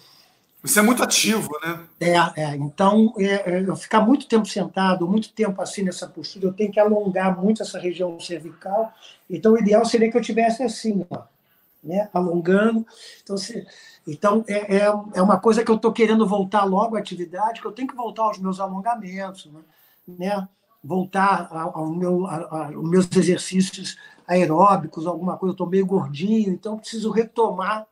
[0.62, 1.80] Você é muito ativo, né?
[2.00, 2.56] É, é.
[2.56, 6.72] então é, é, eu ficar muito tempo sentado, muito tempo assim nessa postura, eu tenho
[6.72, 8.90] que alongar muito essa região cervical.
[9.28, 11.22] Então o ideal seria que eu tivesse assim, ó.
[11.82, 12.08] né?
[12.14, 12.86] alongando.
[13.22, 13.66] Então, se,
[14.06, 14.84] então é, é,
[15.14, 17.96] é, uma coisa que eu estou querendo voltar logo à atividade, que eu tenho que
[17.96, 19.60] voltar aos meus alongamentos, né?
[20.06, 20.48] né?
[20.84, 23.96] Voltar ao, meu, a, aos meus exercícios
[24.28, 25.52] aeróbicos, alguma coisa.
[25.52, 27.86] Eu estou meio gordinho, então preciso retomar,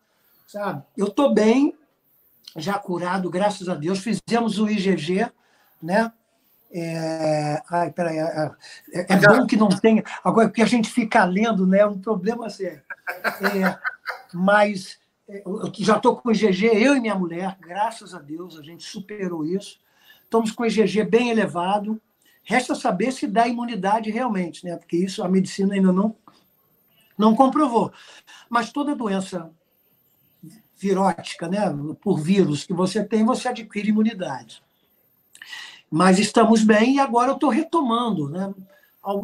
[0.46, 0.82] sabe?
[0.96, 1.74] Eu estou bem,
[2.56, 4.00] já curado, graças a Deus.
[4.00, 5.30] Fizemos o IgG,
[5.82, 6.12] né?
[6.74, 8.50] É, ai, peraí, é,
[8.92, 10.02] é, é bom que não tenha.
[10.22, 11.78] Agora, porque a gente fica lendo, né?
[11.78, 12.82] É um problema sério.
[13.24, 13.78] É,
[14.32, 14.98] mas
[15.28, 18.62] é, eu já estou com o IgG, eu e minha mulher, graças a Deus, a
[18.62, 19.78] gente superou isso.
[20.24, 22.00] Estamos com o IgG bem elevado.
[22.44, 24.76] Resta saber se dá imunidade realmente, né?
[24.76, 26.14] Porque isso a medicina ainda não,
[27.16, 27.92] não comprovou.
[28.48, 29.50] Mas toda doença
[30.76, 31.60] virótica, né?
[32.00, 34.62] Por vírus que você tem, você adquire imunidade.
[35.88, 38.52] Mas estamos bem e agora eu estou retomando, né?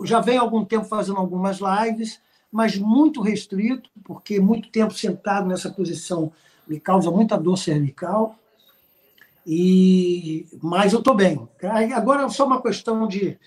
[0.04, 2.20] Já venho algum tempo fazendo algumas lives,
[2.50, 6.32] mas muito restrito, porque muito tempo sentado nessa posição
[6.66, 8.38] me causa muita dor cervical.
[9.50, 11.48] E mas eu estou bem.
[11.96, 13.38] Agora é só uma questão de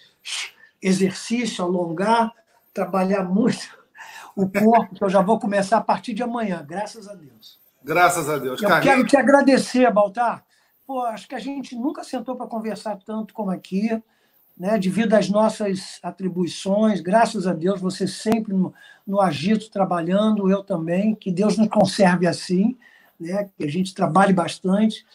[0.81, 2.33] exercício, alongar,
[2.73, 3.79] trabalhar muito
[4.35, 7.59] o corpo, que eu já vou começar a partir de amanhã, graças a Deus.
[7.83, 8.59] Graças a Deus.
[8.59, 8.95] Eu Carlinhos.
[8.95, 10.43] quero te agradecer, Baltar.
[10.87, 14.01] Pô, acho que a gente nunca sentou para conversar tanto como aqui,
[14.57, 14.79] né?
[14.79, 16.99] devido às nossas atribuições.
[16.99, 18.73] Graças a Deus, você sempre no,
[19.05, 21.13] no agito trabalhando, eu também.
[21.13, 22.75] Que Deus nos conserve assim,
[23.19, 23.51] né?
[23.55, 25.05] que a gente trabalhe bastante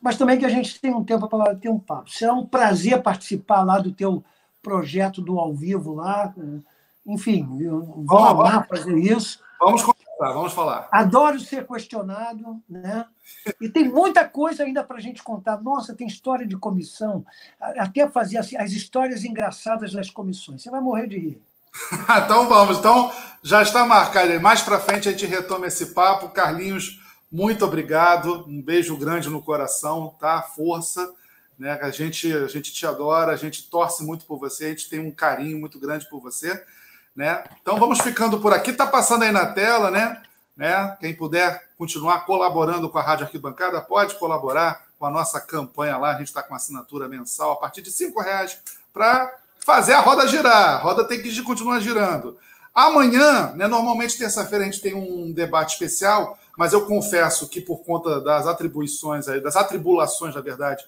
[0.00, 2.10] mas também que a gente tenha um tempo para ter um papo.
[2.10, 4.22] Será um prazer participar lá do teu
[4.62, 6.34] projeto do ao vivo lá.
[7.06, 7.46] Enfim,
[8.04, 9.38] vou amar fazer isso.
[9.60, 10.88] Vamos conversar, vamos falar.
[10.92, 13.06] Adoro ser questionado, né?
[13.60, 15.62] E tem muita coisa ainda para a gente contar.
[15.62, 17.24] Nossa, tem história de comissão,
[17.60, 20.62] até fazer assim, as histórias engraçadas das comissões.
[20.62, 21.42] Você vai morrer de rir.
[22.24, 22.78] então vamos.
[22.78, 23.10] Então
[23.42, 24.38] já está marcado.
[24.40, 26.28] Mais para frente a gente retoma esse papo.
[26.28, 27.00] Carlinhos
[27.30, 30.42] muito obrigado, um beijo grande no coração, tá?
[30.42, 31.12] Força,
[31.58, 31.78] né?
[31.82, 35.00] A gente, a gente te adora, a gente torce muito por você, a gente tem
[35.00, 36.62] um carinho muito grande por você,
[37.14, 37.44] né?
[37.60, 40.22] Então vamos ficando por aqui, tá passando aí na tela, né?
[40.56, 40.96] né?
[41.00, 46.14] Quem puder continuar colaborando com a Rádio Arquibancada, pode colaborar com a nossa campanha lá.
[46.14, 48.58] A gente está com assinatura mensal a partir de cinco reais
[48.92, 50.76] para fazer a roda girar.
[50.76, 52.38] A roda tem que continuar girando.
[52.74, 57.84] Amanhã, né, normalmente terça-feira a gente tem um debate especial mas eu confesso que por
[57.84, 60.84] conta das atribuições, das atribulações, na verdade,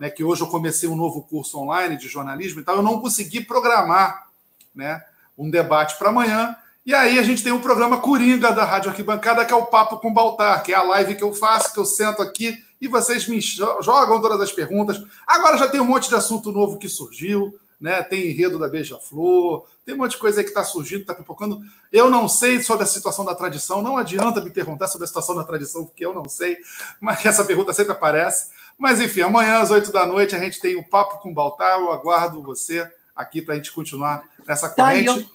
[0.00, 3.00] né, que hoje eu comecei um novo curso online de jornalismo e tal, eu não
[3.00, 4.28] consegui programar
[4.74, 5.04] né,
[5.36, 6.56] um debate para amanhã.
[6.86, 9.98] E aí a gente tem um programa Coringa da Rádio Arquibancada, que é o Papo
[9.98, 13.28] com Baltar, que é a live que eu faço, que eu sento aqui e vocês
[13.28, 15.02] me jogam todas as perguntas.
[15.26, 18.02] Agora já tem um monte de assunto novo que surgiu né?
[18.02, 21.60] Tem enredo da Beija-Flor, tem um monte de coisa aí que está surgindo, está pipocando.
[21.90, 25.34] Eu não sei sobre a situação da tradição, não adianta me perguntar sobre a situação
[25.34, 26.58] da tradição, porque eu não sei,
[27.00, 28.50] mas essa pergunta sempre aparece.
[28.76, 31.90] Mas enfim, amanhã às oito da noite a gente tem o Papo com Baltar, eu
[31.90, 35.30] aguardo você aqui para a gente continuar nessa corrente.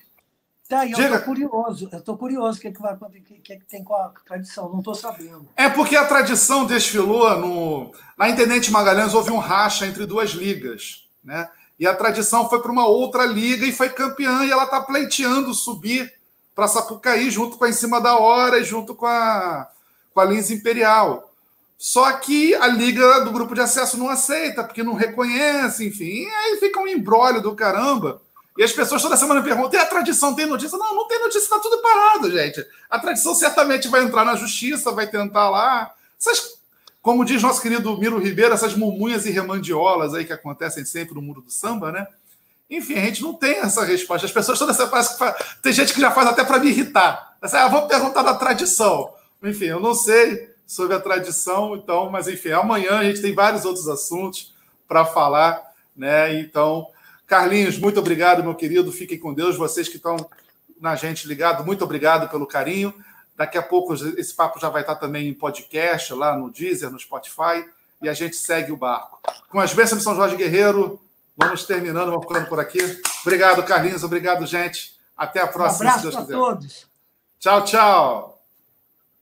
[0.68, 3.40] Tá, eu, tá, eu estou curioso, eu estou curioso o que, é que, vai, que,
[3.40, 5.48] que, é que tem com a tradição, não estou sabendo.
[5.56, 7.92] É porque a tradição desfilou no.
[8.18, 11.50] Na Intendente Magalhães houve um racha entre duas ligas, né?
[11.80, 15.53] E a tradição foi para uma outra liga e foi campeã, e ela está pleiteando
[15.53, 16.14] subir
[16.53, 19.68] para Sapucaí, junto com a Em Cima da Hora e junto com a,
[20.14, 21.31] com a Lins Imperial.
[21.77, 26.26] Só que a liga do grupo de acesso não aceita, porque não reconhece, enfim.
[26.26, 28.22] Aí fica um embrólio do caramba.
[28.57, 30.77] E as pessoas toda semana perguntam: e a tradição tem notícia?
[30.77, 32.65] Não, não tem notícia, está tudo parado, gente.
[32.89, 35.93] A tradição certamente vai entrar na justiça, vai tentar lá.
[36.18, 36.57] Essas
[37.06, 41.22] como diz nosso querido Miro Ribeiro, essas mumunhas e remandiolas aí que acontecem sempre no
[41.22, 42.07] muro do samba, né?
[42.68, 44.26] Enfim, a gente não tem essa resposta.
[44.26, 45.15] As pessoas que faz...
[45.61, 47.38] tem gente que já faz até para me irritar.
[47.44, 49.14] Ah, vou perguntar da tradição.
[49.44, 53.65] Enfim, eu não sei sobre a tradição, então, mas enfim, amanhã a gente tem vários
[53.65, 54.56] outros assuntos
[54.88, 55.61] para falar,
[55.95, 56.40] né?
[56.40, 56.88] Então,
[57.27, 58.91] Carlinhos, muito obrigado, meu querido.
[58.91, 59.56] Fiquem com Deus.
[59.56, 60.18] Vocês que estão
[60.82, 62.91] na gente ligado, muito obrigado pelo carinho.
[63.36, 66.99] Daqui a pouco esse papo já vai estar também em podcast, lá no Deezer, no
[66.99, 67.66] Spotify,
[68.02, 69.20] e a gente segue o barco.
[69.49, 70.99] Com as bênçãos de São Jorge Guerreiro,
[71.36, 72.80] vamos terminando, vamos ficando por aqui.
[73.22, 74.03] Obrigado, Carlinhos.
[74.03, 74.95] Obrigado, gente.
[75.18, 76.36] Até a próxima, um abraço se Deus quiser.
[76.36, 76.88] a todos.
[77.40, 78.35] Tchau, tchau.